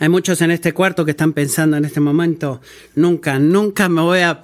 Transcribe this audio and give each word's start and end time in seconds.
Hay 0.00 0.08
muchos 0.08 0.40
en 0.40 0.50
este 0.50 0.72
cuarto 0.72 1.04
que 1.04 1.10
están 1.10 1.34
pensando 1.34 1.76
en 1.76 1.84
este 1.84 2.00
momento, 2.00 2.62
nunca, 2.94 3.38
nunca 3.38 3.90
me 3.90 4.00
voy 4.00 4.20
a, 4.20 4.40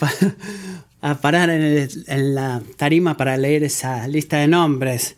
parar 1.23 1.49
en, 1.49 1.89
en, 2.07 2.35
la 2.35 2.63
tarima 2.77 3.17
para 3.17 3.39
leer 3.39 3.65
esa 3.65 4.07
lista 4.07 4.37
de 4.37 4.49
nombres. 4.49 5.17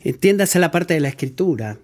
Entiéndase 0.00 0.58
la 0.58 0.72
parte 0.72 0.94
de 0.94 1.00
la 1.00 1.08
escritura, 1.08 1.78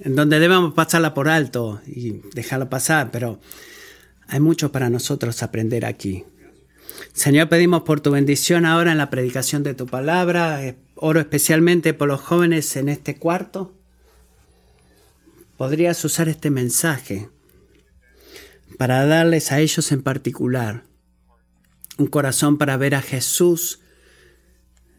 en 0.00 0.16
donde 0.16 0.40
debemos 0.40 0.74
pasarla 0.74 1.14
por 1.14 1.28
alto 1.28 1.80
y 1.86 2.20
dejarla 2.34 2.68
pasar, 2.68 3.12
pero 3.12 3.38
hay 4.26 4.40
mucho 4.40 4.72
para 4.72 4.90
nosotros 4.90 5.44
aprender 5.44 5.86
aquí. 5.86 6.24
Señor, 7.12 7.48
pedimos 7.48 7.82
por 7.82 8.00
tu 8.00 8.10
bendición 8.10 8.66
ahora 8.66 8.90
en 8.90 8.98
la 8.98 9.08
predicación 9.08 9.62
de 9.62 9.74
tu 9.74 9.86
palabra. 9.86 10.74
Oro 10.96 11.20
especialmente 11.20 11.94
por 11.94 12.08
los 12.08 12.20
jóvenes 12.20 12.74
en 12.74 12.88
este 12.88 13.18
cuarto. 13.18 13.77
Podrías 15.58 16.02
usar 16.04 16.28
este 16.28 16.50
mensaje 16.50 17.28
para 18.78 19.04
darles 19.04 19.50
a 19.50 19.58
ellos 19.58 19.90
en 19.90 20.02
particular 20.02 20.84
un 21.98 22.06
corazón 22.06 22.58
para 22.58 22.76
ver 22.76 22.94
a 22.94 23.02
Jesús 23.02 23.80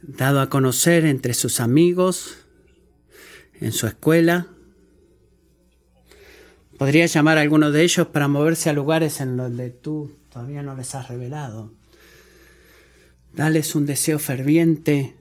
dado 0.02 0.42
a 0.42 0.50
conocer 0.50 1.06
entre 1.06 1.34
sus 1.34 1.62
amigos, 1.62 2.40
en 3.62 3.72
su 3.72 3.88
escuela. 3.88 4.48
Podrías 6.78 7.14
llamar 7.14 7.38
a 7.38 7.42
alguno 7.42 7.72
de 7.72 7.84
ellos 7.84 8.08
para 8.08 8.28
moverse 8.28 8.70
a 8.70 8.74
lugares 8.74 9.22
en 9.22 9.38
donde 9.38 9.70
tú 9.70 10.12
todavía 10.30 10.62
no 10.62 10.76
les 10.76 10.94
has 10.94 11.08
revelado. 11.08 11.72
Dales 13.34 13.76
un 13.76 13.86
deseo 13.86 14.20
ferviente 14.20 15.16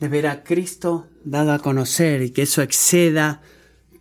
de 0.00 0.08
ver 0.08 0.26
a 0.26 0.42
Cristo 0.42 1.08
dado 1.24 1.52
a 1.52 1.58
conocer 1.58 2.22
y 2.22 2.30
que 2.30 2.42
eso 2.42 2.62
exceda 2.62 3.42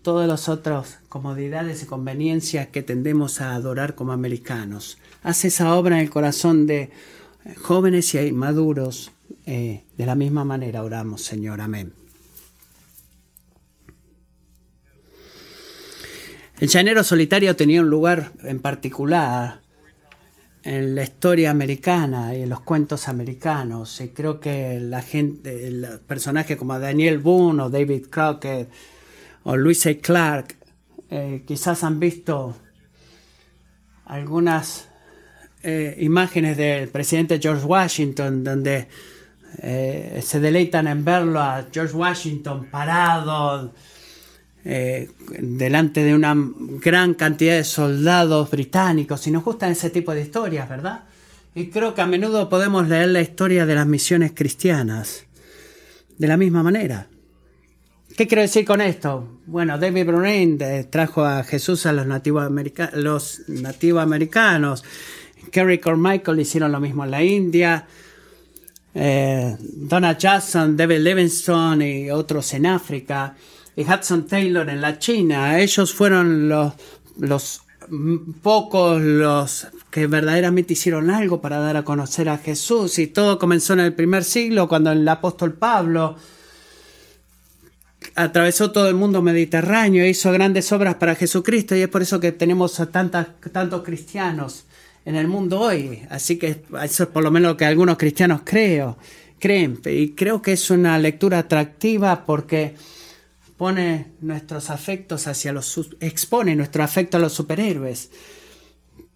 todas 0.01 0.27
las 0.27 0.49
otras 0.49 0.99
comodidades 1.09 1.83
y 1.83 1.85
conveniencias 1.85 2.67
que 2.67 2.81
tendemos 2.81 3.41
a 3.41 3.53
adorar 3.53 3.95
como 3.95 4.11
americanos. 4.11 4.97
Haz 5.23 5.45
esa 5.45 5.75
obra 5.75 5.97
en 5.97 6.01
el 6.01 6.09
corazón 6.09 6.67
de 6.67 6.91
jóvenes 7.61 8.13
y 8.15 8.31
maduros. 8.31 9.11
Eh, 9.45 9.83
de 9.97 10.05
la 10.05 10.15
misma 10.15 10.43
manera 10.43 10.83
oramos, 10.83 11.23
Señor. 11.23 11.61
Amén. 11.61 11.93
El 16.59 16.67
llanero 16.67 17.03
solitario 17.03 17.55
tenía 17.55 17.81
un 17.81 17.89
lugar 17.89 18.33
en 18.43 18.59
particular 18.59 19.61
en 20.63 20.93
la 20.93 21.01
historia 21.01 21.49
americana 21.49 22.35
y 22.35 22.43
en 22.43 22.49
los 22.49 22.61
cuentos 22.61 23.07
americanos. 23.07 23.99
Y 24.01 24.09
creo 24.09 24.39
que 24.39 24.79
la 24.79 25.01
gente, 25.01 25.67
el 25.67 25.99
personaje 26.05 26.57
como 26.57 26.77
Daniel 26.77 27.17
Boone 27.17 27.63
o 27.63 27.69
David 27.69 28.07
Crockett 28.11 28.69
o 29.43 29.57
Louis 29.57 29.85
A. 29.87 29.93
Clark, 29.95 30.55
eh, 31.09 31.43
quizás 31.45 31.83
han 31.83 31.99
visto 31.99 32.55
algunas 34.05 34.87
eh, 35.63 35.97
imágenes 35.99 36.57
del 36.57 36.89
presidente 36.89 37.39
George 37.39 37.65
Washington 37.65 38.43
donde 38.43 38.87
eh, 39.59 40.21
se 40.23 40.39
deleitan 40.39 40.87
en 40.87 41.03
verlo 41.03 41.39
a 41.39 41.65
George 41.71 41.95
Washington 41.95 42.67
parado 42.71 43.73
delante 44.63 46.03
de 46.03 46.13
una 46.13 46.35
gran 46.37 47.15
cantidad 47.15 47.55
de 47.55 47.63
soldados 47.63 48.51
británicos 48.51 49.25
y 49.25 49.31
nos 49.31 49.43
gustan 49.43 49.71
ese 49.71 49.89
tipo 49.89 50.13
de 50.13 50.21
historias, 50.21 50.69
¿verdad? 50.69 51.05
Y 51.55 51.71
creo 51.71 51.95
que 51.95 52.01
a 52.01 52.05
menudo 52.05 52.47
podemos 52.47 52.87
leer 52.87 53.09
la 53.09 53.21
historia 53.21 53.65
de 53.65 53.73
las 53.73 53.87
misiones 53.87 54.33
cristianas 54.35 55.25
de 56.19 56.27
la 56.27 56.37
misma 56.37 56.61
manera. 56.61 57.07
¿Qué 58.17 58.27
quiero 58.27 58.41
decir 58.41 58.65
con 58.65 58.81
esto? 58.81 59.39
Bueno, 59.45 59.77
David 59.77 60.05
Brunin 60.05 60.57
eh, 60.61 60.85
trajo 60.89 61.23
a 61.23 61.43
Jesús 61.43 61.85
a 61.85 61.93
los 61.93 62.05
nativos, 62.05 62.49
los 62.93 63.41
nativos 63.47 64.03
americanos. 64.03 64.83
Kerry 65.51 65.79
Carmichael 65.79 66.39
hicieron 66.39 66.71
lo 66.71 66.79
mismo 66.79 67.05
en 67.05 67.11
la 67.11 67.23
India. 67.23 67.85
Eh, 68.93 69.55
Donna 69.59 70.17
Jackson, 70.17 70.75
David 70.75 70.99
Livingstone 70.99 72.01
y 72.01 72.09
otros 72.09 72.53
en 72.53 72.65
África 72.65 73.35
y 73.75 73.83
Hudson 73.83 74.27
Taylor 74.27 74.69
en 74.69 74.81
la 74.81 74.99
China. 74.99 75.59
Ellos 75.59 75.93
fueron 75.93 76.49
los, 76.49 76.73
los 77.17 77.61
pocos 78.41 79.01
los 79.01 79.67
que 79.89 80.07
verdaderamente 80.07 80.73
hicieron 80.73 81.09
algo 81.09 81.41
para 81.41 81.59
dar 81.59 81.77
a 81.77 81.83
conocer 81.83 82.29
a 82.29 82.37
Jesús 82.37 82.99
y 82.99 83.07
todo 83.07 83.39
comenzó 83.39 83.73
en 83.73 83.81
el 83.81 83.93
primer 83.93 84.23
siglo 84.23 84.67
cuando 84.67 84.91
el 84.91 85.07
apóstol 85.07 85.53
Pablo 85.53 86.15
atravesó 88.15 88.71
todo 88.71 88.87
el 88.87 88.95
mundo 88.95 89.21
mediterráneo, 89.21 90.05
hizo 90.05 90.31
grandes 90.31 90.71
obras 90.71 90.95
para 90.95 91.15
Jesucristo 91.15 91.75
y 91.75 91.81
es 91.81 91.87
por 91.87 92.01
eso 92.01 92.19
que 92.19 92.31
tenemos 92.31 92.79
a 92.79 92.91
tantas, 92.91 93.27
tantos 93.51 93.83
cristianos 93.83 94.65
en 95.05 95.15
el 95.15 95.27
mundo 95.27 95.59
hoy. 95.59 96.03
Así 96.09 96.37
que 96.37 96.63
eso 96.83 97.03
es 97.03 97.09
por 97.09 97.23
lo 97.23 97.31
menos 97.31 97.51
lo 97.51 97.57
que 97.57 97.65
algunos 97.65 97.97
cristianos 97.97 98.41
creo, 98.43 98.97
creen. 99.39 99.79
Y 99.85 100.11
creo 100.11 100.41
que 100.41 100.53
es 100.53 100.69
una 100.69 100.97
lectura 100.99 101.39
atractiva 101.39 102.25
porque 102.25 102.75
pone 103.57 104.07
nuestros 104.21 104.69
afectos 104.69 105.27
hacia 105.27 105.53
los 105.53 105.79
expone 105.99 106.55
nuestro 106.55 106.83
afecto 106.83 107.17
a 107.17 107.19
los 107.19 107.33
superhéroes. 107.33 108.09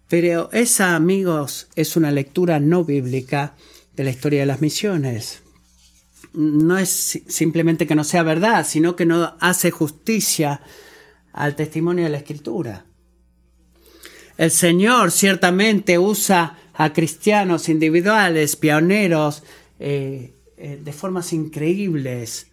Pero 0.08 0.50
esa, 0.52 0.94
amigos, 0.94 1.66
es 1.74 1.96
una 1.96 2.12
lectura 2.12 2.60
no 2.60 2.84
bíblica 2.84 3.54
de 3.96 4.04
la 4.04 4.10
historia 4.10 4.40
de 4.40 4.46
las 4.46 4.60
misiones. 4.60 5.42
No 6.36 6.78
es 6.78 7.22
simplemente 7.26 7.86
que 7.86 7.94
no 7.94 8.04
sea 8.04 8.22
verdad, 8.22 8.64
sino 8.64 8.94
que 8.94 9.06
no 9.06 9.36
hace 9.40 9.70
justicia 9.70 10.60
al 11.32 11.56
testimonio 11.56 12.04
de 12.04 12.10
la 12.10 12.18
escritura. 12.18 12.86
El 14.36 14.50
Señor 14.50 15.12
ciertamente 15.12 15.98
usa 15.98 16.58
a 16.74 16.92
cristianos 16.92 17.68
individuales, 17.68 18.56
pioneros, 18.56 19.42
eh, 19.80 20.34
eh, 20.58 20.80
de 20.82 20.92
formas 20.92 21.32
increíbles 21.32 22.48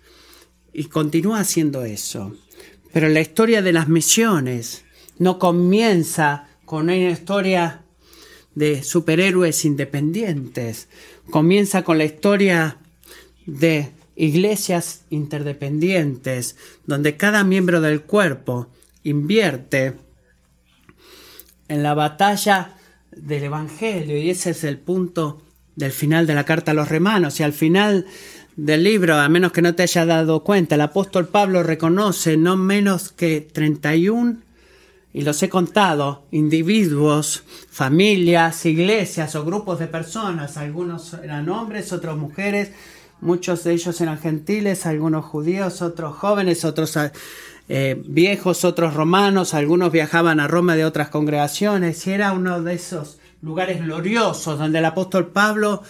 y 0.74 0.86
continúa 0.86 1.40
haciendo 1.40 1.84
eso. 1.84 2.36
Pero 2.94 3.10
la 3.10 3.22
historia 3.22 3.62
de 3.62 3.74
las 3.74 3.90
misiones 3.90 4.86
no 5.20 5.40
comienza 5.40 6.48
con 6.66 6.84
una 6.84 6.96
historia 6.96 7.84
de 8.56 8.84
superhéroes 8.84 9.66
independientes, 9.66 10.88
comienza 11.30 11.84
con 11.84 11.98
la 11.98 12.06
historia 12.06 12.78
de 13.46 13.92
iglesias 14.16 15.06
interdependientes, 15.10 16.56
donde 16.86 17.18
cada 17.18 17.44
miembro 17.44 17.82
del 17.82 18.02
cuerpo 18.02 18.68
invierte 19.04 19.94
en 21.68 21.84
la 21.84 21.94
batalla 21.94 22.76
del 23.12 23.44
Evangelio, 23.44 24.18
y 24.18 24.30
ese 24.30 24.52
es 24.52 24.64
el 24.64 24.78
punto 24.78 25.42
del 25.76 25.92
final 25.92 26.28
de 26.28 26.36
la 26.36 26.46
carta 26.46 26.72
a 26.72 26.76
los 26.76 26.90
romanos, 26.90 27.40
y 27.40 27.44
al 27.44 27.54
final 27.54 28.06
del 28.56 28.84
libro, 28.84 29.16
a 29.16 29.30
menos 29.30 29.52
que 29.52 29.62
no 29.62 29.74
te 29.74 29.84
haya 29.84 30.06
dado 30.06 30.44
cuenta, 30.44 30.76
el 30.76 30.82
apóstol 30.82 31.28
Pablo 31.28 31.64
reconoce 31.64 32.38
no 32.38 32.56
menos 32.56 33.12
que 33.12 33.42
31, 33.42 34.38
y 35.16 35.22
los 35.22 35.42
he 35.44 35.50
contado, 35.50 36.26
individuos, 36.32 37.44
familias, 37.70 38.66
iglesias 38.66 39.36
o 39.36 39.46
grupos 39.46 39.78
de 39.78 39.86
personas. 39.86 40.58
Algunos 40.58 41.14
eran 41.14 41.48
hombres, 41.50 41.94
otros 41.94 42.18
mujeres, 42.18 42.72
muchos 43.24 43.64
de 43.64 43.74
ellos 43.74 44.00
eran 44.02 44.20
gentiles, 44.20 44.86
algunos 44.86 45.26
judíos, 45.26 45.82
otros 45.82 46.16
jóvenes, 46.16 46.66
otros 46.66 46.98
eh, 47.70 48.02
viejos, 48.06 48.66
otros 48.66 48.94
romanos, 48.94 49.54
algunos 49.54 49.92
viajaban 49.92 50.40
a 50.40 50.48
Roma 50.48 50.76
de 50.76 50.86
otras 50.86 51.10
congregaciones, 51.10 52.06
y 52.06 52.12
era 52.12 52.34
uno 52.34 52.62
de 52.62 52.74
esos 52.74 53.18
lugares 53.42 53.82
gloriosos 53.82 54.60
donde 54.60 54.80
el 54.80 54.86
apóstol 54.86 55.28
Pablo 55.28 55.84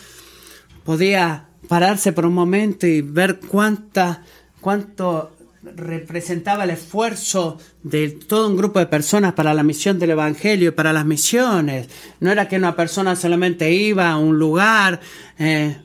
podía 0.84 1.48
pararse 1.68 2.14
por 2.14 2.26
un 2.26 2.34
momento 2.34 2.86
y 2.88 3.02
ver 3.02 3.40
cuánta, 3.40 4.24
cuánto 4.62 5.32
representaba 5.64 6.66
el 6.66 6.72
esfuerzo 6.72 7.58
de 7.84 8.10
todo 8.10 8.50
un 8.50 8.58
grupo 8.58 8.80
de 8.80 8.86
personas 8.86 9.34
para 9.34 9.54
la 9.54 9.64
misión 9.64 9.98
del 9.98 10.12
Evangelio 10.12 10.70
y 10.70 10.72
para 10.72 10.94
las 10.94 11.06
misiones. 11.06 11.88
No 12.20 12.32
era 12.32 12.48
que 12.48 12.58
una 12.58 12.76
persona 12.76 13.16
solamente 13.16 13.72
iba 13.72 14.12
a 14.12 14.18
un 14.18 14.38
lugar. 14.38 15.00
Eh, 15.40 15.78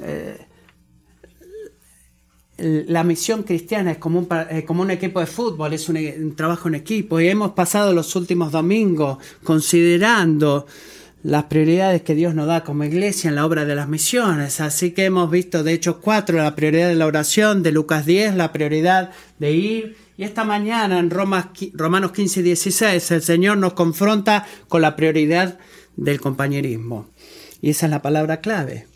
eh, 0.00 0.43
la 2.56 3.02
misión 3.02 3.42
cristiana 3.42 3.92
es 3.92 3.98
como 3.98 4.20
un, 4.20 4.28
eh, 4.50 4.64
como 4.64 4.82
un 4.82 4.90
equipo 4.90 5.18
de 5.20 5.26
fútbol, 5.26 5.72
es 5.72 5.88
un, 5.88 6.34
trabajo 6.36 6.68
en 6.68 6.76
equipo. 6.76 7.20
Y 7.20 7.28
hemos 7.28 7.52
pasado 7.52 7.92
los 7.92 8.14
últimos 8.14 8.52
domingos 8.52 9.18
considerando 9.42 10.66
las 11.24 11.44
prioridades 11.44 12.02
que 12.02 12.14
Dios 12.14 12.34
nos 12.34 12.46
da 12.46 12.62
como 12.62 12.84
iglesia 12.84 13.28
en 13.28 13.36
la 13.36 13.46
obra 13.46 13.64
de 13.64 13.74
las 13.74 13.88
misiones. 13.88 14.60
Así 14.60 14.92
que 14.92 15.06
hemos 15.06 15.30
visto 15.30 15.64
de 15.64 15.72
Hechos 15.72 15.96
4 16.00 16.36
la 16.36 16.54
prioridad 16.54 16.88
de 16.88 16.94
la 16.94 17.06
oración, 17.06 17.62
de 17.62 17.72
Lucas 17.72 18.06
10 18.06 18.36
la 18.36 18.52
prioridad 18.52 19.10
de 19.38 19.52
ir. 19.52 19.96
Y 20.16 20.22
esta 20.22 20.44
mañana 20.44 21.00
en 21.00 21.10
Romanos 21.10 22.12
15 22.12 22.40
y 22.40 22.42
16 22.44 23.10
el 23.10 23.22
Señor 23.22 23.56
nos 23.56 23.72
confronta 23.72 24.46
con 24.68 24.80
la 24.80 24.94
prioridad 24.94 25.58
del 25.96 26.20
compañerismo. 26.20 27.08
Y 27.60 27.70
esa 27.70 27.86
es 27.86 27.90
la 27.90 28.02
palabra 28.02 28.40
clave. 28.40 28.86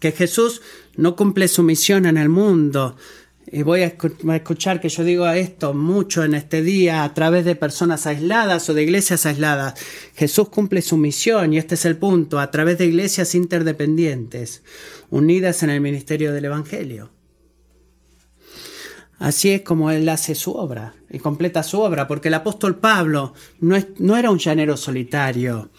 Que 0.00 0.12
Jesús 0.12 0.62
no 0.98 1.16
cumple 1.16 1.48
su 1.48 1.62
misión 1.62 2.06
en 2.06 2.18
el 2.18 2.28
mundo 2.28 2.96
y 3.50 3.62
voy 3.62 3.82
a 3.82 3.96
escuchar 4.34 4.80
que 4.80 4.88
yo 4.88 5.04
digo 5.04 5.26
esto 5.28 5.72
mucho 5.72 6.22
en 6.24 6.34
este 6.34 6.60
día 6.60 7.04
a 7.04 7.14
través 7.14 7.44
de 7.44 7.54
personas 7.54 8.06
aisladas 8.06 8.68
o 8.68 8.74
de 8.74 8.82
iglesias 8.82 9.24
aisladas. 9.24 9.74
Jesús 10.14 10.48
cumple 10.48 10.82
su 10.82 10.96
misión 10.96 11.54
y 11.54 11.58
este 11.58 11.76
es 11.76 11.84
el 11.84 11.96
punto, 11.96 12.40
a 12.40 12.50
través 12.50 12.78
de 12.78 12.86
iglesias 12.86 13.34
interdependientes, 13.34 14.62
unidas 15.10 15.62
en 15.62 15.70
el 15.70 15.80
ministerio 15.80 16.32
del 16.32 16.46
Evangelio. 16.46 17.10
Así 19.18 19.50
es 19.50 19.62
como 19.62 19.90
Él 19.90 20.08
hace 20.08 20.34
su 20.34 20.52
obra 20.52 20.94
y 21.10 21.18
completa 21.18 21.62
su 21.62 21.80
obra, 21.80 22.06
porque 22.06 22.28
el 22.28 22.34
apóstol 22.34 22.76
Pablo 22.76 23.32
no, 23.60 23.76
no 23.98 24.16
era 24.16 24.30
un 24.30 24.38
llanero 24.38 24.76
solitario. 24.76 25.70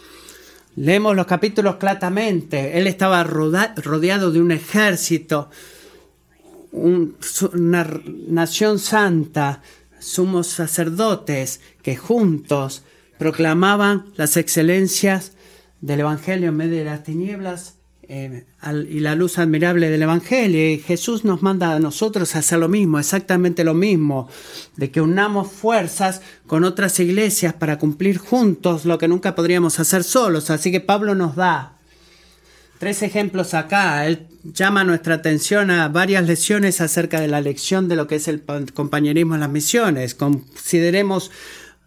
Leemos 0.75 1.15
los 1.15 1.25
capítulos 1.25 1.75
claramente. 1.75 2.77
Él 2.77 2.87
estaba 2.87 3.23
rodeado 3.23 4.31
de 4.31 4.41
un 4.41 4.51
ejército 4.51 5.49
una 6.71 7.89
nación 8.27 8.79
santa, 8.79 9.61
sumos 9.99 10.47
sacerdotes 10.47 11.61
que 11.81 11.95
juntos 11.95 12.83
proclamaban 13.17 14.05
las 14.15 14.37
excelencias 14.37 15.33
del 15.81 16.01
Evangelio 16.01 16.49
en 16.49 16.57
medio 16.57 16.77
de 16.77 16.85
las 16.85 17.03
tinieblas 17.03 17.78
y 18.09 18.99
la 18.99 19.13
luz 19.13 19.37
admirable 19.37 19.89
del 19.89 20.01
Evangelio. 20.01 20.81
Jesús 20.83 21.23
nos 21.23 21.43
manda 21.43 21.75
a 21.75 21.79
nosotros 21.79 22.35
a 22.35 22.39
hacer 22.39 22.57
lo 22.57 22.67
mismo, 22.67 22.97
exactamente 22.97 23.63
lo 23.63 23.75
mismo, 23.75 24.27
de 24.77 24.89
que 24.89 24.99
unamos 24.99 25.51
fuerzas 25.51 26.21
con 26.47 26.63
otras 26.63 26.99
iglesias 26.99 27.53
para 27.53 27.77
cumplir 27.77 28.17
juntos 28.17 28.85
lo 28.85 28.97
que 28.97 29.07
nunca 29.07 29.35
podríamos 29.35 29.79
hacer 29.79 30.03
solos. 30.03 30.49
Así 30.49 30.71
que 30.71 30.81
Pablo 30.81 31.13
nos 31.13 31.35
da 31.35 31.77
tres 32.79 33.03
ejemplos 33.03 33.53
acá. 33.53 34.07
Él 34.07 34.25
llama 34.43 34.83
nuestra 34.83 35.15
atención 35.15 35.69
a 35.69 35.87
varias 35.89 36.25
lecciones 36.25 36.81
acerca 36.81 37.21
de 37.21 37.27
la 37.27 37.41
lección 37.41 37.87
de 37.87 37.95
lo 37.95 38.07
que 38.07 38.15
es 38.15 38.27
el 38.27 38.41
compañerismo 38.73 39.35
en 39.35 39.41
las 39.41 39.51
misiones. 39.51 40.15
Consideremos 40.15 41.29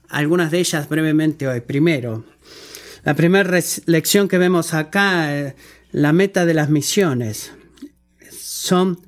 algunas 0.09 0.53
de 0.53 0.61
ellas 0.61 0.89
brevemente 0.89 1.49
hoy. 1.49 1.63
Primero, 1.63 2.25
la 3.05 3.15
primera 3.15 3.59
lección 3.87 4.29
que 4.29 4.39
vemos 4.39 4.75
acá, 4.75 5.37
eh, 5.37 5.57
la 5.93 6.15
meta 6.15 6.47
de 6.47 6.55
las 6.55 6.71
misiones, 6.71 7.53
son 8.31 8.99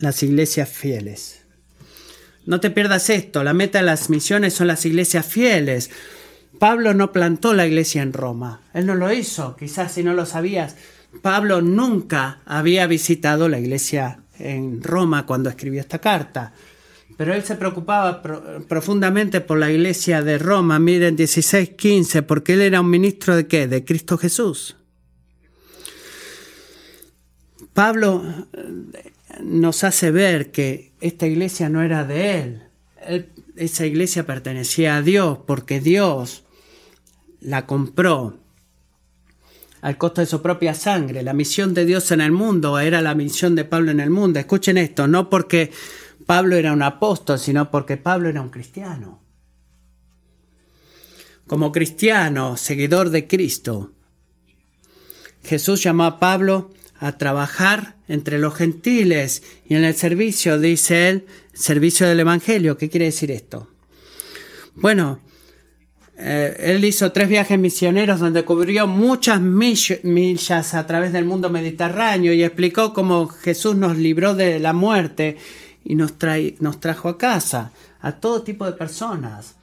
las 0.00 0.22
iglesias 0.24 0.68
fieles. 0.68 1.44
No 2.44 2.58
te 2.60 2.70
pierdas 2.70 3.08
esto, 3.08 3.44
la 3.44 3.54
meta 3.54 3.78
de 3.78 3.84
las 3.84 4.10
misiones 4.10 4.52
son 4.52 4.66
las 4.66 4.84
iglesias 4.84 5.24
fieles. 5.24 5.90
Pablo 6.58 6.92
no 6.92 7.12
plantó 7.12 7.54
la 7.54 7.66
iglesia 7.66 8.02
en 8.02 8.12
Roma, 8.12 8.60
él 8.74 8.86
no 8.86 8.96
lo 8.96 9.12
hizo, 9.12 9.56
quizás 9.56 9.92
si 9.92 10.02
no 10.02 10.12
lo 10.12 10.26
sabías, 10.26 10.76
Pablo 11.22 11.62
nunca 11.62 12.40
había 12.44 12.86
visitado 12.88 13.48
la 13.48 13.60
iglesia 13.60 14.20
en 14.38 14.82
Roma 14.82 15.26
cuando 15.26 15.48
escribió 15.48 15.80
esta 15.80 16.00
carta, 16.00 16.52
pero 17.16 17.32
él 17.32 17.44
se 17.44 17.54
preocupaba 17.54 18.22
profundamente 18.68 19.40
por 19.40 19.58
la 19.58 19.70
iglesia 19.70 20.22
de 20.22 20.38
Roma, 20.38 20.80
miren 20.80 21.16
16:15, 21.16 22.22
porque 22.22 22.54
él 22.54 22.62
era 22.62 22.80
un 22.80 22.90
ministro 22.90 23.36
de 23.36 23.46
qué? 23.46 23.68
De 23.68 23.84
Cristo 23.84 24.18
Jesús. 24.18 24.76
Pablo 27.74 28.22
eh, 28.52 29.12
nos 29.42 29.84
hace 29.84 30.10
ver 30.10 30.52
que 30.52 30.92
esta 31.00 31.26
iglesia 31.26 31.68
no 31.68 31.82
era 31.82 32.04
de 32.04 32.40
él. 32.40 32.62
esa 33.56 33.84
iglesia 33.84 34.24
pertenecía 34.24 34.96
a 34.96 35.02
Dios 35.02 35.38
porque 35.46 35.80
Dios 35.80 36.44
la 37.40 37.66
compró 37.66 38.38
al 39.82 39.98
costo 39.98 40.22
de 40.22 40.26
su 40.26 40.40
propia 40.40 40.72
sangre. 40.72 41.22
La 41.22 41.34
misión 41.34 41.74
de 41.74 41.84
Dios 41.84 42.10
en 42.10 42.22
el 42.22 42.32
mundo 42.32 42.78
era 42.78 43.02
la 43.02 43.14
misión 43.14 43.54
de 43.54 43.64
Pablo 43.64 43.90
en 43.90 44.00
el 44.00 44.08
mundo. 44.08 44.38
Escuchen 44.38 44.78
esto, 44.78 45.06
no 45.06 45.28
porque 45.28 45.70
Pablo 46.24 46.56
era 46.56 46.72
un 46.72 46.82
apóstol, 46.82 47.38
sino 47.38 47.70
porque 47.70 47.96
Pablo 47.96 48.28
era 48.28 48.40
un 48.40 48.48
cristiano. 48.48 49.20
Como 51.46 51.72
cristiano, 51.72 52.56
seguidor 52.56 53.10
de 53.10 53.26
Cristo, 53.26 53.92
Jesús 55.42 55.82
llamó 55.82 56.04
a 56.04 56.18
Pablo 56.18 56.70
a 57.04 57.18
trabajar 57.18 57.96
entre 58.08 58.38
los 58.38 58.54
gentiles 58.54 59.42
y 59.68 59.74
en 59.74 59.84
el 59.84 59.94
servicio, 59.94 60.58
dice 60.58 61.10
él, 61.10 61.26
servicio 61.52 62.08
del 62.08 62.20
Evangelio. 62.20 62.78
¿Qué 62.78 62.88
quiere 62.88 63.04
decir 63.04 63.30
esto? 63.30 63.68
Bueno, 64.74 65.20
eh, 66.16 66.56
él 66.58 66.82
hizo 66.82 67.12
tres 67.12 67.28
viajes 67.28 67.58
misioneros 67.58 68.20
donde 68.20 68.46
cubrió 68.46 68.86
muchas 68.86 69.38
millas 69.42 70.72
a 70.72 70.86
través 70.86 71.12
del 71.12 71.26
mundo 71.26 71.50
mediterráneo 71.50 72.32
y 72.32 72.42
explicó 72.42 72.94
cómo 72.94 73.28
Jesús 73.28 73.76
nos 73.76 73.98
libró 73.98 74.34
de 74.34 74.58
la 74.58 74.72
muerte 74.72 75.36
y 75.84 75.96
nos, 75.96 76.14
nos 76.60 76.80
trajo 76.80 77.10
a 77.10 77.18
casa, 77.18 77.72
a 78.00 78.12
todo 78.12 78.42
tipo 78.42 78.64
de 78.64 78.72
personas. 78.72 79.56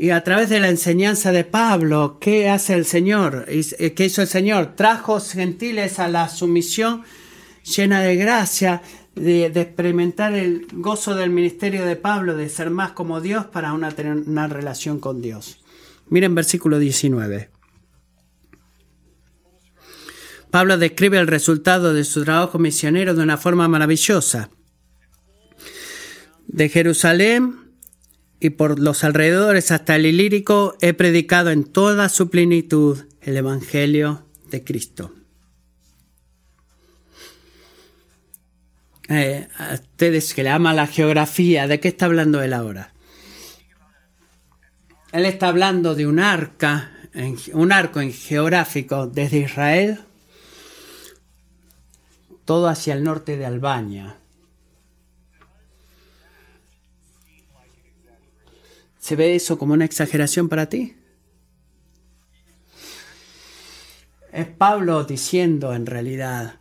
Y 0.00 0.10
a 0.10 0.22
través 0.22 0.48
de 0.48 0.60
la 0.60 0.68
enseñanza 0.68 1.32
de 1.32 1.42
Pablo, 1.42 2.18
¿qué 2.20 2.48
hace 2.48 2.74
el 2.74 2.84
Señor? 2.84 3.46
Eh, 3.48 3.94
¿Qué 3.94 4.04
hizo 4.04 4.22
el 4.22 4.28
Señor? 4.28 4.76
Trajo 4.76 5.18
gentiles 5.18 5.98
a 5.98 6.06
la 6.06 6.28
sumisión 6.28 7.02
llena 7.64 8.00
de 8.00 8.14
gracia 8.14 8.80
de, 9.16 9.46
experimentar 9.46 10.34
el 10.34 10.68
gozo 10.70 11.16
del 11.16 11.30
ministerio 11.30 11.84
de 11.84 11.96
Pablo, 11.96 12.36
de 12.36 12.48
ser 12.48 12.70
más 12.70 12.92
como 12.92 13.20
Dios 13.20 13.46
para 13.46 13.72
una, 13.72 13.90
tener 13.90 14.12
una 14.18 14.46
relación 14.46 15.00
con 15.00 15.20
Dios. 15.20 15.64
Miren 16.10 16.32
versículo 16.36 16.78
19. 16.78 17.50
Pablo 20.52 20.78
describe 20.78 21.18
el 21.18 21.26
resultado 21.26 21.92
de 21.92 22.04
su 22.04 22.22
trabajo 22.22 22.60
misionero 22.60 23.16
de 23.16 23.22
una 23.24 23.36
forma 23.36 23.66
maravillosa. 23.66 24.48
De 26.46 26.68
Jerusalén 26.68 27.67
y 28.40 28.50
por 28.50 28.78
los 28.78 29.04
alrededores 29.04 29.70
hasta 29.70 29.96
el 29.96 30.06
Ilírico 30.06 30.76
he 30.80 30.94
predicado 30.94 31.50
en 31.50 31.64
toda 31.64 32.08
su 32.08 32.30
plenitud 32.30 32.98
el 33.20 33.36
Evangelio 33.36 34.24
de 34.50 34.64
Cristo. 34.64 35.12
Eh, 39.08 39.48
a 39.56 39.74
ustedes 39.74 40.34
que 40.34 40.42
le 40.42 40.50
ama 40.50 40.74
la 40.74 40.86
geografía, 40.86 41.66
¿de 41.66 41.80
qué 41.80 41.88
está 41.88 42.04
hablando 42.06 42.42
él 42.42 42.52
ahora? 42.52 42.92
Él 45.12 45.24
está 45.24 45.48
hablando 45.48 45.94
de 45.94 46.06
un 46.06 46.20
arca, 46.20 46.92
un 47.54 47.72
arco 47.72 48.00
geográfico 48.00 49.06
desde 49.06 49.38
Israel, 49.38 50.00
todo 52.44 52.68
hacia 52.68 52.92
el 52.92 53.02
norte 53.02 53.38
de 53.38 53.46
Albania. 53.46 54.16
¿Se 59.08 59.16
ve 59.16 59.34
eso 59.34 59.56
como 59.56 59.72
una 59.72 59.86
exageración 59.86 60.50
para 60.50 60.68
ti? 60.68 60.94
Es 64.30 64.46
Pablo 64.48 65.02
diciendo 65.04 65.72
en 65.72 65.86
realidad 65.86 66.56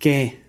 que 0.00 0.42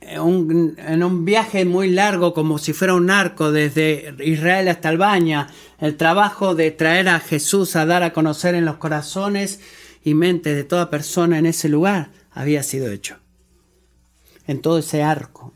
en 0.00 1.02
un 1.02 1.24
viaje 1.24 1.64
muy 1.64 1.90
largo, 1.90 2.34
como 2.34 2.58
si 2.58 2.72
fuera 2.72 2.94
un 2.94 3.10
arco 3.10 3.50
desde 3.50 4.14
Israel 4.20 4.68
hasta 4.68 4.90
Albania, 4.90 5.48
el 5.80 5.96
trabajo 5.96 6.54
de 6.54 6.70
traer 6.70 7.08
a 7.08 7.18
Jesús 7.18 7.74
a 7.74 7.84
dar 7.84 8.04
a 8.04 8.12
conocer 8.12 8.54
en 8.54 8.64
los 8.64 8.76
corazones 8.76 9.58
y 10.04 10.14
mentes 10.14 10.54
de 10.54 10.62
toda 10.62 10.88
persona 10.88 11.40
en 11.40 11.46
ese 11.46 11.68
lugar 11.68 12.12
había 12.30 12.62
sido 12.62 12.92
hecho. 12.92 13.18
En 14.46 14.60
todo 14.62 14.78
ese 14.78 15.02
arco. 15.02 15.55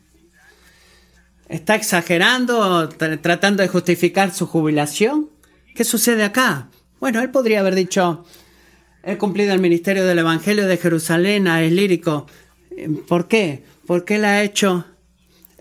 ¿Está 1.51 1.75
exagerando, 1.75 2.89
tratando 2.89 3.61
de 3.61 3.69
justificar 3.69 4.33
su 4.33 4.47
jubilación? 4.47 5.29
¿Qué 5.75 5.83
sucede 5.83 6.23
acá? 6.23 6.69
Bueno, 6.99 7.21
él 7.21 7.29
podría 7.29 7.59
haber 7.59 7.75
dicho, 7.75 8.25
he 9.03 9.17
cumplido 9.17 9.53
el 9.53 9.59
ministerio 9.59 10.05
del 10.05 10.19
Evangelio 10.19 10.65
de 10.65 10.77
Jerusalén 10.77 11.47
a 11.47 11.61
es 11.61 11.71
lírico. 11.71 12.25
¿Por 13.07 13.27
qué? 13.27 13.63
porque 13.91 14.15
él 14.15 14.23
ha 14.23 14.41
hecho 14.41 14.85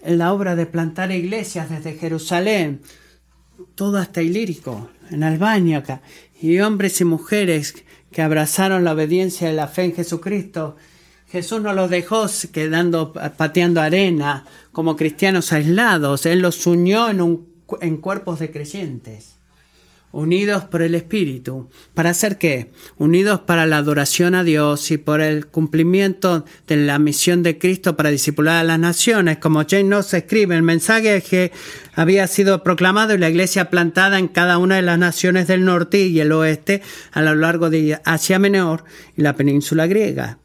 la 0.07 0.33
obra 0.33 0.55
de 0.55 0.65
plantar 0.65 1.11
iglesias 1.11 1.69
desde 1.69 1.99
Jerusalén, 1.99 2.81
todo 3.75 3.99
hasta 3.99 4.23
Ilírico, 4.23 4.89
en 5.11 5.25
Albania, 5.25 5.83
y 6.41 6.61
hombres 6.61 7.01
y 7.01 7.05
mujeres 7.05 7.75
que 8.13 8.23
abrazaron 8.23 8.85
la 8.85 8.93
obediencia 8.93 9.51
y 9.51 9.57
la 9.57 9.67
fe 9.67 9.83
en 9.83 9.95
Jesucristo. 9.97 10.77
Jesús 11.31 11.63
no 11.63 11.73
los 11.73 11.91
dejó 11.91 12.27
quedando 12.53 13.13
pateando 13.13 13.81
arena 13.81 14.45
como 14.73 14.97
cristianos 14.97 15.53
aislados, 15.53 16.27
Él 16.27 16.41
los 16.41 16.67
unió 16.67 17.09
en, 17.09 17.47
en 17.81 17.97
cuerpos 17.99 18.39
de 18.39 18.51
creyentes 18.51 19.41
unidos 20.13 20.65
por 20.65 20.83
el 20.83 20.95
Espíritu. 20.95 21.69
¿Para 21.95 22.11
hacer 22.11 22.39
qué? 22.39 22.71
Unidos 22.99 23.41
para 23.41 23.67
la 23.67 23.79
adoración 23.79 24.35
a 24.35 24.43
Dios 24.43 24.91
y 24.91 24.99
por 24.99 25.21
el 25.21 25.47
cumplimiento 25.47 26.45
de 26.67 26.77
la 26.77 26.99
misión 26.99 27.43
de 27.43 27.59
Cristo 27.59 27.97
para 27.97 28.11
discipular 28.11 28.57
a 28.57 28.65
las 28.65 28.79
naciones. 28.79 29.39
Como 29.39 29.65
Jane 29.65 29.85
nos 29.85 30.13
escribe, 30.13 30.57
el 30.57 30.63
mensaje 30.63 31.23
que 31.23 31.53
había 31.95 32.27
sido 32.27 32.63
proclamado 32.63 33.15
y 33.15 33.19
la 33.19 33.31
iglesia 33.31 33.71
plantada 33.71 34.19
en 34.19 34.29
cada 34.29 34.59
una 34.59 34.77
de 34.77 34.83
las 34.83 34.99
naciones 34.99 35.47
del 35.47 35.65
norte 35.65 36.01
y 36.01 36.19
el 36.21 36.33
oeste 36.33 36.83
a 37.13 37.23
lo 37.23 37.35
largo 37.35 37.71
de 37.71 38.01
Asia 38.05 38.39
Menor 38.39 38.85
y 39.17 39.23
la 39.23 39.37
península 39.37 39.87
griega. 39.87 40.39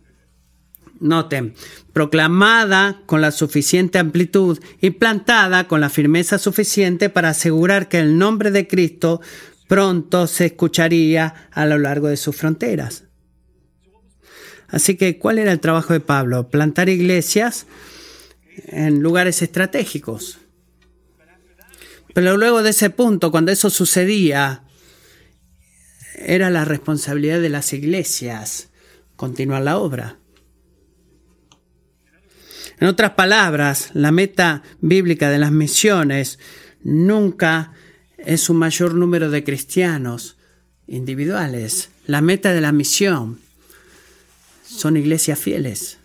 Noten, 1.05 1.53
proclamada 1.93 3.01
con 3.05 3.21
la 3.21 3.31
suficiente 3.31 3.99
amplitud 3.99 4.59
y 4.81 4.91
plantada 4.91 5.67
con 5.67 5.81
la 5.81 5.89
firmeza 5.89 6.37
suficiente 6.37 7.09
para 7.09 7.29
asegurar 7.29 7.87
que 7.87 7.99
el 7.99 8.17
nombre 8.17 8.51
de 8.51 8.67
Cristo 8.67 9.21
pronto 9.67 10.27
se 10.27 10.47
escucharía 10.47 11.49
a 11.51 11.65
lo 11.65 11.77
largo 11.77 12.07
de 12.07 12.17
sus 12.17 12.35
fronteras. 12.35 13.05
Así 14.67 14.97
que, 14.97 15.17
¿cuál 15.19 15.39
era 15.39 15.51
el 15.51 15.59
trabajo 15.59 15.93
de 15.93 15.99
Pablo? 15.99 16.49
Plantar 16.49 16.89
iglesias 16.89 17.67
en 18.67 19.01
lugares 19.01 19.41
estratégicos. 19.41 20.39
Pero 22.13 22.37
luego 22.37 22.63
de 22.63 22.71
ese 22.71 22.89
punto, 22.89 23.31
cuando 23.31 23.51
eso 23.51 23.69
sucedía, 23.69 24.63
era 26.17 26.49
la 26.49 26.65
responsabilidad 26.65 27.41
de 27.41 27.49
las 27.49 27.73
iglesias 27.73 28.69
continuar 29.15 29.63
la 29.63 29.77
obra. 29.77 30.17
En 32.79 32.87
otras 32.87 33.11
palabras, 33.11 33.91
la 33.93 34.11
meta 34.11 34.63
bíblica 34.81 35.29
de 35.29 35.39
las 35.39 35.51
misiones 35.51 36.39
nunca 36.83 37.71
es 38.17 38.49
un 38.49 38.57
mayor 38.57 38.95
número 38.95 39.29
de 39.29 39.43
cristianos 39.43 40.37
individuales. 40.87 41.89
La 42.05 42.21
meta 42.21 42.53
de 42.53 42.61
la 42.61 42.71
misión 42.71 43.39
son 44.63 44.97
iglesias 44.97 45.39
fieles. 45.39 45.99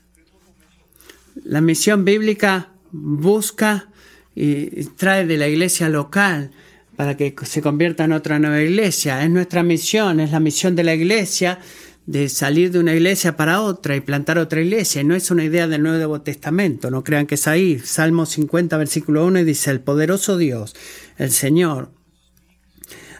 La 1.45 1.61
misión 1.61 2.05
bíblica 2.05 2.71
busca 2.93 3.89
y 4.35 4.85
trae 4.97 5.27
de 5.27 5.37
la 5.37 5.49
iglesia 5.49 5.89
local 5.89 6.53
para 6.97 7.17
que 7.17 7.35
se 7.45 7.63
convierta 7.63 8.05
en 8.05 8.13
otra 8.13 8.39
nueva 8.39 8.61
iglesia. 8.61 9.25
Es 9.25 9.31
nuestra 9.31 9.63
misión, 9.63 10.21
es 10.21 10.31
la 10.31 10.41
misión 10.41 10.77
de 10.77 10.85
la 10.85 10.95
iglesia 10.95 11.59
de 12.07 12.29
salir 12.29 12.73
de 12.73 12.79
una 12.79 12.95
iglesia 12.95 13.37
para 13.37 13.61
otra 13.61 13.95
y 13.97 14.01
plantar 14.01 14.39
otra 14.39 14.61
iglesia. 14.61 15.05
no 15.05 15.15
es 15.15 15.31
una 15.31 15.45
idea 15.45 15.69
del 15.69 15.83
Nuevo 15.83 16.21
Testamento, 16.23 16.91
no 16.91 17.05
crean 17.05 17.27
que 17.27 17.37
es 17.37 17.47
ahí. 17.47 17.79
Salmo 17.79 18.27
50, 18.27 18.77
versículo 18.77 19.25
1 19.27 19.45
dice, 19.45 19.71
el 19.71 19.81
poderoso 19.81 20.37
Dios, 20.37 20.75
el 21.19 21.31
Señor, 21.31 21.93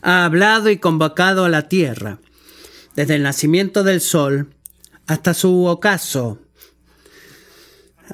ha 0.03 0.25
hablado 0.25 0.71
y 0.71 0.79
convocado 0.79 1.45
a 1.45 1.49
la 1.49 1.69
tierra, 1.69 2.19
desde 2.97 3.17
el 3.17 3.23
nacimiento 3.23 3.85
del 3.85 4.01
sol 4.01 4.55
hasta 5.07 5.35
su 5.35 5.67
ocaso. 5.67 6.39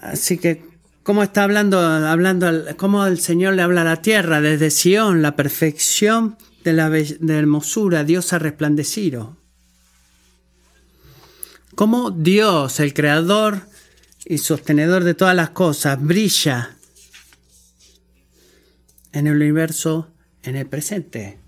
Así 0.00 0.38
que, 0.38 0.64
¿cómo 1.02 1.22
está 1.22 1.44
hablando, 1.44 1.80
hablando, 1.80 2.50
cómo 2.76 3.06
el 3.06 3.20
Señor 3.20 3.54
le 3.54 3.62
habla 3.62 3.82
a 3.82 3.84
la 3.84 4.02
tierra? 4.02 4.40
Desde 4.40 4.70
Sión, 4.70 5.22
la 5.22 5.36
perfección 5.36 6.36
de 6.64 6.72
la, 6.72 6.90
de 6.90 7.38
hermosura, 7.38 8.04
Dios 8.04 8.32
ha 8.32 8.38
resplandecido. 8.38 9.35
Cómo 11.76 12.10
Dios, 12.10 12.80
el 12.80 12.94
creador 12.94 13.60
y 14.24 14.38
sostenedor 14.38 15.04
de 15.04 15.12
todas 15.12 15.36
las 15.36 15.50
cosas, 15.50 16.02
brilla 16.02 16.74
en 19.12 19.26
el 19.26 19.36
universo, 19.36 20.08
en 20.42 20.56
el 20.56 20.66
presente. 20.66 21.38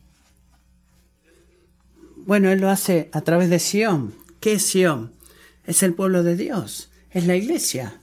Bueno, 2.15 2.51
Él 2.51 2.61
lo 2.61 2.69
hace 2.69 3.09
a 3.13 3.23
través 3.23 3.49
de 3.49 3.59
Sión. 3.59 4.15
¿Qué 4.39 4.53
es 4.53 4.63
Sión? 4.63 5.13
Es 5.65 5.83
el 5.83 5.95
pueblo 5.95 6.23
de 6.23 6.37
Dios, 6.37 6.91
es 7.11 7.27
la 7.27 7.35
iglesia. 7.35 8.03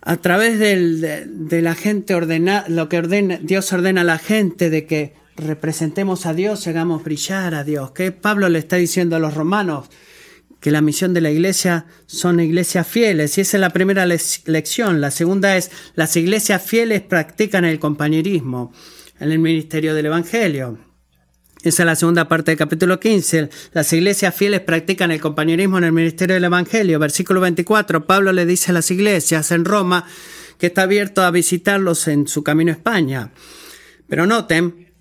A 0.00 0.16
través 0.16 0.58
de, 0.58 1.62
la 1.62 1.76
gente 1.76 2.16
ordena, 2.16 2.64
lo 2.66 2.88
que 2.88 2.98
ordena, 2.98 3.38
Dios 3.40 3.72
ordena 3.72 4.00
a 4.00 4.04
la 4.04 4.18
gente 4.18 4.70
de 4.70 4.86
que 4.86 5.14
representemos 5.36 6.26
a 6.26 6.34
Dios, 6.34 6.66
hagamos 6.66 7.04
brillar 7.04 7.54
a 7.54 7.62
Dios. 7.62 7.92
¿Qué 7.92 8.10
Pablo 8.10 8.48
le 8.48 8.58
está 8.58 8.74
diciendo 8.74 9.14
a 9.14 9.20
los 9.20 9.34
romanos? 9.34 9.88
Que 10.62 10.70
la 10.70 10.80
misión 10.80 11.12
de 11.12 11.20
la 11.20 11.30
iglesia 11.30 11.86
son 12.06 12.38
iglesias 12.38 12.86
fieles. 12.86 13.36
Y 13.36 13.40
esa 13.40 13.56
es 13.56 13.60
la 13.60 13.70
primera 13.70 14.06
lección. 14.06 15.00
La 15.00 15.10
segunda 15.10 15.56
es, 15.56 15.72
las 15.96 16.16
iglesias 16.16 16.62
fieles 16.62 17.02
practican 17.02 17.64
el 17.64 17.80
compañerismo 17.80 18.72
en 19.18 19.32
el 19.32 19.40
ministerio 19.40 19.92
del 19.92 20.06
Evangelio. 20.06 20.78
Esa 21.64 21.82
es 21.82 21.86
la 21.86 21.96
segunda 21.96 22.28
parte 22.28 22.52
del 22.52 22.58
capítulo 22.58 23.00
15. 23.00 23.50
Las 23.72 23.92
iglesias 23.92 24.34
fieles 24.34 24.60
practican 24.60 25.10
el 25.10 25.20
compañerismo 25.20 25.78
en 25.78 25.84
el 25.84 25.92
ministerio 25.92 26.34
del 26.34 26.44
Evangelio. 26.44 27.00
Versículo 27.00 27.40
24. 27.40 28.06
Pablo 28.06 28.32
le 28.32 28.46
dice 28.46 28.70
a 28.70 28.74
las 28.74 28.88
iglesias 28.92 29.50
en 29.50 29.64
Roma 29.64 30.06
que 30.58 30.66
está 30.68 30.82
abierto 30.82 31.22
a 31.22 31.32
visitarlos 31.32 32.06
en 32.06 32.28
su 32.28 32.44
camino 32.44 32.70
a 32.70 32.74
España. 32.74 33.32
Pero 34.08 34.26
noten 34.26 34.91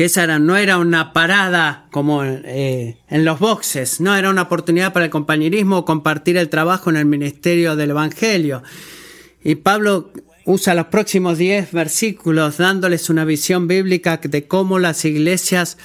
que 0.00 0.06
esa 0.06 0.38
no 0.38 0.56
era 0.56 0.78
una 0.78 1.12
parada 1.12 1.86
como 1.90 2.24
eh, 2.24 2.96
en 3.10 3.24
los 3.26 3.38
boxes, 3.38 4.00
no 4.00 4.16
era 4.16 4.30
una 4.30 4.40
oportunidad 4.40 4.94
para 4.94 5.04
el 5.04 5.10
compañerismo 5.10 5.84
compartir 5.84 6.38
el 6.38 6.48
trabajo 6.48 6.88
en 6.88 6.96
el 6.96 7.04
ministerio 7.04 7.76
del 7.76 7.90
Evangelio. 7.90 8.62
Y 9.44 9.56
Pablo 9.56 10.10
usa 10.46 10.74
los 10.74 10.86
próximos 10.86 11.36
10 11.36 11.72
versículos 11.72 12.56
dándoles 12.56 13.10
una 13.10 13.26
visión 13.26 13.68
bíblica 13.68 14.18
de 14.24 14.46
cómo 14.46 14.78
las 14.78 15.04
iglesias 15.04 15.76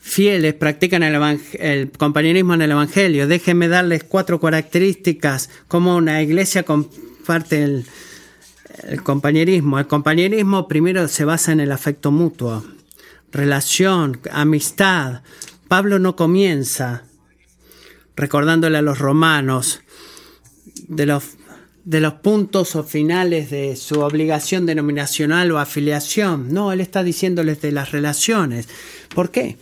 fieles 0.00 0.54
practican 0.54 1.04
el, 1.04 1.92
compañerismo 1.92 2.54
en 2.54 2.62
el 2.62 2.72
Evangelio. 2.72 3.28
Déjenme 3.28 3.68
darles 3.68 4.02
cuatro 4.02 4.40
características 4.40 5.50
cómo 5.68 5.94
una 5.94 6.20
iglesia 6.20 6.64
comparte 6.64 7.62
el, 7.62 7.86
el 8.88 9.04
compañerismo. 9.04 9.78
El 9.78 9.86
compañerismo 9.86 10.66
primero 10.66 11.06
se 11.06 11.24
basa 11.24 11.52
en 11.52 11.60
el 11.60 11.70
afecto 11.70 12.10
mutuo, 12.10 12.64
relación, 13.32 14.20
amistad. 14.30 15.22
Pablo 15.68 15.98
no 15.98 16.16
comienza 16.16 17.04
recordándole 18.16 18.78
a 18.78 18.82
los 18.82 18.98
romanos 18.98 19.80
de 20.88 21.06
los 21.06 21.36
de 21.86 22.00
los 22.00 22.14
puntos 22.14 22.74
o 22.74 22.82
finales 22.82 23.48
de 23.48 23.76
su 23.76 24.00
obligación 24.00 24.66
denominacional 24.66 25.52
o 25.52 25.60
afiliación. 25.60 26.52
No, 26.52 26.72
él 26.72 26.80
está 26.80 27.04
diciéndoles 27.04 27.60
de 27.60 27.70
las 27.70 27.92
relaciones. 27.92 28.68
¿Por 29.14 29.30
qué? 29.30 29.56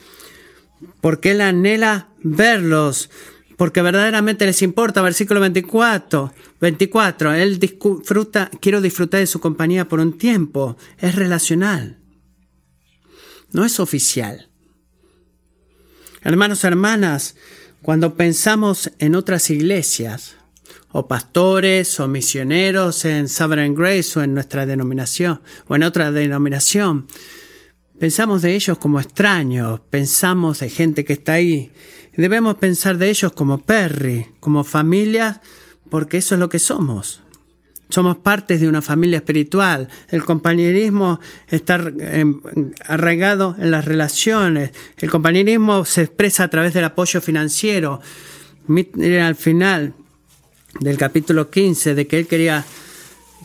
Porque 1.03 1.33
él 1.33 1.43
anhela 1.43 2.09
verlos, 2.23 3.11
porque 3.59 3.83
verdaderamente 3.83 4.47
les 4.47 4.63
importa. 4.63 5.03
Versículo 5.03 5.39
24. 5.41 6.33
24. 6.63 7.35
Él 7.35 7.59
disfruta, 7.59 8.51
quiero 8.59 8.81
disfrutar 8.81 9.21
de 9.21 9.27
su 9.27 9.39
compañía 9.39 9.87
por 9.87 10.01
un 10.01 10.17
tiempo. 10.17 10.79
Es 10.97 11.17
relacional. 11.17 11.99
No 13.55 13.65
es 13.65 13.81
oficial. 13.81 14.51
Hermanos, 16.23 16.65
hermanas, 16.65 17.37
cuando 17.81 18.15
pensamos 18.15 18.91
en 18.99 19.15
otras 19.15 19.49
iglesias, 19.49 20.37
o 20.97 21.09
pastores 21.09 21.99
o 21.99 22.07
misioneros 22.07 23.05
en 23.05 23.29
Sovereign 23.29 23.75
Grace 23.75 24.17
o 24.17 24.23
en 24.23 24.33
nuestra 24.33 24.65
denominación 24.65 25.41
o 25.67 25.75
en 25.75 25.83
otra 25.83 26.13
denominación. 26.13 27.09
Pensamos 27.99 28.43
de 28.43 28.55
ellos 28.55 28.79
como 28.79 29.01
extraños, 29.01 29.81
pensamos 29.91 30.61
de 30.61 30.71
gente 30.71 31.05
que 31.05 31.15
está 31.15 31.33
ahí. 31.33 31.73
Debemos 32.17 32.59
pensar 32.59 32.97
de 32.97 33.11
ellos 33.11 33.33
como 33.33 33.59
Perry, 33.59 34.29
como 34.39 34.63
familia, 34.63 35.43
porque 35.91 36.19
eso 36.19 36.37
es 36.37 36.39
lo 36.39 36.49
que 36.49 36.61
somos. 36.61 37.24
Somos 37.95 38.17
partes 38.17 38.61
de 38.61 38.67
una 38.67 38.83
familia 38.83 39.19
espiritual. 39.19 39.89
El 40.09 40.25
compañerismo 40.25 41.21
está 41.47 41.75
arraigado 42.89 43.55
en 43.57 43.71
las 43.71 43.85
relaciones. 43.85 44.73
El 44.99 45.13
compañerismo 45.13 45.85
se 45.85 46.03
expresa 46.03 46.43
a 46.43 46.49
través 46.49 46.75
del 46.75 46.83
apoyo 46.83 47.21
financiero. 47.21 48.01
Al 48.69 49.37
final, 49.37 49.95
del 50.81 50.97
capítulo 50.97 51.49
15, 51.49 51.95
de 51.95 52.09
que 52.09 52.19
él 52.19 52.27
quería 52.27 52.65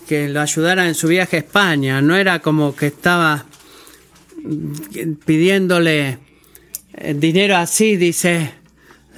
que 0.08 0.28
lo 0.30 0.42
ayudara 0.42 0.88
en 0.88 0.96
su 0.96 1.10
viaje 1.10 1.36
a 1.36 1.40
España. 1.42 2.02
No 2.02 2.16
era 2.16 2.40
como 2.40 2.76
que 2.76 2.88
estaba 2.88 3.46
pidiéndole 5.26 6.18
eh, 6.96 7.14
dinero 7.14 7.56
así, 7.56 7.98
dice, 7.98 8.52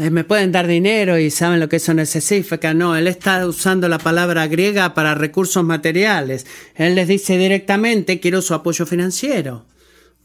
eh, 0.02 0.10
me 0.10 0.24
pueden 0.24 0.52
dar 0.52 0.66
dinero 0.66 1.20
y 1.20 1.30
saben 1.30 1.60
lo 1.60 1.70
que 1.70 1.76
eso 1.76 1.94
necesita. 1.94 2.74
No, 2.74 2.96
él 2.96 3.08
está 3.08 3.46
usando 3.46 3.88
la 3.88 4.00
palabra 4.00 4.48
griega 4.48 4.96
para 4.96 5.14
recursos 5.14 5.64
materiales. 5.64 6.48
Él 6.76 6.96
les 6.96 7.08
dice 7.08 7.38
directamente, 7.38 8.20
quiero 8.20 8.42
su 8.42 8.56
apoyo 8.56 8.88
financiero. 8.88 9.68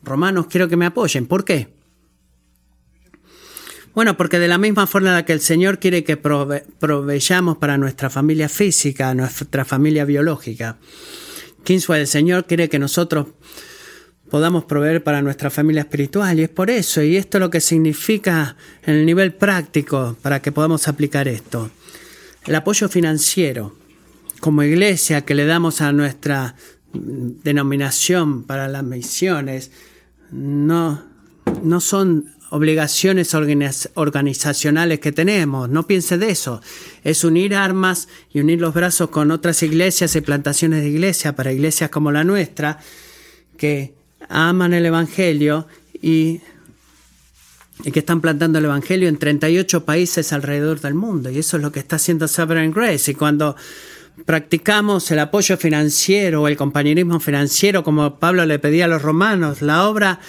Romanos, 0.02 0.46
quiero 0.48 0.68
que 0.68 0.76
me 0.76 0.86
apoyen. 0.86 1.26
¿Por 1.26 1.44
qué? 1.44 1.68
Bueno, 3.94 4.16
porque 4.16 4.38
de 4.38 4.48
la 4.48 4.56
misma 4.56 4.86
forma 4.86 5.24
que 5.24 5.32
el 5.34 5.40
Señor 5.40 5.78
quiere 5.78 6.04
que 6.04 6.16
proveyamos 6.16 7.58
para 7.58 7.76
nuestra 7.76 8.08
familia 8.08 8.48
física, 8.48 9.14
nuestra 9.14 9.64
familia 9.64 10.04
biológica, 10.04 10.78
Kingsway, 11.64 12.02
el 12.02 12.06
Señor 12.06 12.46
quiere 12.46 12.68
que 12.68 12.78
nosotros 12.78 13.26
podamos 14.30 14.64
proveer 14.64 15.02
para 15.02 15.22
nuestra 15.22 15.50
familia 15.50 15.82
espiritual. 15.82 16.38
Y 16.38 16.44
es 16.44 16.48
por 16.48 16.70
eso, 16.70 17.02
y 17.02 17.16
esto 17.16 17.38
es 17.38 17.40
lo 17.40 17.50
que 17.50 17.60
significa 17.60 18.56
en 18.84 18.94
el 18.96 19.06
nivel 19.06 19.34
práctico 19.34 20.16
para 20.22 20.40
que 20.40 20.52
podamos 20.52 20.88
aplicar 20.88 21.28
esto. 21.28 21.70
El 22.46 22.54
apoyo 22.54 22.88
financiero 22.88 23.76
como 24.40 24.62
iglesia 24.62 25.22
que 25.22 25.34
le 25.34 25.46
damos 25.46 25.80
a 25.80 25.92
nuestra 25.92 26.54
denominación 26.92 28.44
para 28.44 28.68
las 28.68 28.84
misiones 28.84 29.70
no, 30.30 31.02
no 31.62 31.80
son 31.80 32.32
obligaciones 32.50 33.34
organizacionales 33.94 35.00
que 35.00 35.12
tenemos. 35.12 35.68
No 35.68 35.86
piense 35.86 36.18
de 36.18 36.30
eso. 36.30 36.60
Es 37.02 37.24
unir 37.24 37.54
armas 37.54 38.08
y 38.32 38.40
unir 38.40 38.60
los 38.60 38.74
brazos 38.74 39.10
con 39.10 39.30
otras 39.30 39.62
iglesias 39.62 40.14
y 40.16 40.20
plantaciones 40.20 40.82
de 40.82 40.88
iglesia 40.88 41.34
para 41.34 41.52
iglesias 41.52 41.90
como 41.90 42.12
la 42.12 42.24
nuestra 42.24 42.78
que 43.56 43.94
aman 44.28 44.74
el 44.74 44.86
Evangelio 44.86 45.66
y, 46.00 46.40
y 47.84 47.90
que 47.92 48.00
están 48.00 48.20
plantando 48.20 48.58
el 48.58 48.64
Evangelio 48.64 49.08
en 49.08 49.18
38 49.18 49.84
países 49.84 50.32
alrededor 50.32 50.80
del 50.80 50.94
mundo. 50.94 51.30
Y 51.30 51.38
eso 51.38 51.56
es 51.56 51.62
lo 51.62 51.72
que 51.72 51.80
está 51.80 51.96
haciendo 51.96 52.28
Sovereign 52.28 52.72
Grace. 52.72 53.10
Y 53.10 53.14
cuando 53.14 53.56
practicamos 54.24 55.10
el 55.10 55.18
apoyo 55.18 55.56
financiero 55.56 56.42
o 56.42 56.48
el 56.48 56.56
compañerismo 56.56 57.20
financiero, 57.20 57.84
como 57.84 58.18
Pablo 58.18 58.46
le 58.46 58.58
pedía 58.58 58.86
a 58.86 58.88
los 58.88 59.02
romanos, 59.02 59.62
la 59.62 59.88
obra 59.88 60.20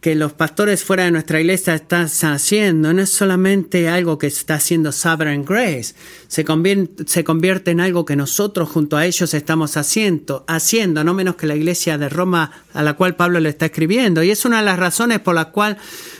que 0.00 0.14
los 0.14 0.32
pastores 0.32 0.84
fuera 0.84 1.04
de 1.04 1.10
nuestra 1.10 1.40
iglesia 1.40 1.74
están 1.74 2.06
haciendo 2.06 2.92
no 2.92 3.02
es 3.02 3.10
solamente 3.10 3.88
algo 3.88 4.18
que 4.18 4.26
está 4.26 4.54
haciendo 4.54 4.92
Sovereign 4.92 5.44
Grace, 5.44 5.94
se 6.28 6.44
convierte, 6.44 7.04
se 7.06 7.24
convierte 7.24 7.70
en 7.70 7.80
algo 7.80 8.04
que 8.04 8.16
nosotros 8.16 8.68
junto 8.68 8.96
a 8.96 9.06
ellos 9.06 9.34
estamos 9.34 9.76
haciendo, 9.76 10.44
haciendo, 10.48 11.04
no 11.04 11.14
menos 11.14 11.36
que 11.36 11.46
la 11.46 11.56
iglesia 11.56 11.98
de 11.98 12.08
Roma 12.08 12.52
a 12.72 12.82
la 12.82 12.94
cual 12.94 13.16
Pablo 13.16 13.40
le 13.40 13.48
está 13.48 13.66
escribiendo. 13.66 14.22
Y 14.22 14.30
es 14.30 14.44
una 14.44 14.58
de 14.58 14.64
las 14.64 14.78
razones 14.78 15.20
por 15.20 15.34
la 15.34 15.46
cual 15.50 15.78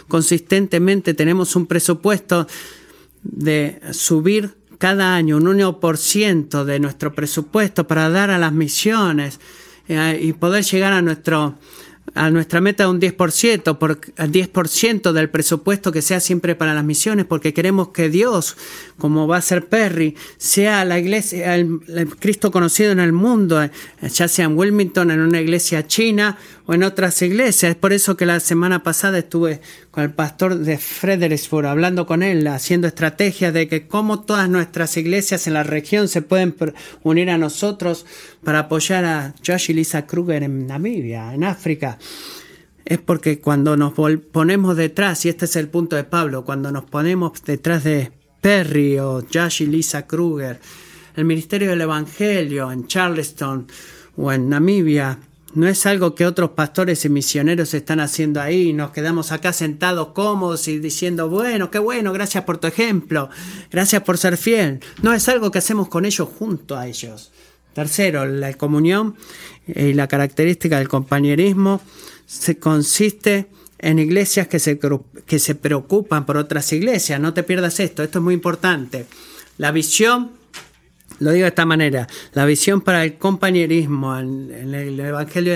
consistentemente 0.08 1.14
tenemos 1.14 1.56
un 1.56 1.66
presupuesto 1.66 2.46
de 3.22 3.80
subir 3.92 4.54
cada 4.78 5.14
año 5.14 5.38
un 5.38 5.44
1% 5.44 6.64
de 6.64 6.80
nuestro 6.80 7.14
presupuesto 7.14 7.86
para 7.86 8.08
dar 8.10 8.30
a 8.30 8.38
las 8.38 8.52
misiones 8.52 9.40
eh, 9.88 10.18
y 10.20 10.32
poder 10.32 10.64
llegar 10.64 10.92
a 10.92 11.02
nuestro 11.02 11.54
a 12.16 12.30
nuestra 12.30 12.60
meta 12.60 12.84
de 12.84 12.90
un 12.90 13.00
10%, 13.00 13.78
por, 13.78 14.00
10% 14.00 15.12
del 15.12 15.30
presupuesto 15.30 15.92
que 15.92 16.02
sea 16.02 16.18
siempre 16.18 16.54
para 16.54 16.74
las 16.74 16.84
misiones, 16.84 17.26
porque 17.26 17.52
queremos 17.52 17.88
que 17.88 18.08
Dios, 18.08 18.56
como 18.98 19.28
va 19.28 19.36
a 19.36 19.42
ser 19.42 19.66
Perry, 19.66 20.16
sea 20.38 20.84
la 20.84 20.98
iglesia, 20.98 21.54
el, 21.54 21.80
Cristo 22.18 22.50
conocido 22.50 22.90
en 22.90 23.00
el 23.00 23.12
mundo, 23.12 23.62
eh, 23.62 23.70
ya 24.12 24.28
sea 24.28 24.46
en 24.46 24.56
Wilmington, 24.56 25.10
en 25.10 25.20
una 25.20 25.40
iglesia 25.40 25.86
china 25.86 26.38
o 26.64 26.74
en 26.74 26.82
otras 26.82 27.20
iglesias. 27.22 27.70
Es 27.70 27.76
por 27.76 27.92
eso 27.92 28.16
que 28.16 28.26
la 28.26 28.40
semana 28.40 28.82
pasada 28.82 29.18
estuve 29.18 29.60
con 29.90 30.02
el 30.02 30.10
pastor 30.10 30.58
de 30.58 30.78
Fredericksburg 30.78 31.66
hablando 31.66 32.06
con 32.06 32.22
él, 32.22 32.46
haciendo 32.48 32.88
estrategias 32.88 33.52
de 33.52 33.68
que 33.68 33.86
cómo 33.86 34.24
todas 34.24 34.48
nuestras 34.48 34.96
iglesias 34.96 35.46
en 35.46 35.54
la 35.54 35.62
región 35.62 36.08
se 36.08 36.22
pueden 36.22 36.54
unir 37.02 37.30
a 37.30 37.38
nosotros 37.38 38.06
para 38.46 38.60
apoyar 38.60 39.04
a 39.04 39.34
Josh 39.44 39.70
y 39.70 39.74
Lisa 39.74 40.06
Kruger 40.06 40.44
en 40.44 40.68
Namibia, 40.68 41.34
en 41.34 41.42
África 41.42 41.98
es 42.84 42.98
porque 42.98 43.40
cuando 43.40 43.76
nos 43.76 43.92
ponemos 44.30 44.76
detrás, 44.76 45.24
y 45.26 45.30
este 45.30 45.46
es 45.46 45.56
el 45.56 45.68
punto 45.68 45.96
de 45.96 46.04
Pablo, 46.04 46.44
cuando 46.44 46.70
nos 46.70 46.84
ponemos 46.84 47.42
detrás 47.42 47.82
de 47.82 48.12
Perry 48.40 49.00
o 49.00 49.24
Josh 49.34 49.62
y 49.62 49.66
Lisa 49.66 50.06
Kruger, 50.06 50.60
el 51.16 51.24
ministerio 51.24 51.70
del 51.70 51.80
Evangelio 51.80 52.70
en 52.70 52.86
Charleston 52.86 53.66
o 54.16 54.30
en 54.30 54.48
Namibia, 54.48 55.18
no 55.54 55.66
es 55.66 55.84
algo 55.84 56.14
que 56.14 56.24
otros 56.24 56.50
pastores 56.50 57.04
y 57.04 57.08
misioneros 57.08 57.74
están 57.74 57.98
haciendo 57.98 58.40
ahí. 58.40 58.72
Nos 58.72 58.92
quedamos 58.92 59.32
acá 59.32 59.52
sentados 59.52 60.08
cómodos 60.08 60.68
y 60.68 60.78
diciendo, 60.78 61.28
bueno, 61.28 61.72
qué 61.72 61.80
bueno, 61.80 62.12
gracias 62.12 62.44
por 62.44 62.58
tu 62.58 62.68
ejemplo, 62.68 63.28
gracias 63.72 64.04
por 64.04 64.18
ser 64.18 64.36
fiel. 64.36 64.78
No 65.02 65.12
es 65.12 65.28
algo 65.28 65.50
que 65.50 65.58
hacemos 65.58 65.88
con 65.88 66.04
ellos 66.04 66.28
junto 66.38 66.76
a 66.76 66.86
ellos. 66.86 67.32
Tercero, 67.76 68.24
la 68.24 68.54
comunión 68.54 69.16
y 69.66 69.92
la 69.92 70.08
característica 70.08 70.78
del 70.78 70.88
compañerismo 70.88 71.82
se 72.24 72.58
consiste 72.58 73.48
en 73.78 73.98
iglesias 73.98 74.48
que 74.48 74.58
se, 74.58 74.80
que 75.26 75.38
se 75.38 75.54
preocupan 75.54 76.24
por 76.24 76.38
otras 76.38 76.72
iglesias. 76.72 77.20
No 77.20 77.34
te 77.34 77.42
pierdas 77.42 77.78
esto, 77.78 78.02
esto 78.02 78.20
es 78.20 78.24
muy 78.24 78.32
importante. 78.32 79.04
La 79.58 79.72
visión, 79.72 80.30
lo 81.18 81.32
digo 81.32 81.42
de 81.42 81.48
esta 81.48 81.66
manera, 81.66 82.06
la 82.32 82.46
visión 82.46 82.80
para 82.80 83.04
el 83.04 83.18
compañerismo 83.18 84.18
en, 84.18 84.72
el 84.74 84.98
Evangelio 84.98 85.52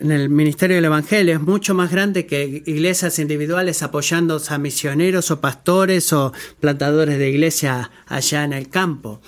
en 0.00 0.10
el 0.10 0.30
ministerio 0.30 0.76
del 0.76 0.86
Evangelio 0.86 1.34
es 1.34 1.42
mucho 1.42 1.74
más 1.74 1.92
grande 1.92 2.24
que 2.24 2.62
iglesias 2.64 3.18
individuales 3.18 3.82
apoyando 3.82 4.40
a 4.48 4.56
misioneros 4.56 5.30
o 5.30 5.42
pastores 5.42 6.14
o 6.14 6.32
plantadores 6.60 7.18
de 7.18 7.28
iglesia 7.28 7.90
allá 8.06 8.44
en 8.44 8.54
el 8.54 8.70
campo. 8.70 9.20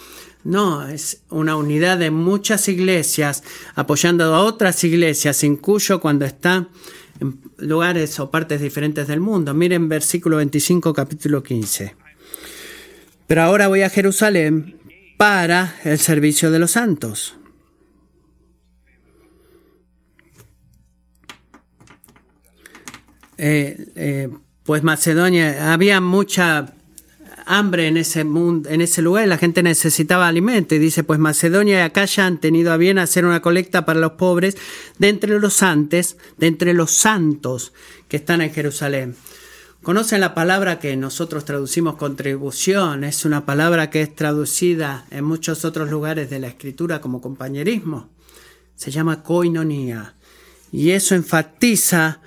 No, 0.44 0.88
es 0.88 1.22
una 1.30 1.56
unidad 1.56 1.98
de 1.98 2.10
muchas 2.10 2.68
iglesias 2.68 3.44
apoyando 3.74 4.24
a 4.34 4.40
otras 4.40 4.82
iglesias, 4.82 5.44
incluso 5.44 6.00
cuando 6.00 6.24
están 6.24 6.68
en 7.20 7.40
lugares 7.58 8.18
o 8.18 8.30
partes 8.30 8.60
diferentes 8.60 9.06
del 9.06 9.20
mundo. 9.20 9.54
Miren 9.54 9.88
versículo 9.88 10.38
25, 10.38 10.92
capítulo 10.92 11.42
15. 11.42 11.94
Pero 13.26 13.42
ahora 13.42 13.68
voy 13.68 13.82
a 13.82 13.90
Jerusalén 13.90 14.78
para 15.16 15.76
el 15.84 15.98
servicio 15.98 16.50
de 16.50 16.58
los 16.58 16.72
santos. 16.72 17.36
Eh, 23.38 23.92
eh, 23.94 24.28
pues 24.64 24.82
Macedonia, 24.82 25.72
había 25.72 26.00
mucha 26.00 26.74
hambre 27.46 27.86
en 27.86 27.96
ese 27.96 28.24
mundo, 28.24 28.68
en 28.68 28.80
ese 28.80 29.02
lugar, 29.02 29.26
la 29.28 29.38
gente 29.38 29.62
necesitaba 29.62 30.28
alimento. 30.28 30.74
Y 30.74 30.78
dice, 30.78 31.04
pues 31.04 31.18
Macedonia 31.18 31.78
y 31.78 31.82
Acaya 31.82 32.26
han 32.26 32.38
tenido 32.38 32.72
a 32.72 32.76
bien 32.76 32.98
hacer 32.98 33.24
una 33.24 33.42
colecta 33.42 33.84
para 33.84 34.00
los 34.00 34.12
pobres 34.12 34.56
de 34.98 35.08
entre 35.08 35.38
los 35.38 35.54
santos, 35.54 36.16
de 36.38 36.46
entre 36.46 36.74
los 36.74 36.92
santos 36.92 37.72
que 38.08 38.16
están 38.16 38.40
en 38.42 38.52
Jerusalén. 38.52 39.16
Conocen 39.82 40.20
la 40.20 40.32
palabra 40.32 40.78
que 40.78 40.96
nosotros 40.96 41.44
traducimos 41.44 41.96
contribución, 41.96 43.02
es 43.02 43.24
una 43.24 43.44
palabra 43.44 43.90
que 43.90 44.02
es 44.02 44.14
traducida 44.14 45.06
en 45.10 45.24
muchos 45.24 45.64
otros 45.64 45.90
lugares 45.90 46.30
de 46.30 46.38
la 46.38 46.46
escritura 46.46 47.00
como 47.00 47.20
compañerismo. 47.20 48.08
Se 48.76 48.92
llama 48.92 49.24
koinonía. 49.24 50.14
Y 50.70 50.90
eso 50.90 51.16
enfatiza 51.16 52.20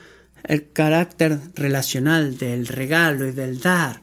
el 0.43 0.71
carácter 0.71 1.39
relacional 1.55 2.37
del 2.37 2.67
regalo 2.67 3.25
y 3.25 3.31
del 3.31 3.59
dar. 3.59 4.01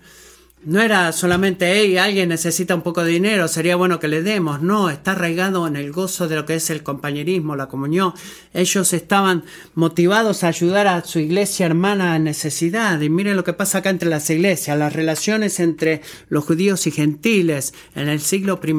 No 0.64 0.81
era 0.81 1.11
solamente, 1.11 1.72
hey, 1.72 1.96
alguien 1.96 2.29
necesita 2.29 2.77
un 2.77 2.83
poco 2.83 3.03
de 3.03 3.11
dinero, 3.11 3.48
sería 3.48 3.75
bueno 3.75 3.98
que 3.98 4.07
le 4.07 4.22
demos. 4.22 4.62
No, 4.62 4.90
está 4.90 5.11
arraigado 5.11 5.66
en 5.66 5.75
el 5.75 5.90
gozo 5.90 6.29
de 6.29 6.37
lo 6.37 6.46
que 6.46 6.55
es 6.55 6.70
el 6.70 6.85
compañerismo, 6.85 7.57
la 7.57 7.66
comunión. 7.66 8.14
Ellos 8.55 8.92
estaban 8.92 9.42
motivados 9.75 10.44
a 10.44 10.48
ayudar 10.48 10.87
a 10.87 11.05
su 11.05 11.18
iglesia 11.18 11.66
hermana 11.66 12.14
en 12.14 12.22
necesidad. 12.22 13.01
Y 13.01 13.11
miren 13.11 13.35
lo 13.35 13.42
que 13.42 13.55
pasa 13.55 13.79
acá 13.79 13.90
entre 13.90 14.09
las 14.09 14.31
iglesias, 14.31 14.79
las 14.79 14.92
relaciones 14.92 15.59
entre 15.59 16.01
los 16.29 16.44
judíos 16.44 16.87
y 16.87 16.92
gentiles 16.92 17.75
en 17.96 18.09
el 18.09 18.20
siglo 18.20 18.61
I 18.62 18.75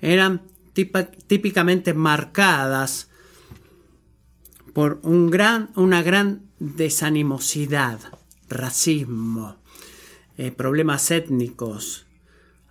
eran 0.00 0.42
típicamente 0.72 1.94
marcadas 1.94 3.08
por 4.72 4.98
un 5.04 5.30
gran, 5.30 5.70
una 5.76 6.02
gran 6.02 6.50
desanimosidad, 6.58 8.00
racismo 8.48 9.61
eh, 10.38 10.50
problemas 10.50 11.10
étnicos. 11.10 12.06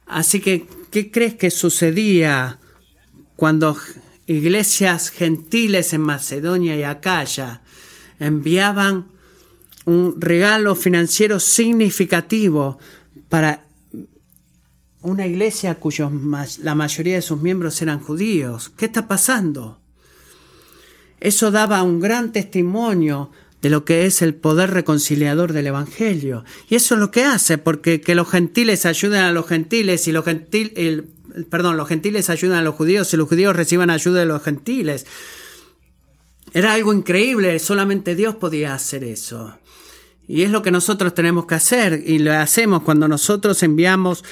Así 0.05 0.39
que, 0.41 0.67
¿qué 0.89 1.11
crees 1.11 1.35
que 1.35 1.51
sucedía 1.51 2.59
cuando 3.35 3.77
iglesias 4.27 5.09
gentiles 5.09 5.93
en 5.93 6.01
Macedonia 6.01 6.75
y 6.75 6.83
Acaya 6.83 7.61
enviaban 8.19 9.07
un 9.85 10.19
regalo 10.19 10.75
financiero 10.75 11.39
significativo 11.39 12.77
para 13.29 13.65
una 15.01 15.25
iglesia 15.25 15.75
cuyos 15.75 16.11
la 16.59 16.75
mayoría 16.75 17.15
de 17.15 17.21
sus 17.21 17.41
miembros 17.41 17.81
eran 17.81 17.99
judíos. 17.99 18.69
¿Qué 18.77 18.85
está 18.85 19.07
pasando? 19.07 19.79
Eso 21.19 21.51
daba 21.51 21.83
un 21.83 21.99
gran 21.99 22.31
testimonio 22.31 23.31
de 23.61 23.69
lo 23.69 23.85
que 23.85 24.05
es 24.05 24.21
el 24.21 24.33
poder 24.33 24.71
reconciliador 24.71 25.53
del 25.53 25.67
Evangelio. 25.67 26.43
Y 26.69 26.75
eso 26.75 26.95
es 26.95 26.99
lo 26.99 27.11
que 27.11 27.23
hace, 27.23 27.57
porque 27.57 28.01
que 28.01 28.15
los 28.15 28.29
gentiles 28.29 28.85
ayuden 28.85 29.21
a 29.21 29.31
los 29.31 29.47
gentiles 29.47 30.07
y 30.07 30.11
los 30.11 30.25
gentiles, 30.25 31.03
perdón, 31.49 31.77
los 31.77 31.87
gentiles 31.87 32.29
ayudan 32.29 32.59
a 32.59 32.63
los 32.63 32.75
judíos 32.75 33.13
y 33.13 33.17
los 33.17 33.29
judíos 33.29 33.55
reciban 33.55 33.89
ayuda 33.89 34.21
de 34.21 34.25
los 34.25 34.41
gentiles. 34.41 35.05
Era 36.53 36.73
algo 36.73 36.91
increíble, 36.93 37.59
solamente 37.59 38.15
Dios 38.15 38.35
podía 38.35 38.73
hacer 38.73 39.03
eso. 39.03 39.57
Y 40.27 40.41
es 40.43 40.49
lo 40.49 40.61
que 40.61 40.71
nosotros 40.71 41.13
tenemos 41.13 41.45
que 41.45 41.55
hacer 41.55 42.03
y 42.05 42.19
lo 42.19 42.33
hacemos 42.33 42.83
cuando 42.83 43.07
nosotros 43.07 43.61
enviamos 43.63 44.23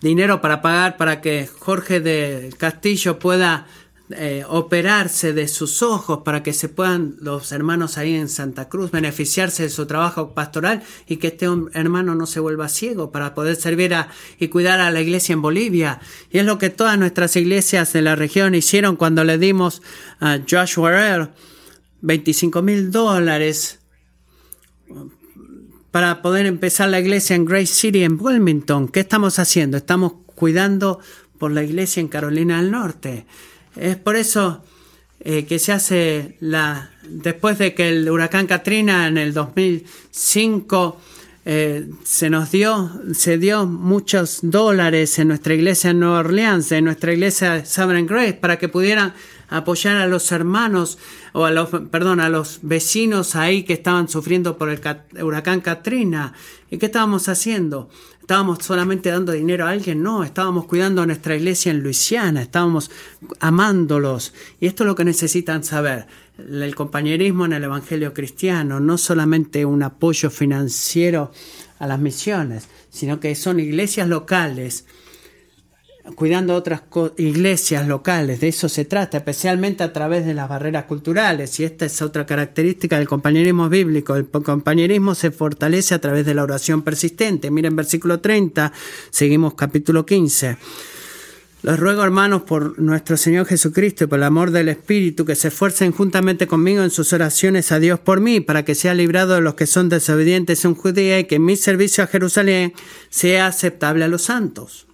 dinero 0.00 0.40
para 0.40 0.62
pagar 0.62 0.96
para 0.96 1.20
que 1.20 1.48
Jorge 1.58 2.00
de 2.00 2.52
Castillo 2.58 3.18
pueda 3.18 3.66
eh, 4.16 4.44
operarse 4.48 5.32
de 5.32 5.48
sus 5.48 5.82
ojos 5.82 6.20
para 6.24 6.42
que 6.42 6.52
se 6.52 6.68
puedan 6.68 7.16
los 7.20 7.52
hermanos 7.52 7.98
ahí 7.98 8.14
en 8.14 8.28
Santa 8.28 8.68
Cruz 8.68 8.90
beneficiarse 8.90 9.64
de 9.64 9.68
su 9.68 9.86
trabajo 9.86 10.34
pastoral 10.34 10.82
y 11.06 11.16
que 11.16 11.28
este 11.28 11.46
hermano 11.74 12.14
no 12.14 12.26
se 12.26 12.40
vuelva 12.40 12.68
ciego 12.68 13.12
para 13.12 13.34
poder 13.34 13.56
servir 13.56 13.94
a, 13.94 14.08
y 14.38 14.48
cuidar 14.48 14.80
a 14.80 14.90
la 14.90 15.00
iglesia 15.00 15.32
en 15.32 15.42
Bolivia. 15.42 16.00
Y 16.30 16.38
es 16.38 16.46
lo 16.46 16.58
que 16.58 16.70
todas 16.70 16.98
nuestras 16.98 17.36
iglesias 17.36 17.92
de 17.92 18.02
la 18.02 18.16
región 18.16 18.54
hicieron 18.54 18.96
cuando 18.96 19.24
le 19.24 19.38
dimos 19.38 19.82
a 20.20 20.38
Josh 20.48 20.78
Warrell 20.78 21.30
25 22.02 22.62
mil 22.62 22.90
dólares 22.90 23.78
para 25.90 26.22
poder 26.22 26.46
empezar 26.46 26.88
la 26.88 27.00
iglesia 27.00 27.36
en 27.36 27.44
Grace 27.44 27.66
City, 27.66 28.02
en 28.02 28.18
Wilmington. 28.20 28.88
¿Qué 28.88 29.00
estamos 29.00 29.38
haciendo? 29.38 29.76
Estamos 29.76 30.14
cuidando 30.34 31.00
por 31.38 31.52
la 31.52 31.62
iglesia 31.62 32.00
en 32.00 32.08
Carolina 32.08 32.60
del 32.60 32.70
Norte. 32.70 33.26
Es 33.76 33.96
por 33.96 34.16
eso 34.16 34.64
eh, 35.20 35.44
que 35.44 35.58
se 35.58 35.72
hace 35.72 36.36
la... 36.40 36.90
Después 37.08 37.58
de 37.58 37.74
que 37.74 37.88
el 37.88 38.08
huracán 38.08 38.46
Katrina 38.46 39.06
en 39.08 39.18
el 39.18 39.34
2005 39.34 41.00
eh, 41.44 41.88
se 42.04 42.30
nos 42.30 42.52
dio, 42.52 42.90
se 43.14 43.38
dio 43.38 43.66
muchos 43.66 44.38
dólares 44.42 45.18
en 45.18 45.28
nuestra 45.28 45.54
iglesia 45.54 45.90
en 45.90 46.00
Nueva 46.00 46.20
Orleans, 46.20 46.70
en 46.70 46.84
nuestra 46.84 47.12
iglesia 47.12 47.64
Sovereign 47.64 48.06
Grace, 48.06 48.34
para 48.34 48.58
que 48.58 48.68
pudieran 48.68 49.14
apoyar 49.52 49.96
a 49.96 50.06
los 50.06 50.32
hermanos 50.32 50.98
o 51.32 51.44
a 51.44 51.50
los, 51.50 51.68
perdón, 51.90 52.20
a 52.20 52.28
los 52.28 52.60
vecinos 52.62 53.36
ahí 53.36 53.62
que 53.62 53.74
estaban 53.74 54.08
sufriendo 54.08 54.56
por 54.58 54.70
el 54.70 54.80
huracán 55.22 55.60
Katrina. 55.60 56.32
¿Y 56.70 56.78
qué 56.78 56.86
estábamos 56.86 57.28
haciendo? 57.28 57.90
¿Estábamos 58.20 58.58
solamente 58.64 59.10
dando 59.10 59.32
dinero 59.32 59.66
a 59.66 59.70
alguien? 59.70 60.02
No, 60.02 60.24
estábamos 60.24 60.66
cuidando 60.66 61.02
a 61.02 61.06
nuestra 61.06 61.36
iglesia 61.36 61.70
en 61.70 61.82
Luisiana, 61.82 62.40
estábamos 62.40 62.90
amándolos. 63.40 64.32
Y 64.60 64.66
esto 64.66 64.84
es 64.84 64.86
lo 64.86 64.94
que 64.94 65.04
necesitan 65.04 65.64
saber. 65.64 66.06
El 66.38 66.74
compañerismo 66.74 67.44
en 67.44 67.52
el 67.52 67.64
Evangelio 67.64 68.14
cristiano, 68.14 68.80
no 68.80 68.96
solamente 68.96 69.64
un 69.64 69.82
apoyo 69.82 70.30
financiero 70.30 71.32
a 71.78 71.86
las 71.86 71.98
misiones, 71.98 72.68
sino 72.90 73.20
que 73.20 73.34
son 73.34 73.60
iglesias 73.60 74.08
locales 74.08 74.86
cuidando 76.16 76.54
otras 76.54 76.82
iglesias 77.16 77.86
locales, 77.86 78.40
de 78.40 78.48
eso 78.48 78.68
se 78.68 78.84
trata, 78.84 79.18
especialmente 79.18 79.84
a 79.84 79.92
través 79.92 80.26
de 80.26 80.34
las 80.34 80.48
barreras 80.48 80.84
culturales. 80.84 81.58
Y 81.60 81.64
esta 81.64 81.86
es 81.86 82.02
otra 82.02 82.26
característica 82.26 82.98
del 82.98 83.08
compañerismo 83.08 83.68
bíblico. 83.68 84.16
El 84.16 84.26
compañerismo 84.26 85.14
se 85.14 85.30
fortalece 85.30 85.94
a 85.94 86.00
través 86.00 86.26
de 86.26 86.34
la 86.34 86.42
oración 86.42 86.82
persistente. 86.82 87.50
Miren 87.50 87.76
versículo 87.76 88.20
30, 88.20 88.72
seguimos 89.10 89.54
capítulo 89.54 90.04
15. 90.04 90.56
Los 91.62 91.78
ruego, 91.78 92.02
hermanos, 92.02 92.42
por 92.42 92.80
nuestro 92.80 93.16
Señor 93.16 93.46
Jesucristo 93.46 94.02
y 94.02 94.06
por 94.08 94.18
el 94.18 94.24
amor 94.24 94.50
del 94.50 94.68
Espíritu, 94.68 95.24
que 95.24 95.36
se 95.36 95.46
esfuercen 95.46 95.92
juntamente 95.92 96.48
conmigo 96.48 96.82
en 96.82 96.90
sus 96.90 97.12
oraciones 97.12 97.70
a 97.70 97.78
Dios 97.78 98.00
por 98.00 98.18
mí, 98.18 98.40
para 98.40 98.64
que 98.64 98.74
sea 98.74 98.94
librado 98.94 99.34
de 99.34 99.42
los 99.42 99.54
que 99.54 99.68
son 99.68 99.88
desobedientes 99.88 100.64
en 100.64 100.74
Judía 100.74 101.20
y 101.20 101.24
que 101.26 101.38
mi 101.38 101.54
servicio 101.54 102.02
a 102.02 102.08
Jerusalén 102.08 102.72
sea 103.10 103.46
aceptable 103.46 104.04
a 104.04 104.08
los 104.08 104.22
santos. 104.22 104.88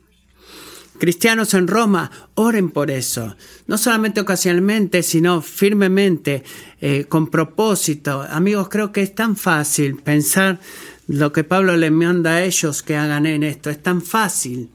Cristianos 0.98 1.54
en 1.54 1.68
Roma, 1.68 2.10
oren 2.34 2.70
por 2.70 2.90
eso, 2.90 3.36
no 3.66 3.78
solamente 3.78 4.20
ocasionalmente, 4.20 5.02
sino 5.02 5.40
firmemente, 5.40 6.44
eh, 6.80 7.06
con 7.08 7.28
propósito. 7.28 8.22
Amigos, 8.28 8.68
creo 8.68 8.92
que 8.92 9.02
es 9.02 9.14
tan 9.14 9.36
fácil 9.36 9.96
pensar 9.96 10.60
lo 11.06 11.32
que 11.32 11.44
Pablo 11.44 11.76
le 11.76 11.90
manda 11.90 12.32
a 12.32 12.42
ellos 12.44 12.82
que 12.82 12.96
hagan 12.96 13.26
en 13.26 13.42
esto. 13.42 13.70
Es 13.70 13.82
tan 13.82 14.02
fácil 14.02 14.70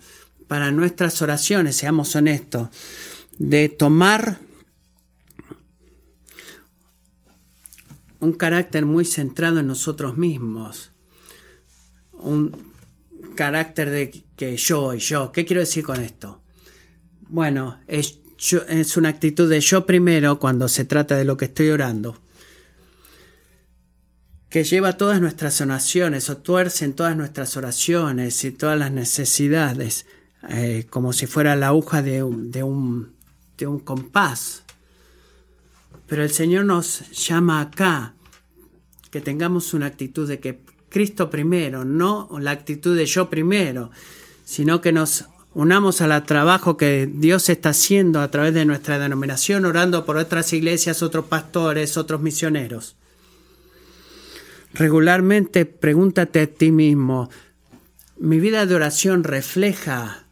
para 0.48 0.72
nuestras 0.72 1.22
oraciones, 1.22 1.76
seamos 1.76 2.16
honestos, 2.16 2.70
de 3.38 3.70
tomar 3.70 4.40
un 8.20 8.34
carácter 8.34 8.86
muy 8.86 9.06
centrado 9.06 9.60
en 9.60 9.68
nosotros 9.68 10.18
mismos, 10.18 10.92
un 12.14 12.73
carácter 13.36 13.90
de 13.90 14.24
que 14.36 14.58
yo 14.58 14.94
y 14.94 15.00
yo. 15.00 15.32
¿Qué 15.32 15.46
quiero 15.46 15.62
decir 15.62 15.84
con 15.84 16.02
esto? 16.02 16.42
Bueno, 17.28 17.80
es, 17.88 18.20
es 18.70 18.98
una 18.98 19.10
actitud 19.10 19.50
de 19.50 19.60
yo 19.62 19.86
primero 19.86 20.40
cuando 20.40 20.68
se 20.68 20.86
trata 20.86 21.16
de 21.16 21.26
lo 21.26 21.38
que 21.38 21.46
estoy 21.46 21.70
orando, 21.70 22.20
que 24.50 24.64
lleva 24.64 24.98
todas 24.98 25.20
nuestras 25.20 25.60
oraciones 25.62 26.30
o 26.30 26.38
tuerce 26.38 26.86
en 26.86 26.94
todas 26.94 27.18
nuestras 27.18 27.58
oraciones 27.58 28.44
y 28.44 28.52
todas 28.52 28.78
las 28.78 28.92
necesidades, 28.92 30.06
eh, 30.50 30.86
como 30.90 31.14
si 31.14 31.26
fuera 31.26 31.56
la 31.56 31.68
aguja 31.68 32.02
de 32.02 32.24
de 32.24 32.64
un, 32.64 33.16
de 33.58 33.68
un 33.68 33.80
compás. 33.80 34.64
Pero 36.08 36.24
el 36.24 36.32
Señor 36.32 36.66
nos 36.66 37.10
llama 37.12 37.62
acá 37.62 38.14
que 39.10 39.22
tengamos 39.22 39.74
una 39.74 39.88
actitud 39.88 40.28
de 40.28 40.40
que 40.40 40.73
Cristo 40.94 41.32
primero, 41.32 41.84
no 41.84 42.30
la 42.40 42.52
actitud 42.52 42.96
de 42.96 43.08
yo 43.08 43.28
primero, 43.28 43.90
sino 44.46 44.80
que 44.80 44.92
nos 44.92 45.26
unamos 45.56 46.02
al 46.02 46.24
trabajo 46.24 46.78
que 46.78 47.10
Dios 47.12 47.50
está 47.50 47.70
haciendo 47.70 48.22
a 48.22 48.30
través 48.30 48.54
de 48.54 48.66
nuestra 48.66 49.00
denominación, 49.00 49.66
orando 49.66 50.06
por 50.06 50.18
otras 50.18 50.54
iglesias, 50.54 51.02
otros 51.02 51.26
pastores, 51.26 51.98
otros 51.98 52.22
misioneros. 52.22 52.96
Regularmente 54.76 55.66
pregúntate 55.66 56.42
a 56.42 56.48
ti 56.48 56.72
mismo, 56.72 57.32
¿mi 58.20 58.40
vida 58.40 58.68
de 58.68 58.76
oración 58.76 59.24
refleja 59.24 60.28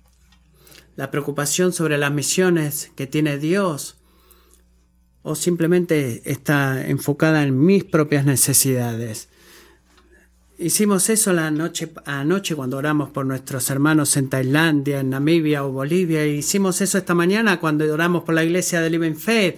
la 0.95 1.09
preocupación 1.09 1.73
sobre 1.73 1.97
las 1.97 2.11
misiones 2.11 2.91
que 2.95 3.07
tiene 3.07 3.39
Dios? 3.39 3.97
¿O 5.23 5.33
simplemente 5.33 6.21
está 6.31 6.87
enfocada 6.87 7.41
en 7.41 7.65
mis 7.65 7.83
propias 7.83 8.25
necesidades? 8.25 9.30
Hicimos 10.61 11.09
eso 11.09 11.33
la 11.33 11.49
noche, 11.49 11.91
anoche 12.05 12.55
cuando 12.55 12.77
oramos 12.77 13.09
por 13.09 13.25
nuestros 13.25 13.67
hermanos 13.71 14.15
en 14.15 14.29
Tailandia, 14.29 14.99
en 14.99 15.09
Namibia 15.09 15.65
o 15.65 15.71
Bolivia. 15.71 16.23
Hicimos 16.27 16.81
eso 16.81 16.99
esta 16.99 17.15
mañana 17.15 17.59
cuando 17.59 17.91
oramos 17.91 18.23
por 18.23 18.35
la 18.35 18.43
iglesia 18.43 18.79
de 18.79 18.91
Living 18.91 19.15
Faith 19.15 19.55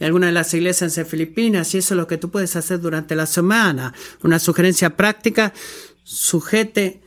y 0.00 0.04
algunas 0.04 0.28
de 0.28 0.32
las 0.32 0.54
iglesias 0.54 0.96
en 0.96 1.04
Filipinas. 1.04 1.74
Y 1.74 1.78
eso 1.78 1.92
es 1.92 1.98
lo 1.98 2.06
que 2.06 2.16
tú 2.16 2.30
puedes 2.30 2.56
hacer 2.56 2.80
durante 2.80 3.14
la 3.14 3.26
semana. 3.26 3.92
Una 4.22 4.38
sugerencia 4.38 4.96
práctica, 4.96 5.52
sujete, 6.02 7.02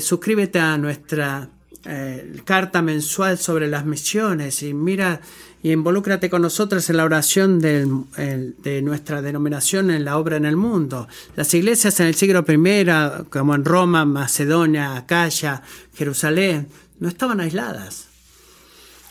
suscríbete 0.00 0.58
a 0.58 0.78
nuestra 0.78 1.50
eh, 1.84 2.40
carta 2.46 2.80
mensual 2.80 3.36
sobre 3.36 3.68
las 3.68 3.84
misiones 3.84 4.62
y 4.62 4.72
mira 4.72 5.20
y 5.64 5.72
involúcrate 5.72 6.28
con 6.28 6.42
nosotros 6.42 6.90
en 6.90 6.98
la 6.98 7.04
oración 7.04 7.58
de 7.58 8.82
nuestra 8.82 9.22
denominación 9.22 9.90
en 9.90 10.04
la 10.04 10.18
obra 10.18 10.36
en 10.36 10.44
el 10.44 10.56
mundo. 10.56 11.08
Las 11.36 11.54
iglesias 11.54 11.98
en 12.00 12.06
el 12.06 12.14
siglo 12.14 12.44
I, 12.46 12.84
como 13.30 13.54
en 13.54 13.64
Roma, 13.64 14.04
Macedonia, 14.04 14.94
Acaya, 14.94 15.62
Jerusalén, 15.94 16.68
no 17.00 17.08
estaban 17.08 17.40
aisladas, 17.40 18.08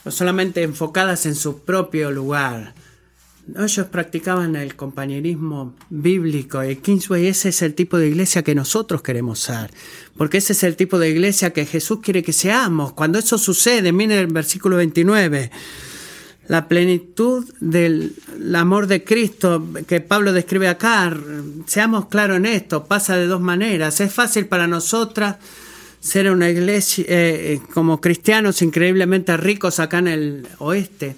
o 0.04 0.12
solamente 0.12 0.62
enfocadas 0.62 1.26
en 1.26 1.34
su 1.34 1.58
propio 1.58 2.12
lugar. 2.12 2.72
Ellos 3.58 3.86
practicaban 3.88 4.54
el 4.54 4.76
compañerismo 4.76 5.74
bíblico 5.90 6.62
y 6.62 6.76
Kingsway 6.76 7.26
ese 7.26 7.48
es 7.48 7.62
el 7.62 7.74
tipo 7.74 7.98
de 7.98 8.06
iglesia 8.06 8.44
que 8.44 8.54
nosotros 8.54 9.02
queremos 9.02 9.40
ser, 9.40 9.72
porque 10.16 10.38
ese 10.38 10.52
es 10.52 10.62
el 10.62 10.76
tipo 10.76 11.00
de 11.00 11.10
iglesia 11.10 11.52
que 11.52 11.66
Jesús 11.66 11.98
quiere 12.00 12.22
que 12.22 12.32
seamos. 12.32 12.92
Cuando 12.92 13.18
eso 13.18 13.38
sucede, 13.38 13.90
miren 13.90 14.18
el 14.18 14.28
versículo 14.28 14.76
29, 14.76 15.50
la 16.48 16.68
plenitud 16.68 17.44
del 17.60 18.14
amor 18.54 18.86
de 18.86 19.02
Cristo 19.02 19.66
que 19.86 20.00
Pablo 20.00 20.32
describe 20.32 20.68
acá, 20.68 21.16
seamos 21.66 22.06
claros 22.06 22.36
en 22.36 22.46
esto, 22.46 22.84
pasa 22.84 23.16
de 23.16 23.26
dos 23.26 23.40
maneras. 23.40 24.00
Es 24.00 24.12
fácil 24.12 24.46
para 24.46 24.66
nosotras 24.66 25.36
ser 26.00 26.30
una 26.30 26.50
iglesia 26.50 27.04
eh, 27.08 27.60
como 27.72 28.00
cristianos 28.00 28.60
increíblemente 28.60 29.36
ricos 29.38 29.80
acá 29.80 29.98
en 29.98 30.08
el 30.08 30.48
oeste. 30.58 31.16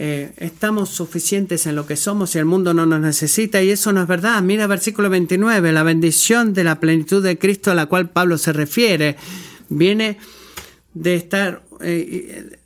Eh, 0.00 0.32
estamos 0.36 0.90
suficientes 0.90 1.66
en 1.66 1.74
lo 1.74 1.84
que 1.84 1.96
somos 1.96 2.34
y 2.34 2.38
el 2.38 2.44
mundo 2.44 2.72
no 2.72 2.86
nos 2.86 3.00
necesita 3.00 3.60
y 3.60 3.70
eso 3.70 3.92
no 3.92 4.00
es 4.00 4.08
verdad. 4.08 4.40
Mira 4.42 4.66
versículo 4.66 5.10
29, 5.10 5.72
la 5.72 5.82
bendición 5.82 6.54
de 6.54 6.64
la 6.64 6.80
plenitud 6.80 7.22
de 7.22 7.36
Cristo 7.36 7.72
a 7.72 7.74
la 7.74 7.86
cual 7.86 8.08
Pablo 8.08 8.38
se 8.38 8.52
refiere 8.52 9.16
viene 9.68 10.18
de 10.94 11.16
estar 11.16 11.62
eh, 11.80 12.58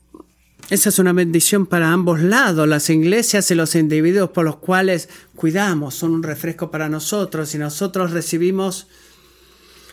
esa 0.73 0.89
es 0.89 0.99
una 0.99 1.13
bendición 1.13 1.67
para 1.67 1.93
ambos 1.93 2.23
lados. 2.23 2.67
Las 2.67 2.89
iglesias 2.89 3.51
y 3.51 3.55
los 3.55 3.75
individuos 3.75 4.31
por 4.31 4.47
los 4.47 4.57
cuales 4.57 5.11
cuidamos 5.37 5.95
son 5.95 6.13
un 6.13 6.23
refresco 6.23 6.71
para 6.71 6.89
nosotros 6.89 7.55
y 7.55 7.59
nosotros 7.59 8.11
recibimos 8.13 8.87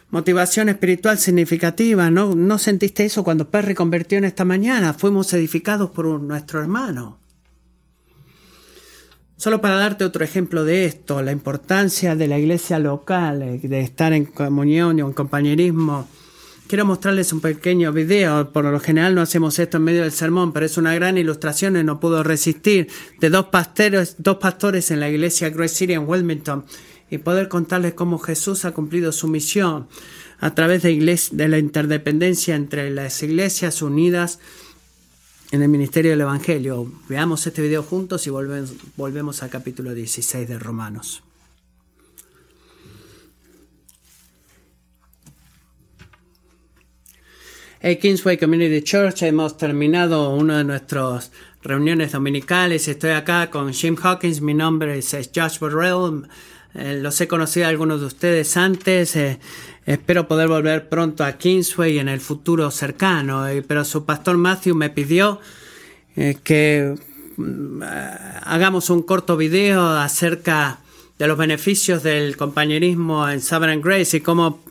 motivación 0.09 0.69
espiritual 0.69 1.17
significativa. 1.17 2.09
¿No, 2.09 2.33
¿No 2.33 2.57
sentiste 2.57 3.03
eso 3.03 3.25
cuando 3.25 3.49
Perry 3.49 3.75
convirtió 3.75 4.19
en 4.19 4.23
esta 4.23 4.45
mañana? 4.45 4.93
Fuimos 4.93 5.33
edificados 5.33 5.89
por 5.89 6.05
nuestro 6.21 6.61
hermano. 6.61 7.19
Solo 9.35 9.59
para 9.59 9.75
darte 9.75 10.05
otro 10.05 10.23
ejemplo 10.23 10.63
de 10.63 10.85
esto, 10.85 11.21
la 11.21 11.33
importancia 11.33 12.15
de 12.15 12.27
la 12.29 12.39
iglesia 12.39 12.79
local, 12.79 13.59
de 13.61 13.81
estar 13.81 14.13
en 14.13 14.23
comunión 14.23 14.97
y 14.97 15.01
en 15.01 15.11
compañerismo 15.11 16.07
Quiero 16.69 16.85
mostrarles 16.85 17.33
un 17.33 17.41
pequeño 17.41 17.91
video. 17.91 18.53
Por 18.53 18.63
lo 18.63 18.79
general 18.79 19.15
no 19.15 19.21
hacemos 19.21 19.57
esto 19.57 19.77
en 19.77 19.83
medio 19.85 20.03
del 20.03 20.11
sermón, 20.11 20.53
pero 20.53 20.67
es 20.67 20.77
una 20.77 20.93
gran 20.93 21.17
ilustración 21.17 21.75
y 21.75 21.83
no 21.83 21.99
puedo 21.99 22.21
resistir 22.21 22.87
de 23.19 23.31
dos 23.31 23.45
pastores, 23.45 24.17
dos 24.19 24.37
pastores 24.37 24.91
en 24.91 24.99
la 24.99 25.09
iglesia 25.09 25.49
Grace 25.49 25.73
City 25.73 25.93
en 25.93 26.07
Wilmington 26.07 26.65
y 27.09 27.17
poder 27.17 27.47
contarles 27.47 27.95
cómo 27.95 28.19
Jesús 28.19 28.65
ha 28.65 28.71
cumplido 28.71 29.11
su 29.11 29.27
misión 29.27 29.87
a 30.37 30.53
través 30.53 30.83
de, 30.83 31.19
de 31.31 31.47
la 31.47 31.57
interdependencia 31.57 32.53
entre 32.53 32.91
las 32.91 33.23
iglesias 33.23 33.81
unidas 33.81 34.37
en 35.49 35.63
el 35.63 35.69
ministerio 35.69 36.11
del 36.11 36.21
Evangelio. 36.21 36.93
Veamos 37.09 37.47
este 37.47 37.63
video 37.63 37.81
juntos 37.81 38.27
y 38.27 38.29
volvemos, 38.29 38.73
volvemos 38.95 39.41
al 39.41 39.49
capítulo 39.49 39.95
16 39.95 40.47
de 40.47 40.59
Romanos. 40.59 41.23
Kingsway 47.81 48.37
Community 48.37 48.81
Church 48.81 49.23
hemos 49.23 49.57
terminado 49.57 50.35
una 50.35 50.57
de 50.57 50.63
nuestras 50.65 51.31
reuniones 51.63 52.11
dominicales. 52.11 52.89
Estoy 52.89 53.11
acá 53.11 53.49
con 53.49 53.71
Jim 53.71 53.95
Hawkins. 53.95 54.41
Mi 54.41 54.53
nombre 54.53 54.97
es 54.97 55.15
Josh 55.33 55.59
Burrell. 55.59 56.27
Eh, 56.75 56.99
los 57.01 57.19
he 57.21 57.29
conocido 57.29 57.67
a 57.67 57.69
algunos 57.69 58.01
de 58.01 58.07
ustedes 58.07 58.57
antes. 58.57 59.15
Eh, 59.15 59.39
espero 59.85 60.27
poder 60.27 60.49
volver 60.49 60.89
pronto 60.89 61.23
a 61.23 61.37
Kingsway 61.37 61.99
en 61.99 62.09
el 62.09 62.19
futuro 62.19 62.69
cercano. 62.69 63.47
Eh, 63.47 63.63
pero 63.65 63.85
su 63.85 64.03
pastor 64.05 64.35
Matthew 64.35 64.75
me 64.75 64.89
pidió 64.89 65.39
que 66.43 66.95
mm, 67.37 67.81
hagamos 68.43 68.89
un 68.89 69.03
corto 69.03 69.37
video 69.37 69.87
acerca 69.87 70.79
de 71.19 71.27
los 71.27 71.37
beneficios 71.37 72.01
del 72.01 72.37
compañerismo 72.37 73.29
en 73.29 73.41
Sovereign 73.41 73.81
Grace 73.81 74.15
y 74.15 74.21
cómo 74.21 74.61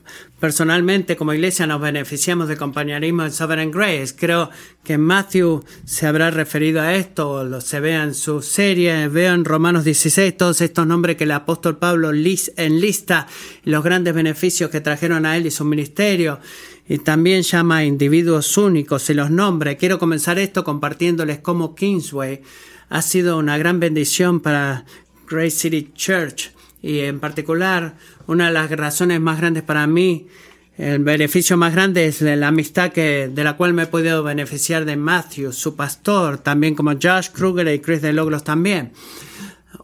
personalmente 0.41 1.15
como 1.15 1.35
iglesia 1.35 1.67
nos 1.67 1.79
beneficiamos 1.79 2.49
de 2.49 2.57
compañerismo 2.57 3.23
en 3.23 3.33
Sovereign 3.33 3.71
Grace. 3.71 4.15
Creo 4.17 4.49
que 4.83 4.97
Matthew 4.97 5.63
se 5.85 6.07
habrá 6.07 6.31
referido 6.31 6.81
a 6.81 6.95
esto, 6.95 7.45
lo 7.45 7.61
se 7.61 7.81
vea 7.81 8.03
en 8.03 8.15
su 8.15 8.41
serie, 8.41 9.09
veo 9.09 9.35
en 9.35 9.45
Romanos 9.45 9.85
16 9.85 10.39
todos 10.39 10.63
estos 10.63 10.87
nombres 10.87 11.17
que 11.17 11.25
el 11.25 11.33
apóstol 11.33 11.77
Pablo 11.77 12.13
enlista, 12.13 13.27
los 13.65 13.85
grandes 13.85 14.15
beneficios 14.15 14.71
que 14.71 14.81
trajeron 14.81 15.27
a 15.27 15.37
él 15.37 15.45
y 15.45 15.51
su 15.51 15.67
ministerio. 15.67 16.41
Y 16.89 16.97
también 16.97 17.43
llama 17.43 17.79
a 17.79 17.85
individuos 17.85 18.57
únicos 18.57 19.11
y 19.11 19.15
los 19.15 19.31
nombres. 19.31 19.77
Quiero 19.77 19.99
comenzar 19.99 20.39
esto 20.39 20.65
compartiéndoles 20.65 21.41
cómo 21.41 21.75
Kingsway 21.75 22.41
ha 22.89 23.03
sido 23.03 23.37
una 23.37 23.59
gran 23.59 23.81
bendición 23.81 24.41
para 24.41 24.87
Grace 25.29 25.51
City 25.51 25.91
Church 25.95 26.53
y 26.83 27.01
en 27.01 27.21
particular 27.21 27.97
una 28.27 28.47
de 28.47 28.53
las 28.53 28.71
razones 28.71 29.21
más 29.21 29.39
grandes 29.39 29.63
para 29.63 29.87
mí, 29.87 30.29
el 30.77 31.03
beneficio 31.03 31.57
más 31.57 31.73
grande 31.73 32.07
es 32.07 32.21
la 32.21 32.49
amistad 32.49 32.93
que, 32.93 33.29
de 33.29 33.45
la 33.45 33.57
cual 33.57 33.75
me 33.75 33.83
he 33.83 33.87
podido 33.87 34.23
beneficiar 34.23 34.85
de 34.85 34.97
Matthew, 34.97 35.53
su 35.53 35.75
pastor, 35.75 36.39
también 36.39 36.77
como 36.77 36.93
Josh 36.93 37.31
Kruger 37.33 37.67
y 37.69 37.81
Chris 37.81 38.01
de 38.01 38.13
Logros 38.13 38.45
también. 38.45 38.93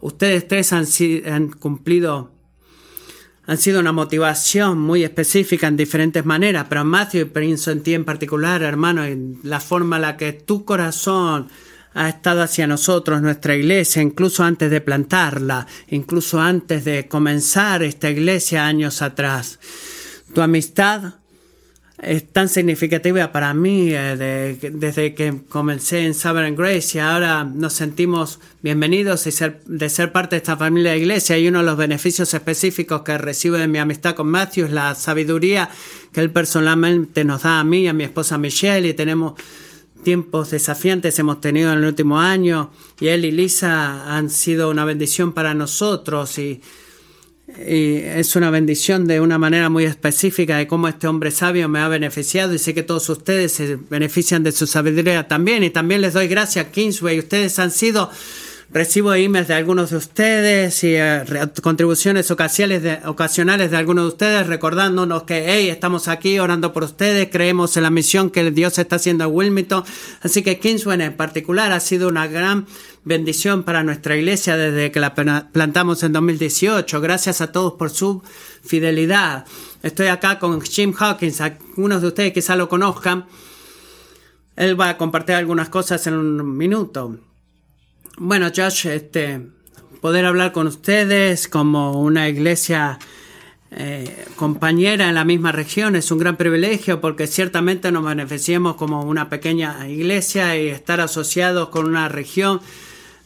Ustedes 0.00 0.46
tres 0.46 0.72
han, 0.72 0.86
han 1.26 1.48
cumplido 1.48 2.34
han 3.46 3.58
sido 3.58 3.80
una 3.80 3.92
motivación 3.92 4.78
muy 4.78 5.04
específica 5.04 5.66
en 5.66 5.76
diferentes 5.76 6.24
maneras, 6.24 6.66
pero 6.68 6.84
Matthew, 6.84 7.20
y 7.22 7.24
pienso 7.26 7.70
en 7.72 7.82
en 7.84 8.04
particular, 8.04 8.62
hermano, 8.62 9.04
en 9.04 9.38
la 9.42 9.60
forma 9.60 9.96
en 9.96 10.02
la 10.02 10.16
que 10.16 10.32
tu 10.32 10.64
corazón 10.64 11.48
ha 11.94 12.08
estado 12.08 12.42
hacia 12.42 12.66
nosotros, 12.66 13.22
nuestra 13.22 13.54
iglesia, 13.54 14.02
incluso 14.02 14.42
antes 14.42 14.70
de 14.70 14.80
plantarla, 14.80 15.66
incluso 15.88 16.40
antes 16.40 16.84
de 16.84 17.08
comenzar 17.08 17.82
esta 17.82 18.10
iglesia 18.10 18.66
años 18.66 19.00
atrás. 19.00 19.60
Tu 20.34 20.42
amistad 20.42 21.14
es 22.02 22.30
tan 22.32 22.48
significativa 22.48 23.30
para 23.30 23.54
mí 23.54 23.88
eh, 23.90 24.58
desde 24.72 25.14
que 25.14 25.42
comencé 25.48 26.04
en 26.04 26.14
Sovereign 26.14 26.56
Grace 26.56 26.98
y 26.98 27.00
ahora 27.00 27.44
nos 27.44 27.72
sentimos 27.72 28.40
bienvenidos 28.62 29.26
y 29.26 29.30
de 29.66 29.88
ser 29.88 30.12
parte 30.12 30.36
de 30.36 30.38
esta 30.38 30.56
familia 30.56 30.92
de 30.92 30.98
iglesia 30.98 31.38
y 31.38 31.46
uno 31.46 31.60
de 31.60 31.64
los 31.64 31.76
beneficios 31.76 32.34
específicos 32.34 33.02
que 33.02 33.16
recibo 33.16 33.56
de 33.56 33.68
mi 33.68 33.78
amistad 33.78 34.14
con 34.16 34.26
Matthew 34.28 34.66
es 34.66 34.72
la 34.72 34.94
sabiduría 34.96 35.70
que 36.12 36.20
él 36.20 36.30
personalmente 36.30 37.24
nos 37.24 37.44
da 37.44 37.60
a 37.60 37.64
mí 37.64 37.82
y 37.82 37.88
a 37.88 37.92
mi 37.92 38.04
esposa 38.04 38.38
Michelle 38.38 38.88
y 38.88 38.94
tenemos 38.94 39.34
tiempos 40.04 40.50
desafiantes 40.50 41.18
hemos 41.18 41.40
tenido 41.40 41.72
en 41.72 41.78
el 41.78 41.84
último 41.84 42.20
año 42.20 42.70
y 43.00 43.08
él 43.08 43.24
y 43.24 43.32
Lisa 43.32 44.16
han 44.16 44.30
sido 44.30 44.70
una 44.70 44.84
bendición 44.84 45.32
para 45.32 45.54
nosotros 45.54 46.38
y, 46.38 46.60
es 47.46 48.36
una 48.36 48.50
bendición 48.50 49.06
de 49.06 49.20
una 49.20 49.38
manera 49.38 49.68
muy 49.68 49.84
específica 49.84 50.56
de 50.56 50.66
cómo 50.66 50.88
este 50.88 51.06
hombre 51.06 51.30
sabio 51.30 51.68
me 51.68 51.78
ha 51.78 51.88
beneficiado 51.88 52.54
y 52.54 52.58
sé 52.58 52.72
que 52.72 52.82
todos 52.82 53.08
ustedes 53.10 53.52
se 53.52 53.76
benefician 53.76 54.42
de 54.42 54.50
su 54.50 54.66
sabiduría 54.66 55.28
también. 55.28 55.62
Y 55.62 55.68
también 55.68 56.00
les 56.00 56.14
doy 56.14 56.26
gracias 56.26 56.68
Kingsway, 56.68 57.18
ustedes 57.18 57.58
han 57.58 57.70
sido 57.70 58.10
Recibo 58.74 59.14
emails 59.14 59.46
de 59.46 59.54
algunos 59.54 59.90
de 59.90 59.96
ustedes 59.98 60.82
y 60.82 60.96
eh, 60.96 61.22
contribuciones 61.62 62.32
ocasionales 62.32 62.82
de, 62.82 62.98
ocasionales 63.06 63.70
de 63.70 63.76
algunos 63.76 64.02
de 64.02 64.08
ustedes 64.08 64.48
recordándonos 64.48 65.22
que, 65.22 65.44
hey, 65.46 65.68
estamos 65.68 66.08
aquí 66.08 66.40
orando 66.40 66.72
por 66.72 66.82
ustedes, 66.82 67.28
creemos 67.30 67.76
en 67.76 67.84
la 67.84 67.90
misión 67.90 68.30
que 68.30 68.50
Dios 68.50 68.76
está 68.80 68.96
haciendo 68.96 69.22
a 69.22 69.28
Wilmington. 69.28 69.84
Así 70.22 70.42
que 70.42 70.58
Kingsway 70.58 71.00
en 71.00 71.16
particular 71.16 71.70
ha 71.70 71.78
sido 71.78 72.08
una 72.08 72.26
gran 72.26 72.66
bendición 73.04 73.62
para 73.62 73.84
nuestra 73.84 74.16
iglesia 74.16 74.56
desde 74.56 74.90
que 74.90 74.98
la 74.98 75.14
plantamos 75.14 76.02
en 76.02 76.12
2018. 76.12 77.00
Gracias 77.00 77.40
a 77.42 77.52
todos 77.52 77.74
por 77.74 77.90
su 77.90 78.24
fidelidad. 78.64 79.46
Estoy 79.84 80.08
acá 80.08 80.40
con 80.40 80.60
Jim 80.60 80.92
Hawkins, 80.98 81.40
algunos 81.40 82.02
de 82.02 82.08
ustedes 82.08 82.32
quizá 82.32 82.56
lo 82.56 82.68
conozcan. 82.68 83.26
Él 84.56 84.78
va 84.80 84.88
a 84.88 84.96
compartir 84.96 85.36
algunas 85.36 85.68
cosas 85.68 86.04
en 86.08 86.14
un 86.14 86.56
minuto. 86.56 87.20
Bueno, 88.16 88.52
Josh, 88.54 88.86
este, 88.86 89.40
poder 90.00 90.24
hablar 90.24 90.52
con 90.52 90.68
ustedes 90.68 91.48
como 91.48 92.00
una 92.00 92.28
iglesia 92.28 93.00
eh, 93.72 94.26
compañera 94.36 95.08
en 95.08 95.16
la 95.16 95.24
misma 95.24 95.50
región 95.50 95.96
es 95.96 96.12
un 96.12 96.18
gran 96.18 96.36
privilegio 96.36 97.00
porque 97.00 97.26
ciertamente 97.26 97.90
nos 97.90 98.04
beneficiamos 98.04 98.76
como 98.76 99.02
una 99.02 99.28
pequeña 99.28 99.88
iglesia 99.88 100.56
y 100.56 100.68
estar 100.68 101.00
asociados 101.00 101.70
con 101.70 101.86
una 101.86 102.08
región 102.08 102.60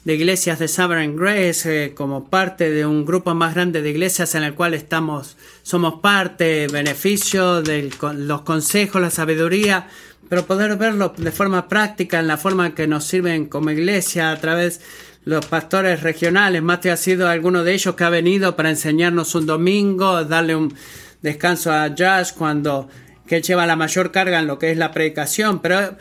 de 0.04 0.14
iglesias 0.14 0.58
de 0.58 0.68
Sovereign 0.68 1.16
Grace 1.16 1.84
eh, 1.84 1.94
como 1.94 2.30
parte 2.30 2.70
de 2.70 2.86
un 2.86 3.04
grupo 3.04 3.34
más 3.34 3.54
grande 3.54 3.82
de 3.82 3.90
iglesias 3.90 4.34
en 4.36 4.42
el 4.42 4.54
cual 4.54 4.72
estamos, 4.72 5.36
somos 5.62 6.00
parte, 6.00 6.66
beneficio 6.68 7.60
de 7.60 7.90
los 8.14 8.40
consejos, 8.40 9.02
la 9.02 9.10
sabiduría 9.10 9.86
pero 10.28 10.46
poder 10.46 10.76
verlo 10.76 11.14
de 11.16 11.32
forma 11.32 11.68
práctica, 11.68 12.18
en 12.18 12.26
la 12.26 12.36
forma 12.36 12.74
que 12.74 12.86
nos 12.86 13.04
sirven 13.04 13.46
como 13.46 13.70
iglesia 13.70 14.30
a 14.30 14.36
través 14.40 14.80
de 14.80 14.84
los 15.24 15.46
pastores 15.46 16.02
regionales. 16.02 16.62
Mateo 16.62 16.92
ha 16.92 16.96
sido 16.96 17.28
alguno 17.28 17.64
de 17.64 17.74
ellos 17.74 17.94
que 17.94 18.04
ha 18.04 18.10
venido 18.10 18.56
para 18.56 18.70
enseñarnos 18.70 19.34
un 19.34 19.46
domingo, 19.46 20.24
darle 20.24 20.56
un 20.56 20.74
descanso 21.22 21.72
a 21.72 21.88
Josh 21.96 22.32
cuando 22.36 22.88
que 23.26 23.36
él 23.36 23.42
lleva 23.42 23.66
la 23.66 23.76
mayor 23.76 24.10
carga 24.10 24.38
en 24.38 24.46
lo 24.46 24.58
que 24.58 24.70
es 24.70 24.78
la 24.78 24.90
predicación. 24.90 25.60
Pero 25.60 25.96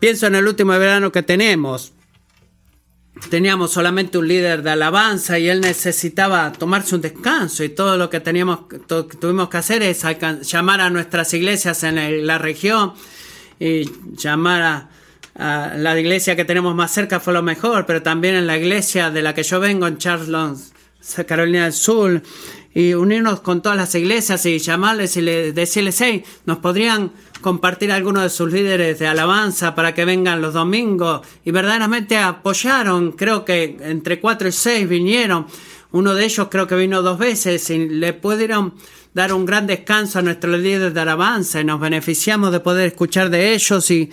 pienso 0.00 0.26
en 0.26 0.34
el 0.34 0.46
último 0.46 0.72
verano 0.78 1.12
que 1.12 1.22
tenemos. 1.22 1.92
Teníamos 3.30 3.72
solamente 3.72 4.18
un 4.18 4.28
líder 4.28 4.62
de 4.62 4.70
alabanza 4.70 5.38
y 5.38 5.48
él 5.48 5.60
necesitaba 5.60 6.52
tomarse 6.52 6.94
un 6.94 7.00
descanso 7.00 7.64
y 7.64 7.70
todo 7.70 7.96
lo 7.96 8.10
que 8.10 8.20
teníamos, 8.20 8.60
tuvimos 9.18 9.48
que 9.48 9.56
hacer 9.56 9.82
es 9.82 10.04
llamar 10.42 10.80
a 10.80 10.90
nuestras 10.90 11.32
iglesias 11.34 11.82
en 11.82 12.26
la 12.26 12.38
región 12.38 12.92
y 13.58 13.90
llamar 14.16 14.62
a, 14.62 15.76
la 15.76 15.98
iglesia 15.98 16.36
que 16.36 16.44
tenemos 16.44 16.74
más 16.74 16.92
cerca 16.92 17.20
fue 17.20 17.34
lo 17.34 17.42
mejor, 17.42 17.84
pero 17.84 18.02
también 18.02 18.36
en 18.36 18.46
la 18.46 18.56
iglesia 18.56 19.10
de 19.10 19.22
la 19.22 19.34
que 19.34 19.42
yo 19.42 19.60
vengo 19.60 19.86
en 19.86 19.98
Charlotte, 19.98 20.58
Carolina 21.26 21.64
del 21.64 21.72
Sur, 21.72 22.22
y 22.76 22.92
unirnos 22.92 23.40
con 23.40 23.62
todas 23.62 23.78
las 23.78 23.94
iglesias 23.94 24.44
y 24.44 24.58
llamarles 24.58 25.16
y 25.16 25.22
decirles, 25.22 25.98
hey, 26.02 26.22
nos 26.44 26.58
podrían 26.58 27.10
compartir 27.40 27.90
algunos 27.90 28.22
de 28.24 28.28
sus 28.28 28.52
líderes 28.52 28.98
de 28.98 29.06
alabanza 29.06 29.74
para 29.74 29.94
que 29.94 30.04
vengan 30.04 30.42
los 30.42 30.52
domingos 30.52 31.26
y 31.42 31.52
verdaderamente 31.52 32.18
apoyaron, 32.18 33.12
creo 33.12 33.46
que 33.46 33.78
entre 33.80 34.20
cuatro 34.20 34.48
y 34.48 34.52
seis 34.52 34.86
vinieron, 34.86 35.46
uno 35.92 36.12
de 36.12 36.26
ellos 36.26 36.48
creo 36.50 36.66
que 36.66 36.76
vino 36.76 37.00
dos 37.00 37.18
veces 37.18 37.70
y 37.70 37.88
le 37.88 38.12
pudieron 38.12 38.74
dar 39.14 39.32
un 39.32 39.46
gran 39.46 39.66
descanso 39.66 40.18
a 40.18 40.22
nuestros 40.22 40.60
líderes 40.60 40.92
de 40.92 41.00
alabanza 41.00 41.62
y 41.62 41.64
nos 41.64 41.80
beneficiamos 41.80 42.52
de 42.52 42.60
poder 42.60 42.88
escuchar 42.88 43.30
de 43.30 43.54
ellos 43.54 43.90
y, 43.90 44.10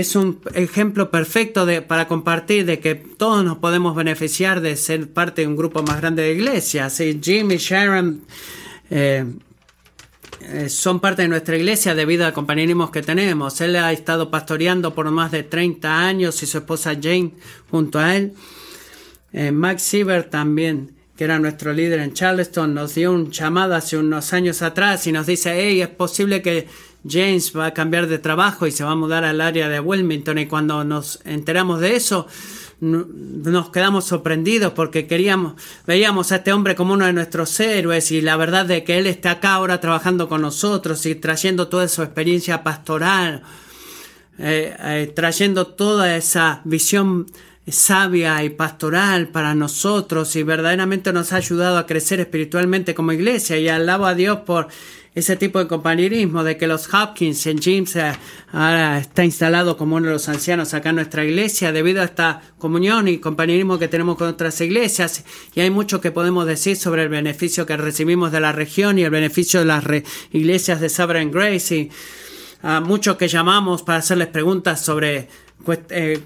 es 0.00 0.16
un 0.16 0.40
ejemplo 0.54 1.10
perfecto 1.10 1.66
de, 1.66 1.82
para 1.82 2.08
compartir 2.08 2.64
de 2.64 2.80
que 2.80 2.94
todos 2.94 3.44
nos 3.44 3.58
podemos 3.58 3.94
beneficiar 3.94 4.62
de 4.62 4.76
ser 4.76 5.12
parte 5.12 5.42
de 5.42 5.48
un 5.48 5.56
grupo 5.56 5.82
más 5.82 6.00
grande 6.00 6.22
de 6.22 6.32
iglesias. 6.32 6.98
Y 7.00 7.20
Jim 7.22 7.50
y 7.50 7.58
Sharon 7.58 8.22
eh, 8.90 9.26
eh, 10.40 10.68
son 10.70 10.98
parte 10.98 11.22
de 11.22 11.28
nuestra 11.28 11.56
iglesia 11.56 11.94
debido 11.94 12.24
al 12.24 12.32
compañerismo 12.32 12.90
que 12.90 13.02
tenemos. 13.02 13.60
Él 13.60 13.76
ha 13.76 13.92
estado 13.92 14.30
pastoreando 14.30 14.94
por 14.94 15.10
más 15.10 15.30
de 15.30 15.42
30 15.42 16.06
años 16.06 16.42
y 16.42 16.46
su 16.46 16.58
esposa 16.58 16.94
Jane 16.94 17.32
junto 17.70 17.98
a 17.98 18.16
él. 18.16 18.32
Eh, 19.34 19.52
Max 19.52 19.82
Siever 19.82 20.24
también, 20.24 20.92
que 21.16 21.24
era 21.24 21.38
nuestro 21.38 21.72
líder 21.72 22.00
en 22.00 22.14
Charleston, 22.14 22.74
nos 22.74 22.94
dio 22.94 23.12
un 23.12 23.30
llamado 23.30 23.74
hace 23.74 23.98
unos 23.98 24.32
años 24.32 24.62
atrás 24.62 25.06
y 25.06 25.12
nos 25.12 25.26
dice, 25.26 25.52
hey, 25.54 25.82
es 25.82 25.88
posible 25.88 26.40
que 26.42 26.66
James 27.08 27.52
va 27.56 27.66
a 27.66 27.74
cambiar 27.74 28.06
de 28.06 28.18
trabajo 28.18 28.66
y 28.66 28.70
se 28.70 28.84
va 28.84 28.92
a 28.92 28.96
mudar 28.96 29.24
al 29.24 29.40
área 29.40 29.68
de 29.68 29.80
Wilmington. 29.80 30.38
Y 30.38 30.46
cuando 30.46 30.84
nos 30.84 31.20
enteramos 31.24 31.80
de 31.80 31.96
eso, 31.96 32.26
nos 32.80 33.70
quedamos 33.70 34.04
sorprendidos 34.04 34.72
porque 34.72 35.06
queríamos, 35.06 35.54
veíamos 35.86 36.32
a 36.32 36.36
este 36.36 36.52
hombre 36.52 36.74
como 36.74 36.94
uno 36.94 37.06
de 37.06 37.12
nuestros 37.12 37.58
héroes 37.60 38.10
y 38.10 38.20
la 38.20 38.36
verdad 38.36 38.66
de 38.66 38.82
que 38.84 38.98
él 38.98 39.06
está 39.06 39.32
acá 39.32 39.54
ahora 39.54 39.80
trabajando 39.80 40.28
con 40.28 40.42
nosotros 40.42 41.06
y 41.06 41.14
trayendo 41.14 41.68
toda 41.68 41.86
su 41.86 42.02
experiencia 42.02 42.64
pastoral 42.64 43.42
eh, 44.38 44.74
eh, 44.78 45.12
trayendo 45.14 45.66
toda 45.66 46.16
esa 46.16 46.62
visión 46.64 47.26
sabia 47.68 48.42
y 48.42 48.50
pastoral 48.50 49.28
para 49.28 49.54
nosotros 49.54 50.34
y 50.36 50.42
verdaderamente 50.42 51.12
nos 51.12 51.32
ha 51.32 51.36
ayudado 51.36 51.76
a 51.76 51.86
crecer 51.86 52.18
espiritualmente 52.18 52.94
como 52.94 53.12
iglesia 53.12 53.58
y 53.58 53.68
alabo 53.68 54.06
a 54.06 54.14
Dios 54.14 54.40
por 54.40 54.68
ese 55.14 55.36
tipo 55.36 55.58
de 55.58 55.66
compañerismo, 55.66 56.42
de 56.42 56.56
que 56.56 56.66
los 56.66 56.92
Hopkins 56.92 57.46
en 57.46 57.60
James 57.60 57.96
eh, 57.96 58.12
ahora 58.50 58.98
está 58.98 59.24
instalado 59.24 59.76
como 59.76 59.96
uno 59.96 60.06
de 60.06 60.12
los 60.14 60.28
ancianos 60.28 60.72
acá 60.72 60.90
en 60.90 60.96
nuestra 60.96 61.24
iglesia 61.24 61.70
debido 61.70 62.00
a 62.00 62.04
esta 62.04 62.40
comunión 62.58 63.08
y 63.08 63.18
compañerismo 63.18 63.78
que 63.78 63.88
tenemos 63.88 64.16
con 64.16 64.28
otras 64.28 64.58
iglesias 64.62 65.24
y 65.54 65.60
hay 65.60 65.70
mucho 65.70 66.00
que 66.00 66.12
podemos 66.12 66.46
decir 66.46 66.76
sobre 66.76 67.02
el 67.02 67.10
beneficio 67.10 67.66
que 67.66 67.76
recibimos 67.76 68.32
de 68.32 68.40
la 68.40 68.52
región 68.52 68.98
y 68.98 69.02
el 69.02 69.10
beneficio 69.10 69.60
de 69.60 69.66
las 69.66 69.84
iglesias 70.32 70.80
de 70.80 70.88
Sovereign 70.88 71.30
Grace 71.30 71.76
y 71.76 71.90
a 72.62 72.80
muchos 72.80 73.16
que 73.16 73.28
llamamos 73.28 73.82
para 73.82 73.98
hacerles 73.98 74.28
preguntas 74.28 74.80
sobre 74.80 75.28
eh, 75.90 76.20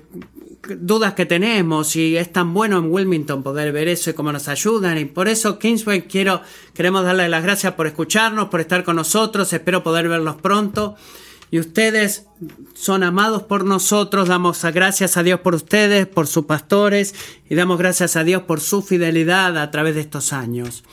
dudas 0.69 1.15
que 1.15 1.27
tenemos 1.27 1.97
y 1.97 2.17
es 2.17 2.33
tan 2.33 2.55
bueno 2.55 2.79
en 2.79 2.91
Wilmington 2.91 3.43
poder 3.43 3.73
ver 3.73 3.89
eso 3.89 4.11
y 4.11 4.13
cómo 4.15 4.33
nos 4.33 4.49
ayudan. 4.49 4.99
Y 4.99 5.05
por 5.05 5.29
eso 5.29 5.59
Kingsway 5.59 6.03
quiero 6.03 6.43
queremos 6.75 7.05
darles 7.05 7.31
las 7.31 7.43
gracias 7.43 7.75
por 7.75 7.87
escucharnos 7.87 8.49
por 8.49 8.61
estar 8.61 8.85
con 8.85 8.97
nosotros. 8.97 9.53
Espero 9.53 9.83
poder 9.83 10.09
verlos 10.09 10.37
pronto. 10.37 10.97
Y 11.51 11.61
ustedes 11.61 12.27
son 12.75 13.03
amados 13.03 13.43
por 13.43 13.65
nosotros. 13.65 14.29
Damos 14.29 14.65
gracias 14.65 15.17
a 15.17 15.23
Dios 15.23 15.41
por 15.41 15.55
ustedes 15.55 16.07
por 16.07 16.27
sus 16.27 16.47
pastores. 16.47 17.15
Y 17.49 17.55
damos 17.55 17.79
gracias 17.79 18.17
a 18.17 18.25
Dios 18.25 18.43
por 18.43 18.61
su 18.61 18.83
fidelidad 18.83 19.57
a 19.59 19.71
través 19.71 19.95
de 19.95 20.01
estos 20.01 20.33
años. 20.33 20.85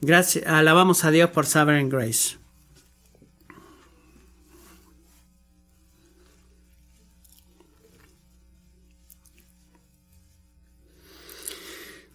Gracias 0.00 0.46
alabamos 0.46 1.04
a 1.04 1.10
Dios 1.10 1.30
por 1.30 1.46
Sovereign 1.46 1.88
Grace 1.88 2.39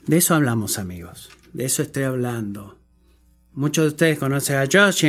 De 0.07 0.17
eso 0.17 0.35
hablamos, 0.35 0.77
amigos. 0.77 1.29
De 1.53 1.65
eso 1.65 1.81
estoy 1.81 2.03
hablando. 2.03 2.77
Muchos 3.53 3.85
de 3.85 3.89
ustedes 3.89 4.19
conocen 4.19 4.57
a 4.57 4.67
Josh. 4.71 5.05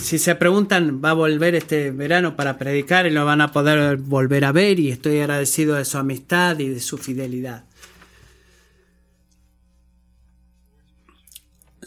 si 0.00 0.18
se 0.18 0.34
preguntan, 0.34 1.00
va 1.02 1.10
a 1.10 1.14
volver 1.14 1.54
este 1.54 1.90
verano 1.90 2.36
para 2.36 2.58
predicar 2.58 3.06
y 3.06 3.10
lo 3.10 3.24
van 3.24 3.40
a 3.40 3.52
poder 3.52 3.96
volver 3.96 4.44
a 4.44 4.52
ver. 4.52 4.78
Y 4.78 4.90
estoy 4.90 5.20
agradecido 5.20 5.76
de 5.76 5.84
su 5.84 5.96
amistad 5.96 6.58
y 6.58 6.68
de 6.68 6.80
su 6.80 6.98
fidelidad. 6.98 7.64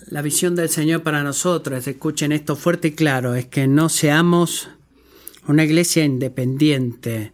La 0.09 0.21
visión 0.21 0.55
del 0.55 0.69
Señor 0.69 1.03
para 1.03 1.21
nosotros, 1.21 1.85
escuchen 1.85 2.31
esto 2.31 2.55
fuerte 2.55 2.87
y 2.87 2.91
claro, 2.93 3.35
es 3.35 3.45
que 3.47 3.67
no 3.67 3.89
seamos 3.89 4.69
una 5.47 5.65
iglesia 5.65 6.05
independiente 6.05 7.33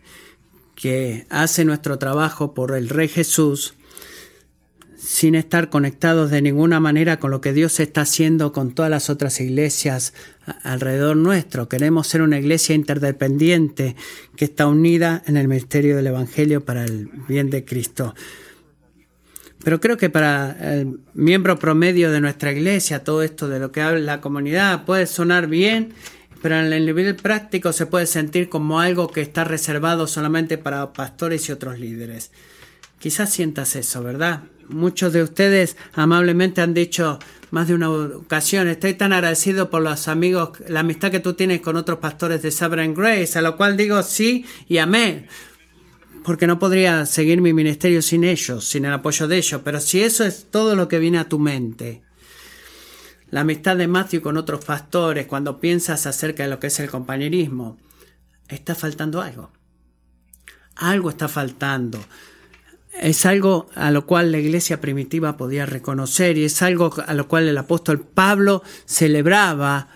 que 0.84 1.26
hace 1.30 1.64
nuestro 1.64 1.98
trabajo 1.98 2.54
por 2.54 2.76
el 2.76 2.90
Rey 2.90 3.08
Jesús 3.08 3.76
sin 4.98 5.34
estar 5.34 5.70
conectados 5.70 6.30
de 6.30 6.42
ninguna 6.42 6.82
manera 6.82 7.20
con 7.20 7.32
lo 7.32 7.40
que 7.40 7.54
Dios 7.54 7.80
está 7.80 8.02
haciendo 8.02 8.52
con 8.52 8.76
todas 8.76 8.92
las 8.92 9.10
otras 9.10 9.40
iglesias 9.40 10.14
alrededor 10.64 11.16
nuestro. 11.16 11.70
Queremos 11.70 12.08
ser 12.08 12.22
una 12.22 12.38
iglesia 12.38 12.76
interdependiente 12.76 13.96
que 14.36 14.44
está 14.44 14.68
unida 14.68 15.24
en 15.26 15.38
el 15.38 15.48
misterio 15.48 15.96
del 15.96 16.08
Evangelio 16.08 16.66
para 16.66 16.84
el 16.84 17.10
bien 17.30 17.50
de 17.50 17.64
Cristo. 17.64 18.14
Pero 19.64 19.80
creo 19.80 19.96
que 19.96 20.10
para 20.10 20.52
el 20.74 21.00
miembro 21.14 21.60
promedio 21.60 22.12
de 22.12 22.20
nuestra 22.20 22.52
iglesia, 22.52 23.06
todo 23.06 23.24
esto 23.24 23.48
de 23.48 23.60
lo 23.60 23.72
que 23.72 23.80
habla 23.80 24.00
la 24.00 24.20
comunidad 24.20 24.84
puede 24.84 25.08
sonar 25.08 25.48
bien 25.48 25.94
pero 26.44 26.60
en 26.60 26.74
el 26.74 26.86
nivel 26.86 27.16
práctico 27.16 27.72
se 27.72 27.86
puede 27.86 28.06
sentir 28.06 28.50
como 28.50 28.82
algo 28.82 29.08
que 29.08 29.22
está 29.22 29.46
reservado 29.46 30.08
solamente 30.08 30.58
para 30.58 30.92
pastores 30.92 31.48
y 31.48 31.54
otros 31.54 31.80
líderes. 31.80 32.32
Quizás 33.00 33.32
sientas 33.32 33.78
eso, 33.78 34.04
¿verdad? 34.04 34.44
Muchos 34.68 35.14
de 35.14 35.24
ustedes 35.24 35.78
amablemente 35.94 36.60
han 36.60 36.74
dicho 36.74 37.18
más 37.52 37.70
de 37.70 37.76
una 37.76 37.90
ocasión, 37.90 38.68
estoy 38.68 38.94
tan 38.94 39.14
agradecido 39.14 39.70
por 39.70 39.84
los 39.84 40.10
amigos, 40.10 40.60
la 40.68 40.82
amistad 40.82 41.12
que 41.12 41.22
tú 41.22 41.34
tienes 41.34 41.62
con 41.62 41.78
otros 41.78 42.00
pastores 42.00 42.42
de 42.42 42.52
Sovereign 42.52 42.94
Grace, 42.94 43.40
a 43.40 43.42
lo 43.42 43.56
cual 43.56 43.78
digo 43.78 44.04
sí 44.04 44.46
y 44.68 44.80
amén, 44.80 45.28
porque 46.26 46.46
no 46.46 46.60
podría 46.60 47.06
seguir 47.06 47.40
mi 47.40 47.54
ministerio 47.54 48.02
sin 48.02 48.26
ellos, 48.26 48.66
sin 48.66 48.84
el 48.84 48.92
apoyo 48.92 49.30
de 49.30 49.38
ellos, 49.38 49.62
pero 49.64 49.80
si 49.80 50.02
eso 50.02 50.26
es 50.26 50.48
todo 50.52 50.76
lo 50.76 50.90
que 50.90 51.00
viene 51.00 51.20
a 51.20 51.30
tu 51.30 51.40
mente, 51.40 52.02
la 53.34 53.42
amistad 53.42 53.76
de 53.78 53.88
Matthew 53.88 54.22
con 54.22 54.38
otros 54.38 54.64
pastores, 54.64 55.26
cuando 55.26 55.60
piensas 55.60 56.06
acerca 56.06 56.44
de 56.44 56.50
lo 56.50 56.60
que 56.60 56.68
es 56.68 56.80
el 56.80 56.92
compañerismo, 56.92 57.80
está 58.48 58.76
faltando 58.76 59.24
algo. 59.24 59.50
Algo 60.76 61.10
está 61.10 61.28
faltando. 61.28 62.00
Es 63.02 63.26
algo 63.26 63.70
a 63.74 63.90
lo 63.90 64.06
cual 64.06 64.32
la 64.32 64.38
iglesia 64.38 64.80
primitiva 64.80 65.36
podía 65.36 65.66
reconocer 65.66 66.38
y 66.38 66.44
es 66.44 66.62
algo 66.62 66.94
a 67.08 67.14
lo 67.16 67.28
cual 67.28 67.48
el 67.48 67.58
apóstol 67.58 68.02
Pablo 68.02 68.62
celebraba 68.86 69.88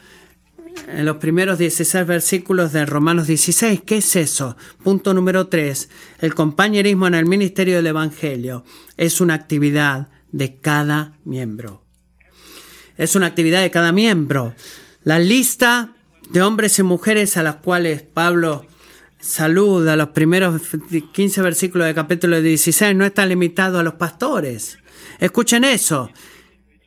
en 0.88 1.06
los 1.06 1.18
primeros 1.18 1.60
16 1.60 2.08
versículos 2.08 2.74
de 2.74 2.88
Romanos 2.88 3.28
16. 3.28 3.82
¿Qué 3.86 3.98
es 3.98 4.16
eso? 4.16 4.58
Punto 4.84 5.14
número 5.14 5.46
3. 5.46 5.90
El 6.22 6.34
compañerismo 6.34 7.06
en 7.06 7.14
el 7.14 7.28
ministerio 7.28 7.76
del 7.76 7.86
Evangelio 7.86 8.66
es 8.98 9.22
una 9.22 9.36
actividad 9.36 10.08
de 10.32 10.60
cada 10.60 11.20
miembro 11.24 11.87
es 12.98 13.16
una 13.16 13.28
actividad 13.28 13.62
de 13.62 13.72
cada 13.72 13.92
miembro. 13.92 14.54
La 15.04 15.20
lista 15.20 15.94
de 16.30 16.42
hombres 16.42 16.78
y 16.80 16.84
mujeres 16.84 17.38
a 17.38 17.44
las 17.44 17.56
cuales 17.56 18.02
Pablo 18.02 18.66
saluda, 19.20 19.96
los 19.96 20.10
primeros 20.10 20.62
15 21.12 21.42
versículos 21.42 21.86
del 21.86 21.96
capítulo 21.96 22.42
16, 22.42 22.96
no 22.96 23.06
está 23.06 23.26
limitado 23.26 23.80
a 23.80 23.84
los 23.84 23.96
pastores. 23.96 24.80
Escuchen 25.20 25.64
eso. 25.64 26.12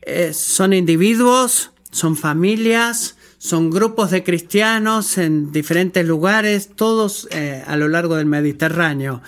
Eh, 0.03 0.33
son 0.33 0.73
individuos, 0.73 1.73
son 1.90 2.16
familias, 2.16 3.16
son 3.38 3.70
grupos 3.70 4.11
de 4.11 4.23
cristianos 4.23 5.18
en 5.18 5.53
diferentes 5.53 6.07
lugares, 6.07 6.70
todos 6.75 7.29
eh, 7.31 7.62
a 7.66 7.77
lo 7.77 7.88
largo 7.88 8.16
del 8.16 8.27
Mediterráneo. 8.27 9.23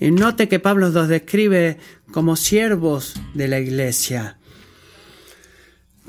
Y 0.00 0.10
note 0.10 0.48
que 0.48 0.58
Pablo 0.58 0.88
los 0.88 1.08
describe 1.08 1.78
como 2.10 2.36
siervos 2.36 3.14
de 3.34 3.48
la 3.48 3.60
iglesia 3.60 4.38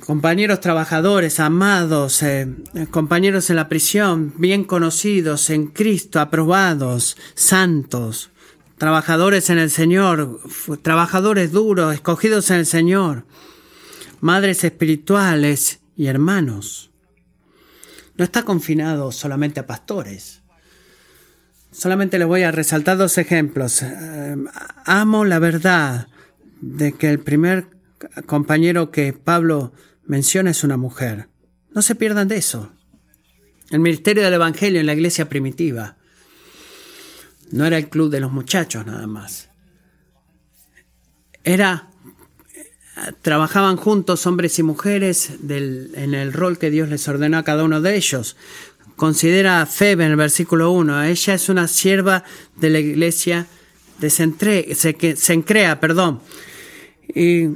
compañeros 0.06 0.60
trabajadores, 0.60 1.40
amados, 1.40 2.24
eh, 2.24 2.48
compañeros 2.92 3.50
en 3.50 3.56
la 3.56 3.70
prisión, 3.70 4.34
bien 4.38 4.64
conocidos 4.64 5.50
en 5.50 5.68
Cristo, 5.68 6.20
aprobados, 6.20 7.18
santos, 7.36 8.32
trabajadores 8.78 9.50
en 9.50 9.60
el 9.60 9.70
Señor, 9.70 10.42
trabajadores 10.82 11.52
duros, 11.52 11.94
escogidos 11.94 12.50
en 12.52 12.58
el 12.58 12.66
Señor, 12.66 13.26
madres 14.20 14.64
espirituales 14.64 15.80
y 15.96 16.08
hermanos. 16.08 16.92
No 18.18 18.24
está 18.24 18.44
confinado 18.44 19.12
solamente 19.12 19.60
a 19.60 19.68
pastores. 19.68 20.42
Solamente 21.72 22.20
les 22.20 22.28
voy 22.28 22.44
a 22.44 22.52
resaltar 22.52 22.98
dos 22.98 23.18
ejemplos. 23.18 23.82
Eh, 23.82 24.36
amo 24.86 25.26
la 25.26 25.40
verdad 25.40 26.08
de 26.62 26.92
que 26.92 27.10
el 27.10 27.20
primer 27.20 27.68
compañero 28.28 28.92
que 28.92 29.14
Pablo 29.14 29.74
menciona 30.06 30.52
es 30.52 30.64
una 30.64 30.78
mujer. 30.78 31.28
No 31.72 31.82
se 31.82 31.96
pierdan 31.96 32.28
de 32.28 32.38
eso. 32.38 32.72
El 33.70 33.80
ministerio 33.80 34.24
del 34.24 34.34
Evangelio 34.34 34.80
en 34.80 34.86
la 34.86 34.94
iglesia 34.94 35.30
primitiva 35.30 35.98
no 37.52 37.66
era 37.66 37.78
el 37.78 37.90
club 37.90 38.10
de 38.10 38.20
los 38.20 38.32
muchachos 38.32 38.86
nada 38.86 39.08
más. 39.08 39.50
Era, 41.44 41.90
trabajaban 43.22 43.78
juntos 43.78 44.26
hombres 44.28 44.58
y 44.60 44.64
mujeres 44.64 45.32
en 45.48 46.14
el 46.14 46.34
rol 46.34 46.58
que 46.58 46.70
Dios 46.70 46.90
les 46.90 47.08
ordenó 47.08 47.38
a 47.38 47.44
cada 47.44 47.64
uno 47.64 47.82
de 47.82 47.96
ellos. 47.96 48.38
Considera 48.96 49.62
a 49.62 49.66
Febe 49.66 50.06
en 50.06 50.12
el 50.12 50.18
versículo 50.18 50.72
1. 50.72 51.04
Ella 51.04 51.34
es 51.34 51.50
una 51.50 51.68
sierva 51.68 52.24
de 52.56 52.70
la 52.70 52.80
iglesia 52.80 53.48
de 54.00 54.10
Sencrea, 54.10 55.80
perdón. 55.80 56.22
Y 57.14 57.50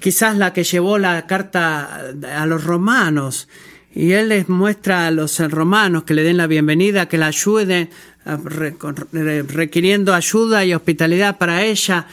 quizás 0.00 0.36
la 0.36 0.52
que 0.52 0.64
llevó 0.64 0.98
la 0.98 1.26
carta 1.26 2.12
a 2.36 2.46
los 2.46 2.64
romanos. 2.64 3.48
Y 3.94 4.12
él 4.12 4.30
les 4.30 4.48
muestra 4.48 5.06
a 5.06 5.10
los 5.12 5.38
romanos 5.38 6.02
que 6.02 6.14
le 6.14 6.24
den 6.24 6.36
la 6.36 6.48
bienvenida, 6.48 7.08
que 7.08 7.16
la 7.16 7.28
ayuden, 7.28 7.90
requiriendo 8.24 10.14
ayuda 10.14 10.64
y 10.64 10.74
hospitalidad 10.74 11.38
para 11.38 11.62
ella 11.62 12.08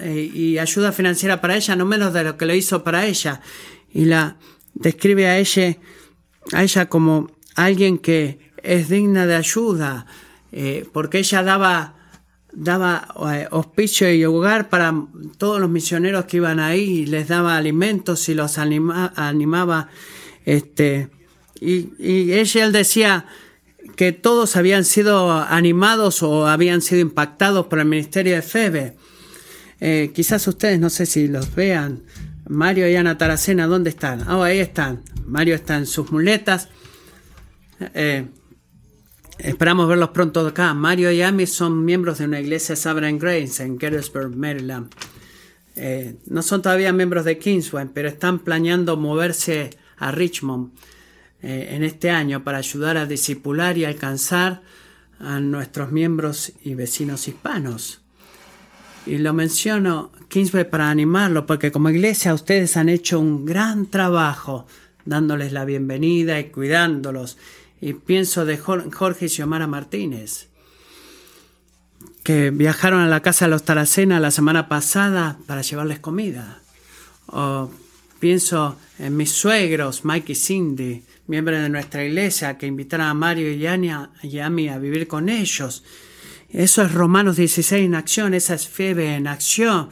eh, 0.00 0.30
y 0.32 0.58
ayuda 0.58 0.90
financiera 0.90 1.40
para 1.40 1.56
ella, 1.56 1.76
no 1.76 1.84
menos 1.84 2.12
de 2.12 2.24
lo 2.24 2.36
que 2.36 2.46
lo 2.46 2.54
hizo 2.54 2.82
para 2.82 3.06
ella. 3.06 3.40
Y 3.92 4.06
la 4.06 4.36
describe 4.74 5.28
a 5.28 5.38
ella, 5.38 5.76
a 6.52 6.62
ella 6.64 6.86
como 6.86 7.30
alguien 7.54 7.98
que 7.98 8.50
es 8.62 8.88
digna 8.88 9.26
de 9.26 9.36
ayuda, 9.36 10.06
eh, 10.50 10.86
porque 10.92 11.18
ella 11.18 11.42
daba 11.42 11.94
daba 12.52 13.08
eh, 13.32 13.46
hospicio 13.50 14.12
y 14.12 14.24
hogar 14.24 14.68
para 14.68 14.94
todos 15.38 15.60
los 15.60 15.70
misioneros 15.70 16.24
que 16.24 16.38
iban 16.38 16.60
ahí, 16.60 17.06
les 17.06 17.28
daba 17.28 17.56
alimentos 17.56 18.28
y 18.28 18.34
los 18.34 18.58
animaba, 18.58 19.88
este, 20.44 21.08
y, 21.60 22.32
ella 22.32 22.64
él 22.64 22.72
decía 22.72 23.26
que 23.96 24.12
todos 24.12 24.56
habían 24.56 24.84
sido 24.84 25.32
animados 25.32 26.22
o 26.22 26.46
habían 26.46 26.80
sido 26.80 27.00
impactados 27.00 27.66
por 27.66 27.78
el 27.78 27.86
ministerio 27.86 28.34
de 28.34 28.42
Febe. 28.42 28.96
Eh, 29.80 30.10
quizás 30.14 30.46
ustedes, 30.46 30.78
no 30.78 30.90
sé 30.90 31.06
si 31.06 31.28
los 31.28 31.54
vean, 31.54 32.02
Mario 32.48 32.88
y 32.88 32.96
Ana 32.96 33.16
Taracena, 33.16 33.66
¿dónde 33.66 33.90
están? 33.90 34.24
Ah, 34.26 34.42
ahí 34.44 34.58
están. 34.58 35.02
Mario 35.26 35.54
está 35.54 35.76
en 35.76 35.86
sus 35.86 36.10
muletas. 36.10 36.68
Eh, 37.94 38.26
esperamos 39.44 39.88
verlos 39.88 40.10
pronto 40.10 40.46
acá. 40.46 40.74
Mario 40.74 41.10
y 41.12 41.22
Amy 41.22 41.46
son 41.46 41.84
miembros 41.84 42.18
de 42.18 42.24
una 42.26 42.40
iglesia 42.40 42.76
Sovereign 42.76 43.18
Grace 43.18 43.62
en 43.62 43.78
Gettysburg, 43.78 44.34
Maryland. 44.36 44.92
Eh, 45.76 46.16
no 46.26 46.42
son 46.42 46.62
todavía 46.62 46.92
miembros 46.92 47.24
de 47.24 47.38
Kingsway, 47.38 47.88
pero 47.92 48.08
están 48.08 48.40
planeando 48.40 48.96
moverse 48.96 49.70
a 49.96 50.10
Richmond 50.10 50.72
eh, 51.42 51.68
en 51.70 51.84
este 51.84 52.10
año 52.10 52.44
para 52.44 52.58
ayudar 52.58 52.96
a 52.96 53.06
discipular 53.06 53.78
y 53.78 53.84
alcanzar 53.84 54.62
a 55.18 55.40
nuestros 55.40 55.92
miembros 55.92 56.52
y 56.62 56.74
vecinos 56.74 57.28
hispanos. 57.28 58.00
Y 59.06 59.18
lo 59.18 59.32
menciono, 59.32 60.12
Kingsway, 60.28 60.68
para 60.68 60.90
animarlo, 60.90 61.46
porque 61.46 61.72
como 61.72 61.88
iglesia 61.88 62.34
ustedes 62.34 62.76
han 62.76 62.88
hecho 62.88 63.18
un 63.18 63.46
gran 63.46 63.86
trabajo 63.86 64.66
dándoles 65.04 65.52
la 65.52 65.64
bienvenida 65.64 66.38
y 66.38 66.50
cuidándolos. 66.50 67.38
Y 67.80 67.94
pienso 67.94 68.44
de 68.44 68.58
Jorge 68.58 69.26
y 69.26 69.28
Xiomara 69.28 69.66
Martínez, 69.66 70.48
que 72.22 72.50
viajaron 72.50 73.00
a 73.00 73.08
la 73.08 73.20
casa 73.20 73.46
de 73.46 73.50
los 73.50 73.64
Taracena 73.64 74.20
la 74.20 74.30
semana 74.30 74.68
pasada 74.68 75.38
para 75.46 75.62
llevarles 75.62 76.00
comida. 76.00 76.60
O 77.26 77.70
pienso 78.18 78.76
en 78.98 79.16
mis 79.16 79.32
suegros, 79.32 80.04
Mike 80.04 80.32
y 80.32 80.36
Cindy, 80.36 81.02
miembros 81.26 81.60
de 81.60 81.68
nuestra 81.70 82.04
iglesia, 82.04 82.58
que 82.58 82.66
invitaron 82.66 83.06
a 83.06 83.14
Mario 83.14 83.50
y 83.52 83.66
Anya 83.66 84.10
y 84.22 84.38
a 84.40 84.50
mí 84.50 84.68
a 84.68 84.78
vivir 84.78 85.08
con 85.08 85.28
ellos. 85.28 85.82
Eso 86.50 86.82
es 86.82 86.92
Romanos 86.92 87.36
16 87.36 87.86
en 87.86 87.94
acción, 87.94 88.34
esa 88.34 88.54
es 88.54 88.66
Febe 88.66 89.14
en 89.14 89.26
acción. 89.26 89.88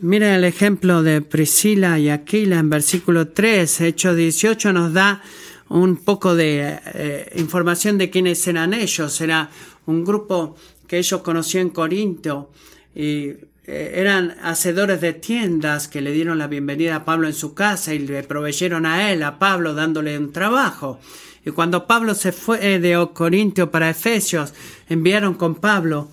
Miren 0.00 0.34
el 0.34 0.44
ejemplo 0.44 1.02
de 1.02 1.22
Priscila 1.22 1.98
y 1.98 2.08
Aquila 2.08 2.58
en 2.58 2.70
versículo 2.70 3.28
3. 3.28 3.80
Hecho 3.80 4.14
18 4.14 4.72
nos 4.72 4.92
da 4.92 5.22
un 5.68 5.96
poco 5.96 6.34
de 6.34 6.78
eh, 6.94 7.32
información 7.36 7.98
de 7.98 8.10
quiénes 8.10 8.46
eran 8.46 8.74
ellos. 8.74 9.20
Era 9.20 9.50
un 9.86 10.04
grupo 10.04 10.56
que 10.86 10.98
ellos 10.98 11.20
conocían 11.22 11.68
en 11.68 11.70
Corinto 11.70 12.50
y 12.94 13.28
eh, 13.66 13.92
eran 13.96 14.36
hacedores 14.42 15.00
de 15.00 15.12
tiendas 15.12 15.88
que 15.88 16.00
le 16.00 16.12
dieron 16.12 16.38
la 16.38 16.46
bienvenida 16.46 16.96
a 16.96 17.04
Pablo 17.04 17.26
en 17.26 17.34
su 17.34 17.54
casa 17.54 17.94
y 17.94 17.98
le 17.98 18.22
proveyeron 18.22 18.86
a 18.86 19.12
él, 19.12 19.22
a 19.22 19.38
Pablo, 19.38 19.74
dándole 19.74 20.18
un 20.18 20.32
trabajo. 20.32 20.98
Y 21.44 21.50
cuando 21.50 21.86
Pablo 21.86 22.14
se 22.14 22.32
fue 22.32 22.74
eh, 22.74 22.78
de 22.78 23.08
Corintio 23.12 23.70
para 23.70 23.90
Efesios, 23.90 24.54
enviaron 24.88 25.34
con 25.34 25.56
Pablo 25.56 26.08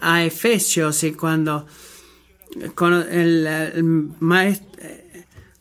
a 0.00 0.24
Efesios 0.24 1.02
y 1.02 1.12
cuando 1.12 1.66
el, 3.10 3.48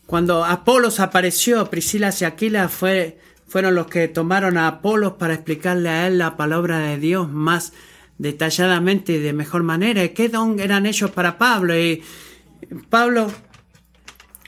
cuando 0.05 0.43
Apolos 0.43 0.99
apareció, 0.99 1.69
Priscila 1.69 2.11
y 2.19 2.23
Aquila 2.23 2.67
fue, 2.67 3.19
fueron 3.49 3.75
los 3.75 3.87
que 3.87 4.07
tomaron 4.07 4.57
a 4.57 4.67
Apolos 4.67 5.13
para 5.13 5.33
explicarle 5.33 5.89
a 5.89 6.07
él 6.07 6.19
la 6.19 6.37
palabra 6.37 6.79
de 6.79 6.97
Dios 6.97 7.29
más 7.29 7.73
detalladamente 8.19 9.13
y 9.13 9.17
de 9.17 9.33
mejor 9.33 9.63
manera. 9.63 10.07
¿Qué 10.09 10.29
don 10.29 10.59
eran 10.59 10.85
ellos 10.85 11.09
para 11.11 11.37
Pablo? 11.39 11.77
Y 11.77 12.03
Pablo 12.89 13.31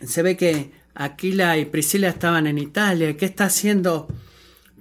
se 0.06 0.22
ve 0.22 0.38
que 0.38 0.72
Aquila 0.94 1.58
y 1.58 1.66
Priscila 1.66 2.10
estaban 2.10 2.46
en 2.46 2.60
Italia. 2.60 3.18
¿Qué 3.18 3.26
está 3.26 3.46
haciendo 3.46 4.08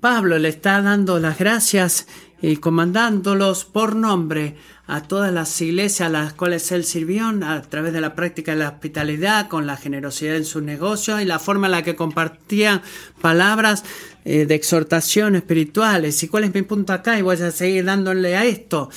Pablo? 0.01 0.39
Le 0.39 0.51
está 0.51 0.83
dando 0.83 1.19
las 1.19 1.39
gracias 1.39 2.07
y 2.43 2.57
comandándolos 2.57 3.65
por 3.65 3.97
nombre 3.97 4.57
a 4.87 5.03
todas 5.03 5.33
las 5.33 5.61
iglesias 5.61 6.09
a 6.09 6.13
las 6.13 6.33
cuales 6.33 6.73
él 6.73 6.85
sirvió 6.85 7.29
a 7.45 7.63
través 7.63 7.93
de 7.93 8.01
la 8.01 8.17
práctica 8.17 8.53
de 8.53 8.59
la 8.59 8.71
hospitalidad, 8.71 9.49
con 9.49 9.67
la 9.67 9.77
generosidad 9.77 10.35
en 10.35 10.45
sus 10.45 10.63
negocios 10.63 11.23
y 11.23 11.27
la 11.27 11.39
forma 11.39 11.69
en 11.69 11.73
la 11.73 11.83
que 11.85 11.95
compartía 11.95 12.83
palabras 13.21 13.85
eh, 14.25 14.47
de 14.47 14.55
exhortación 14.55 15.37
espirituales. 15.37 16.23
¿Y 16.23 16.29
cuál 16.29 16.45
es 16.45 16.55
mi 16.55 16.63
punto 16.63 16.93
acá? 16.93 17.19
Y 17.19 17.23
voy 17.23 17.37
a 17.37 17.51
seguir 17.51 17.85
dándole 17.85 18.37
a 18.37 18.45
esto. 18.45 18.91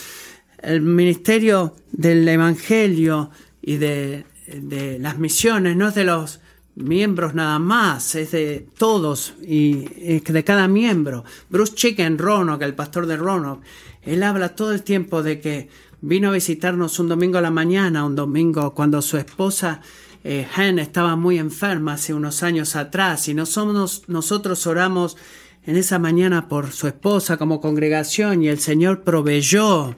El 0.62 0.82
ministerio 0.82 1.76
del 1.92 2.28
Evangelio 2.28 3.30
y 3.62 3.78
de, 3.78 4.26
de 4.48 5.00
las 5.00 5.18
misiones 5.18 5.76
no 5.76 5.90
es 5.90 5.96
de 5.96 6.06
los 6.06 6.40
miembros 6.76 7.36
nada 7.36 7.60
más, 7.60 8.16
es 8.16 8.32
de 8.32 8.68
todos 8.78 9.34
y 9.42 10.20
de 10.20 10.44
cada 10.44 10.68
miembro. 10.68 11.24
Bruce 11.50 11.76
Chicken, 11.76 12.18
Roanoke, 12.18 12.64
el 12.64 12.76
pastor 12.76 13.06
de 13.06 13.18
Roanoke, 13.18 13.64
él 14.02 14.24
habla 14.24 14.56
todo 14.56 14.74
el 14.74 14.84
tiempo 14.84 15.24
de 15.24 15.40
que 15.40 15.70
vino 16.02 16.30
a 16.30 16.34
visitarnos 16.34 17.00
un 17.00 17.08
domingo 17.08 17.38
a 17.38 17.42
la 17.42 17.52
mañana, 17.52 18.06
un 18.06 18.16
domingo 18.16 18.74
cuando 18.74 19.02
su 19.02 19.18
esposa 19.18 19.82
eh, 20.24 20.48
estaba 20.78 21.16
muy 21.16 21.38
enferma 21.38 21.94
hace 21.94 22.14
unos 22.14 22.44
años 22.44 22.76
atrás 22.76 23.28
y 23.28 23.34
nosotros 23.34 24.68
oramos 24.68 25.18
en 25.66 25.78
esa 25.78 26.00
mañana 26.00 26.48
por 26.48 26.72
su 26.72 26.88
esposa 26.88 27.38
como 27.38 27.62
congregación 27.62 28.44
y 28.44 28.48
el 28.48 28.60
Señor 28.60 29.04
proveyó 29.04 29.96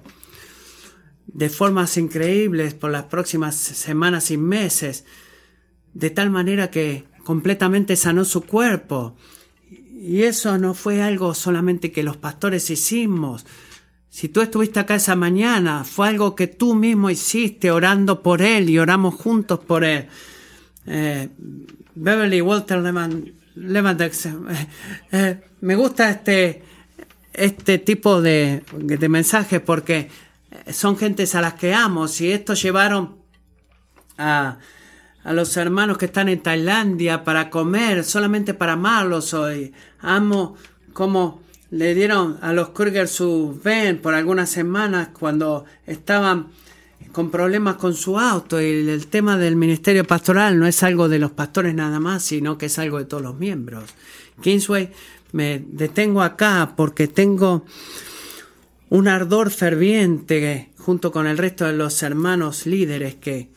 de 1.27 1.49
formas 1.49 1.97
increíbles 1.97 2.73
por 2.73 2.91
las 2.91 3.03
próximas 3.03 3.55
semanas 3.55 4.31
y 4.31 4.37
meses 4.37 5.05
de 5.93 6.09
tal 6.09 6.29
manera 6.29 6.71
que 6.71 7.05
completamente 7.23 7.95
sanó 7.95 8.25
su 8.25 8.41
cuerpo. 8.41 9.15
Y 9.69 10.23
eso 10.23 10.57
no 10.57 10.73
fue 10.73 11.01
algo 11.01 11.33
solamente 11.33 11.91
que 11.91 12.03
los 12.03 12.17
pastores 12.17 12.69
hicimos. 12.69 13.45
Si 14.15 14.29
tú 14.29 14.39
estuviste 14.39 14.79
acá 14.79 14.95
esa 14.95 15.17
mañana, 15.17 15.83
fue 15.83 16.07
algo 16.07 16.37
que 16.37 16.47
tú 16.47 16.73
mismo 16.73 17.09
hiciste 17.09 17.69
orando 17.69 18.23
por 18.23 18.41
él 18.41 18.69
y 18.69 18.79
oramos 18.79 19.15
juntos 19.15 19.59
por 19.59 19.83
él. 19.83 20.07
Eh, 20.85 21.27
Beverly 21.95 22.39
Walter 22.39 22.77
Lehman, 22.79 23.33
eh, 23.57 24.67
eh, 25.11 25.41
me 25.59 25.75
gusta 25.75 26.09
este, 26.09 26.63
este 27.33 27.77
tipo 27.77 28.21
de, 28.21 28.63
de 28.77 29.09
mensajes 29.09 29.59
porque 29.59 30.09
son 30.71 30.95
gentes 30.95 31.35
a 31.35 31.41
las 31.41 31.55
que 31.55 31.73
amo. 31.73 32.07
Si 32.07 32.31
estos 32.31 32.61
llevaron 32.61 33.17
a 34.17 34.59
a 35.25 35.33
los 35.33 35.57
hermanos 35.57 35.97
que 35.97 36.05
están 36.05 36.29
en 36.29 36.39
Tailandia 36.39 37.25
para 37.25 37.49
comer, 37.49 38.05
solamente 38.05 38.53
para 38.53 38.73
amarlos 38.73 39.33
hoy. 39.33 39.73
Amo 39.99 40.55
como 40.93 41.41
le 41.71 41.95
dieron 41.95 42.37
a 42.41 42.53
los 42.53 42.69
Kruger 42.69 43.07
su 43.07 43.59
ven 43.63 43.99
por 43.99 44.13
algunas 44.13 44.49
semanas 44.49 45.09
cuando 45.17 45.65
estaban 45.85 46.47
con 47.11 47.31
problemas 47.31 47.75
con 47.75 47.93
su 47.93 48.19
auto 48.19 48.61
y 48.61 48.89
el 48.89 49.07
tema 49.07 49.37
del 49.37 49.55
ministerio 49.55 50.05
pastoral 50.05 50.59
no 50.59 50.67
es 50.67 50.83
algo 50.83 51.07
de 51.07 51.19
los 51.19 51.31
pastores 51.31 51.73
nada 51.73 51.99
más, 51.99 52.23
sino 52.23 52.57
que 52.57 52.65
es 52.65 52.77
algo 52.77 52.97
de 52.97 53.05
todos 53.05 53.23
los 53.23 53.37
miembros. 53.37 53.85
Kingsway, 54.41 54.91
me 55.31 55.63
detengo 55.65 56.21
acá 56.21 56.73
porque 56.75 57.07
tengo 57.07 57.65
un 58.89 59.07
ardor 59.07 59.49
ferviente 59.49 60.71
junto 60.77 61.11
con 61.11 61.27
el 61.27 61.37
resto 61.37 61.65
de 61.65 61.73
los 61.73 62.03
hermanos 62.03 62.65
líderes 62.65 63.15
que 63.15 63.49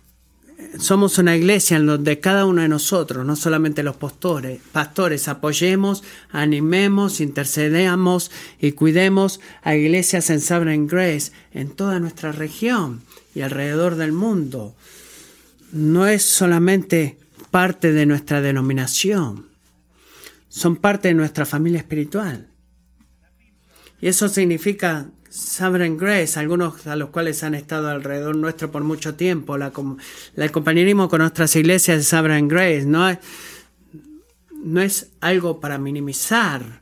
somos 0.78 1.18
una 1.18 1.36
iglesia 1.36 1.76
en 1.76 1.86
donde 1.86 2.20
cada 2.20 2.44
uno 2.44 2.62
de 2.62 2.68
nosotros, 2.68 3.24
no 3.24 3.36
solamente 3.36 3.82
los 3.82 3.96
pastores, 3.96 4.60
pastores, 4.72 5.28
apoyemos, 5.28 6.02
animemos, 6.30 7.20
intercedamos 7.20 8.30
y 8.60 8.72
cuidemos 8.72 9.40
a 9.62 9.74
iglesias 9.76 10.30
en 10.30 10.40
Sovereign 10.40 10.86
Grace 10.86 11.32
en 11.52 11.70
toda 11.70 12.00
nuestra 12.00 12.32
región 12.32 13.02
y 13.34 13.42
alrededor 13.42 13.96
del 13.96 14.12
mundo. 14.12 14.74
No 15.72 16.06
es 16.06 16.24
solamente 16.24 17.18
parte 17.50 17.92
de 17.92 18.06
nuestra 18.06 18.40
denominación, 18.40 19.46
son 20.48 20.76
parte 20.76 21.08
de 21.08 21.14
nuestra 21.14 21.46
familia 21.46 21.78
espiritual. 21.78 22.48
Y 24.00 24.08
eso 24.08 24.28
significa 24.28 25.10
Sovereign 25.30 25.96
Grace, 25.96 26.38
algunos 26.38 26.86
a 26.86 26.96
los 26.96 27.10
cuales 27.10 27.42
han 27.42 27.54
estado 27.54 27.88
alrededor 27.88 28.36
nuestro 28.36 28.70
por 28.70 28.82
mucho 28.84 29.14
tiempo, 29.14 29.58
la, 29.58 29.72
el 30.36 30.50
compañerismo 30.50 31.08
con 31.08 31.20
nuestras 31.20 31.54
iglesias 31.56 31.98
de 31.98 32.04
Sovereign 32.04 32.48
Grace, 32.48 32.84
no 32.86 33.08
es, 33.08 33.18
no 34.62 34.80
es 34.80 35.10
algo 35.20 35.60
para 35.60 35.78
minimizar, 35.78 36.80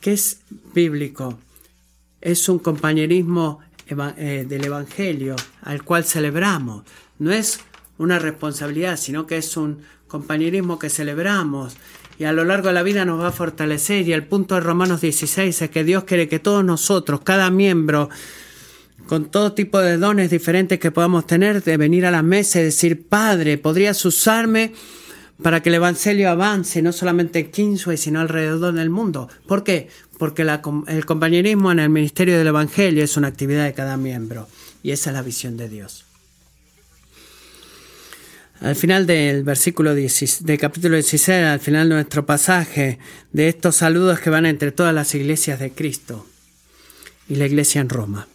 que 0.00 0.12
es 0.12 0.40
bíblico, 0.74 1.38
es 2.20 2.48
un 2.48 2.58
compañerismo 2.58 3.60
eh, 3.88 4.46
del 4.48 4.64
Evangelio 4.64 5.36
al 5.62 5.82
cual 5.82 6.04
celebramos, 6.04 6.84
no 7.18 7.32
es 7.32 7.60
una 7.98 8.18
responsabilidad, 8.18 8.96
sino 8.96 9.26
que 9.26 9.36
es 9.36 9.56
un 9.56 9.82
compañerismo 10.08 10.78
que 10.78 10.90
celebramos 10.90 11.76
y 12.22 12.24
a 12.24 12.32
lo 12.32 12.44
largo 12.44 12.68
de 12.68 12.74
la 12.74 12.84
vida 12.84 13.04
nos 13.04 13.20
va 13.20 13.28
a 13.28 13.32
fortalecer. 13.32 14.06
Y 14.06 14.12
el 14.12 14.24
punto 14.24 14.54
de 14.54 14.60
Romanos 14.60 15.00
16 15.00 15.60
es 15.60 15.70
que 15.70 15.82
Dios 15.82 16.04
quiere 16.04 16.28
que 16.28 16.38
todos 16.38 16.64
nosotros, 16.64 17.22
cada 17.22 17.50
miembro, 17.50 18.10
con 19.08 19.24
todo 19.24 19.54
tipo 19.54 19.80
de 19.80 19.98
dones 19.98 20.30
diferentes 20.30 20.78
que 20.78 20.92
podamos 20.92 21.26
tener, 21.26 21.64
de 21.64 21.76
venir 21.76 22.06
a 22.06 22.12
la 22.12 22.22
mesa 22.22 22.60
y 22.60 22.64
decir, 22.64 23.08
Padre, 23.08 23.58
¿podrías 23.58 24.04
usarme 24.04 24.72
para 25.42 25.62
que 25.62 25.70
el 25.70 25.74
Evangelio 25.74 26.30
avance, 26.30 26.80
no 26.80 26.92
solamente 26.92 27.40
en 27.40 27.50
Kingsway, 27.50 27.96
sino 27.96 28.20
alrededor 28.20 28.72
del 28.72 28.90
mundo? 28.90 29.28
¿Por 29.48 29.64
qué? 29.64 29.88
porque 30.22 30.46
el 30.86 31.04
compañerismo 31.04 31.72
en 31.72 31.80
el 31.80 31.90
ministerio 31.90 32.38
del 32.38 32.46
Evangelio 32.46 33.02
es 33.02 33.16
una 33.16 33.26
actividad 33.26 33.64
de 33.64 33.72
cada 33.72 33.96
miembro 33.96 34.46
y 34.80 34.92
esa 34.92 35.10
es 35.10 35.14
la 35.14 35.22
visión 35.22 35.56
de 35.56 35.68
Dios. 35.68 36.11
Al 38.62 38.76
final 38.76 39.08
del 39.08 39.42
versículo 39.42 39.92
del 39.92 40.58
capítulo 40.60 40.94
16, 40.94 41.44
al 41.46 41.58
final 41.58 41.88
de 41.88 41.96
nuestro 41.96 42.24
pasaje, 42.24 43.00
de 43.32 43.48
estos 43.48 43.74
saludos 43.74 44.20
que 44.20 44.30
van 44.30 44.46
entre 44.46 44.70
todas 44.70 44.94
las 44.94 45.16
iglesias 45.16 45.58
de 45.58 45.72
Cristo 45.72 46.24
y 47.28 47.34
la 47.34 47.46
iglesia 47.46 47.80
en 47.80 47.88
Roma. 47.88 48.28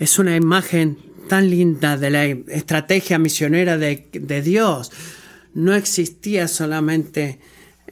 Es 0.00 0.18
una 0.18 0.34
imagen 0.34 0.98
tan 1.28 1.48
linda 1.48 1.96
de 1.96 2.10
la 2.10 2.24
estrategia 2.24 3.20
misionera 3.20 3.78
de, 3.78 4.42
Dios. 4.42 4.90
No 5.54 5.72
existía 5.74 6.48
solamente 6.48 7.38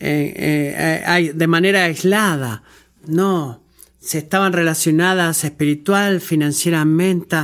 eh, 0.01 1.05
eh, 1.07 1.33
de 1.33 1.47
manera 1.47 1.85
aislada, 1.85 2.65
no, 3.07 3.63
se 4.01 4.19
estaban 4.19 4.53
relacionadas 4.53 5.45
espiritual, 5.45 6.21
financieramente 6.21 7.37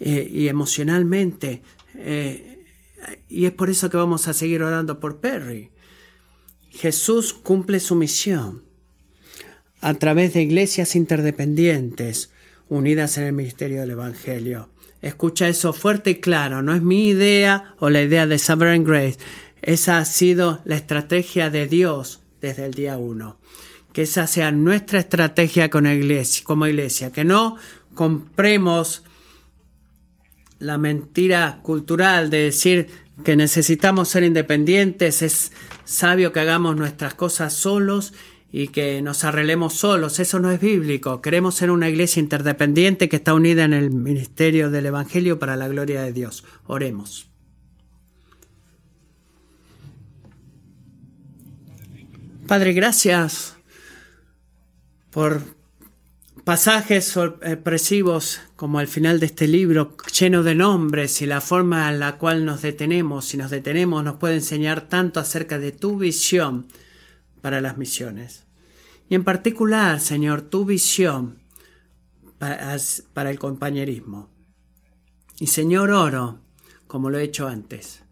eh, 0.00 0.30
y 0.30 0.48
emocionalmente. 0.48 1.62
Y 3.28 3.46
es 3.46 3.52
por 3.52 3.70
eso 3.70 3.90
que 3.90 3.96
vamos 3.96 4.28
a 4.28 4.32
seguir 4.32 4.62
orando 4.62 5.00
por 5.00 5.18
Perry. 5.18 5.70
Jesús 6.70 7.32
cumple 7.32 7.80
su 7.80 7.94
misión 7.94 8.62
a 9.80 9.94
través 9.94 10.34
de 10.34 10.42
iglesias 10.42 10.96
interdependientes 10.96 12.30
unidas 12.68 13.18
en 13.18 13.24
el 13.24 13.32
ministerio 13.32 13.80
del 13.80 13.90
Evangelio. 13.90 14.70
Escucha 15.02 15.48
eso 15.48 15.72
fuerte 15.72 16.10
y 16.10 16.14
claro, 16.16 16.62
no 16.62 16.74
es 16.74 16.82
mi 16.82 17.08
idea 17.08 17.74
o 17.78 17.90
la 17.90 18.02
idea 18.02 18.26
de 18.26 18.38
Sovereign 18.38 18.84
Grace. 18.84 19.18
Esa 19.62 19.98
ha 19.98 20.04
sido 20.04 20.60
la 20.64 20.76
estrategia 20.76 21.50
de 21.50 21.66
Dios 21.66 22.20
desde 22.40 22.66
el 22.66 22.74
día 22.74 22.98
uno. 22.98 23.38
Que 23.92 24.02
esa 24.02 24.26
sea 24.26 24.52
nuestra 24.52 24.98
estrategia 24.98 25.70
con 25.70 25.86
iglesia, 25.86 26.44
como 26.44 26.66
iglesia. 26.66 27.12
Que 27.12 27.24
no 27.24 27.56
compremos 27.94 29.04
la 30.58 30.78
mentira 30.78 31.60
cultural 31.62 32.30
de 32.30 32.38
decir 32.38 32.88
que 33.24 33.36
necesitamos 33.36 34.08
ser 34.08 34.24
independientes, 34.24 35.22
es 35.22 35.52
sabio 35.84 36.32
que 36.32 36.40
hagamos 36.40 36.76
nuestras 36.76 37.14
cosas 37.14 37.54
solos 37.54 38.12
y 38.52 38.68
que 38.68 39.02
nos 39.02 39.24
arreglemos 39.24 39.74
solos. 39.74 40.18
Eso 40.20 40.38
no 40.38 40.50
es 40.50 40.60
bíblico. 40.60 41.20
Queremos 41.20 41.54
ser 41.54 41.70
una 41.70 41.88
iglesia 41.88 42.20
interdependiente 42.20 43.08
que 43.08 43.16
está 43.16 43.34
unida 43.34 43.64
en 43.64 43.72
el 43.72 43.90
ministerio 43.90 44.70
del 44.70 44.86
Evangelio 44.86 45.38
para 45.38 45.56
la 45.56 45.68
gloria 45.68 46.02
de 46.02 46.12
Dios. 46.12 46.44
Oremos. 46.66 47.28
Padre, 52.46 52.74
gracias 52.74 53.56
por 55.10 55.55
pasajes 56.46 57.06
sorpresivos 57.06 58.40
como 58.54 58.78
al 58.78 58.86
final 58.86 59.18
de 59.18 59.26
este 59.26 59.48
libro, 59.48 59.96
lleno 60.16 60.44
de 60.44 60.54
nombres 60.54 61.20
y 61.20 61.26
la 61.26 61.40
forma 61.40 61.90
en 61.90 61.98
la 61.98 62.18
cual 62.18 62.44
nos 62.44 62.62
detenemos, 62.62 63.24
si 63.24 63.36
nos 63.36 63.50
detenemos, 63.50 64.04
nos 64.04 64.18
puede 64.18 64.36
enseñar 64.36 64.82
tanto 64.82 65.18
acerca 65.18 65.58
de 65.58 65.72
tu 65.72 65.98
visión 65.98 66.68
para 67.40 67.60
las 67.60 67.78
misiones. 67.78 68.44
Y 69.08 69.16
en 69.16 69.24
particular, 69.24 69.98
Señor, 69.98 70.42
tu 70.42 70.64
visión 70.64 71.42
para, 72.38 72.76
el 73.28 73.38
compañerismo. 73.40 74.30
Y 75.40 75.48
Señor, 75.48 75.90
oro, 75.90 76.38
como 76.86 77.10
lo 77.10 77.18
he 77.18 77.24
hecho 77.24 77.48
antes, 77.48 78.04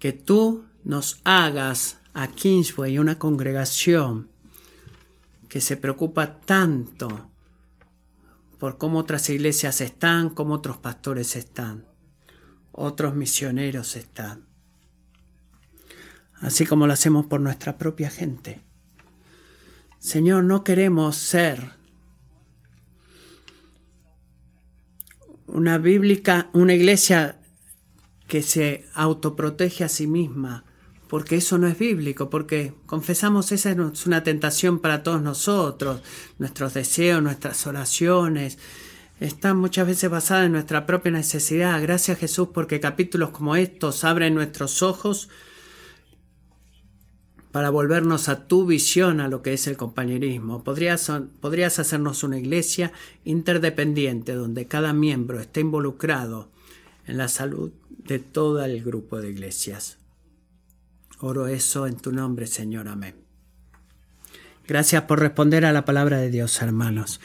que 0.00 0.12
tú 0.12 0.64
nos 0.82 1.20
hagas 1.22 1.98
a 2.12 2.26
Kingsway 2.26 2.98
una 2.98 3.20
congregación 3.20 4.33
que 5.54 5.60
se 5.60 5.76
preocupa 5.76 6.40
tanto 6.40 7.30
por 8.58 8.76
cómo 8.76 8.98
otras 8.98 9.30
iglesias 9.30 9.80
están, 9.80 10.30
cómo 10.30 10.54
otros 10.54 10.78
pastores 10.78 11.36
están, 11.36 11.86
otros 12.72 13.14
misioneros 13.14 13.94
están 13.94 14.48
así 16.40 16.66
como 16.66 16.88
lo 16.88 16.92
hacemos 16.92 17.26
por 17.26 17.40
nuestra 17.40 17.78
propia 17.78 18.10
gente. 18.10 18.62
Señor, 20.00 20.42
no 20.42 20.64
queremos 20.64 21.14
ser 21.14 21.70
una 25.46 25.78
bíblica, 25.78 26.50
una 26.52 26.74
iglesia 26.74 27.40
que 28.26 28.42
se 28.42 28.86
autoprotege 28.94 29.84
a 29.84 29.88
sí 29.88 30.08
misma, 30.08 30.64
porque 31.14 31.36
eso 31.36 31.58
no 31.58 31.68
es 31.68 31.78
bíblico, 31.78 32.28
porque 32.28 32.72
confesamos 32.86 33.52
esa 33.52 33.70
es 33.70 34.06
una 34.06 34.24
tentación 34.24 34.80
para 34.80 35.04
todos 35.04 35.22
nosotros, 35.22 36.02
nuestros 36.40 36.74
deseos, 36.74 37.22
nuestras 37.22 37.68
oraciones, 37.68 38.58
están 39.20 39.58
muchas 39.58 39.86
veces 39.86 40.10
basadas 40.10 40.46
en 40.46 40.52
nuestra 40.54 40.86
propia 40.86 41.12
necesidad. 41.12 41.80
Gracias 41.80 42.18
Jesús 42.18 42.48
porque 42.52 42.80
capítulos 42.80 43.30
como 43.30 43.54
estos 43.54 44.02
abren 44.02 44.34
nuestros 44.34 44.82
ojos 44.82 45.28
para 47.52 47.70
volvernos 47.70 48.28
a 48.28 48.48
tu 48.48 48.66
visión 48.66 49.20
a 49.20 49.28
lo 49.28 49.40
que 49.40 49.52
es 49.52 49.68
el 49.68 49.76
compañerismo. 49.76 50.64
Podrías, 50.64 51.12
podrías 51.40 51.78
hacernos 51.78 52.24
una 52.24 52.40
iglesia 52.40 52.90
interdependiente 53.24 54.32
donde 54.32 54.66
cada 54.66 54.92
miembro 54.92 55.38
esté 55.38 55.60
involucrado 55.60 56.50
en 57.06 57.18
la 57.18 57.28
salud 57.28 57.70
de 57.88 58.18
todo 58.18 58.64
el 58.64 58.82
grupo 58.82 59.20
de 59.20 59.30
iglesias. 59.30 59.98
Oro 61.20 61.46
eso 61.46 61.86
en 61.86 61.96
tu 61.96 62.12
nombre, 62.12 62.46
Señor. 62.46 62.88
Amén. 62.88 63.14
Gracias 64.66 65.02
por 65.02 65.20
responder 65.20 65.64
a 65.64 65.72
la 65.72 65.84
palabra 65.84 66.18
de 66.18 66.30
Dios, 66.30 66.62
hermanos. 66.62 67.20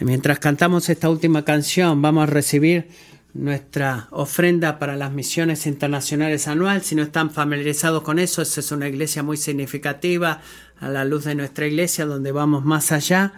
Mientras 0.00 0.38
cantamos 0.38 0.88
esta 0.88 1.10
última 1.10 1.44
canción, 1.44 2.00
vamos 2.00 2.22
a 2.22 2.26
recibir 2.26 2.88
nuestra 3.34 4.08
ofrenda 4.10 4.78
para 4.78 4.96
las 4.96 5.12
misiones 5.12 5.66
internacionales 5.66 6.48
anual. 6.48 6.82
Si 6.82 6.94
no 6.94 7.02
están 7.02 7.30
familiarizados 7.30 8.02
con 8.02 8.18
eso, 8.18 8.42
esa 8.42 8.60
es 8.60 8.72
una 8.72 8.88
iglesia 8.88 9.22
muy 9.22 9.36
significativa 9.36 10.40
a 10.80 10.88
la 10.88 11.04
luz 11.04 11.24
de 11.24 11.34
nuestra 11.34 11.66
iglesia, 11.66 12.06
donde 12.06 12.32
vamos 12.32 12.64
más 12.64 12.90
allá. 12.90 13.34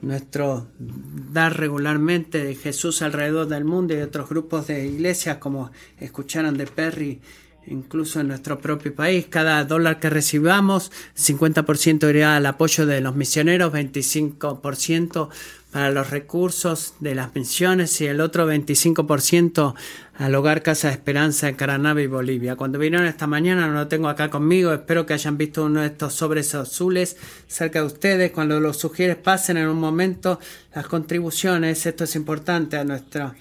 Nuestro 0.00 0.68
dar 0.78 1.58
regularmente 1.58 2.42
de 2.42 2.54
Jesús 2.54 3.02
alrededor 3.02 3.48
del 3.48 3.64
mundo 3.64 3.94
y 3.94 3.98
de 3.98 4.04
otros 4.04 4.28
grupos 4.28 4.66
de 4.66 4.86
iglesias, 4.86 5.38
como 5.38 5.70
escucharon 5.98 6.56
de 6.56 6.66
Perry, 6.66 7.20
incluso 7.66 8.20
en 8.20 8.28
nuestro 8.28 8.58
propio 8.58 8.94
país. 8.94 9.26
Cada 9.28 9.64
dólar 9.64 10.00
que 10.00 10.10
recibamos, 10.10 10.92
50% 11.16 12.08
irá 12.14 12.36
al 12.36 12.46
apoyo 12.46 12.86
de 12.86 13.00
los 13.00 13.14
misioneros, 13.14 13.72
25% 13.72 15.28
para 15.74 15.90
los 15.90 16.10
recursos 16.10 16.94
de 17.00 17.16
las 17.16 17.30
pensiones 17.30 18.00
y 18.00 18.06
el 18.06 18.20
otro 18.20 18.48
25% 18.48 19.74
al 20.16 20.34
hogar 20.36 20.62
Casa 20.62 20.86
de 20.86 20.94
Esperanza 20.94 21.48
en 21.48 21.56
Caranave 21.56 22.04
y 22.04 22.06
Bolivia. 22.06 22.54
Cuando 22.54 22.78
vinieron 22.78 23.08
esta 23.08 23.26
mañana, 23.26 23.66
no 23.66 23.74
lo 23.74 23.88
tengo 23.88 24.08
acá 24.08 24.30
conmigo, 24.30 24.72
espero 24.72 25.04
que 25.04 25.14
hayan 25.14 25.36
visto 25.36 25.64
uno 25.64 25.80
de 25.80 25.88
estos 25.88 26.14
sobres 26.14 26.54
azules 26.54 27.16
cerca 27.48 27.80
de 27.80 27.86
ustedes. 27.86 28.30
Cuando 28.30 28.60
los 28.60 28.76
sugieres 28.76 29.16
pasen 29.16 29.56
en 29.56 29.66
un 29.66 29.80
momento 29.80 30.38
las 30.72 30.86
contribuciones, 30.86 31.84
esto 31.86 32.04
es 32.04 32.14
importante 32.14 32.76
a 32.76 32.84
nuestra 32.84 33.34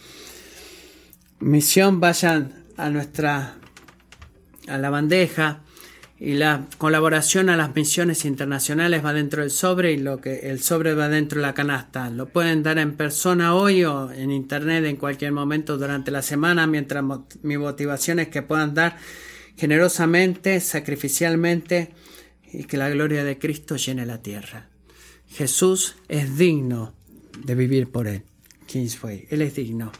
misión, 1.39 1.99
vayan 1.99 2.63
a 2.77 2.89
nuestra 2.89 3.57
a 4.67 4.77
la 4.77 4.89
bandeja 4.89 5.61
y 6.19 6.35
la 6.35 6.67
colaboración 6.77 7.49
a 7.49 7.57
las 7.57 7.75
misiones 7.75 8.23
internacionales 8.23 9.03
va 9.03 9.13
dentro 9.13 9.41
del 9.41 9.51
sobre 9.51 9.91
y 9.91 9.97
lo 9.97 10.21
que 10.21 10.49
el 10.49 10.61
sobre 10.61 10.93
va 10.93 11.09
dentro 11.09 11.41
de 11.41 11.47
la 11.47 11.53
canasta. 11.53 12.09
Lo 12.09 12.29
pueden 12.29 12.63
dar 12.63 12.77
en 12.77 12.95
persona 12.95 13.55
hoy 13.55 13.83
o 13.83 14.11
en 14.11 14.31
internet 14.31 14.85
en 14.85 14.95
cualquier 14.95 15.31
momento 15.31 15.77
durante 15.77 16.11
la 16.11 16.21
semana, 16.21 16.65
mientras 16.65 17.03
mi 17.41 17.57
motivación 17.57 18.19
es 18.19 18.29
que 18.29 18.41
puedan 18.41 18.73
dar 18.73 18.97
generosamente, 19.57 20.59
sacrificialmente 20.61 21.91
y 22.51 22.63
que 22.65 22.77
la 22.77 22.89
gloria 22.89 23.23
de 23.23 23.37
Cristo 23.37 23.75
llene 23.75 24.05
la 24.05 24.21
tierra. 24.21 24.69
Jesús 25.27 25.95
es 26.07 26.37
digno 26.37 26.93
de 27.43 27.55
vivir 27.55 27.91
por 27.91 28.07
él. 28.07 28.23
Kingsway, 28.67 29.27
él 29.29 29.41
es 29.41 29.55
digno. 29.55 29.91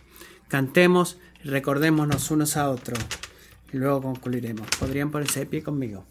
Cantemos 0.48 1.18
recordémonos 1.44 2.32
unos 2.32 2.56
a 2.56 2.70
otros 2.70 3.00
y 3.74 3.78
luego 3.78 4.02
concluiremos. 4.02 4.68
¿Podrían 4.80 5.12
ponerse 5.12 5.42
de 5.42 5.46
pie 5.48 5.64
conmigo? 5.64 6.06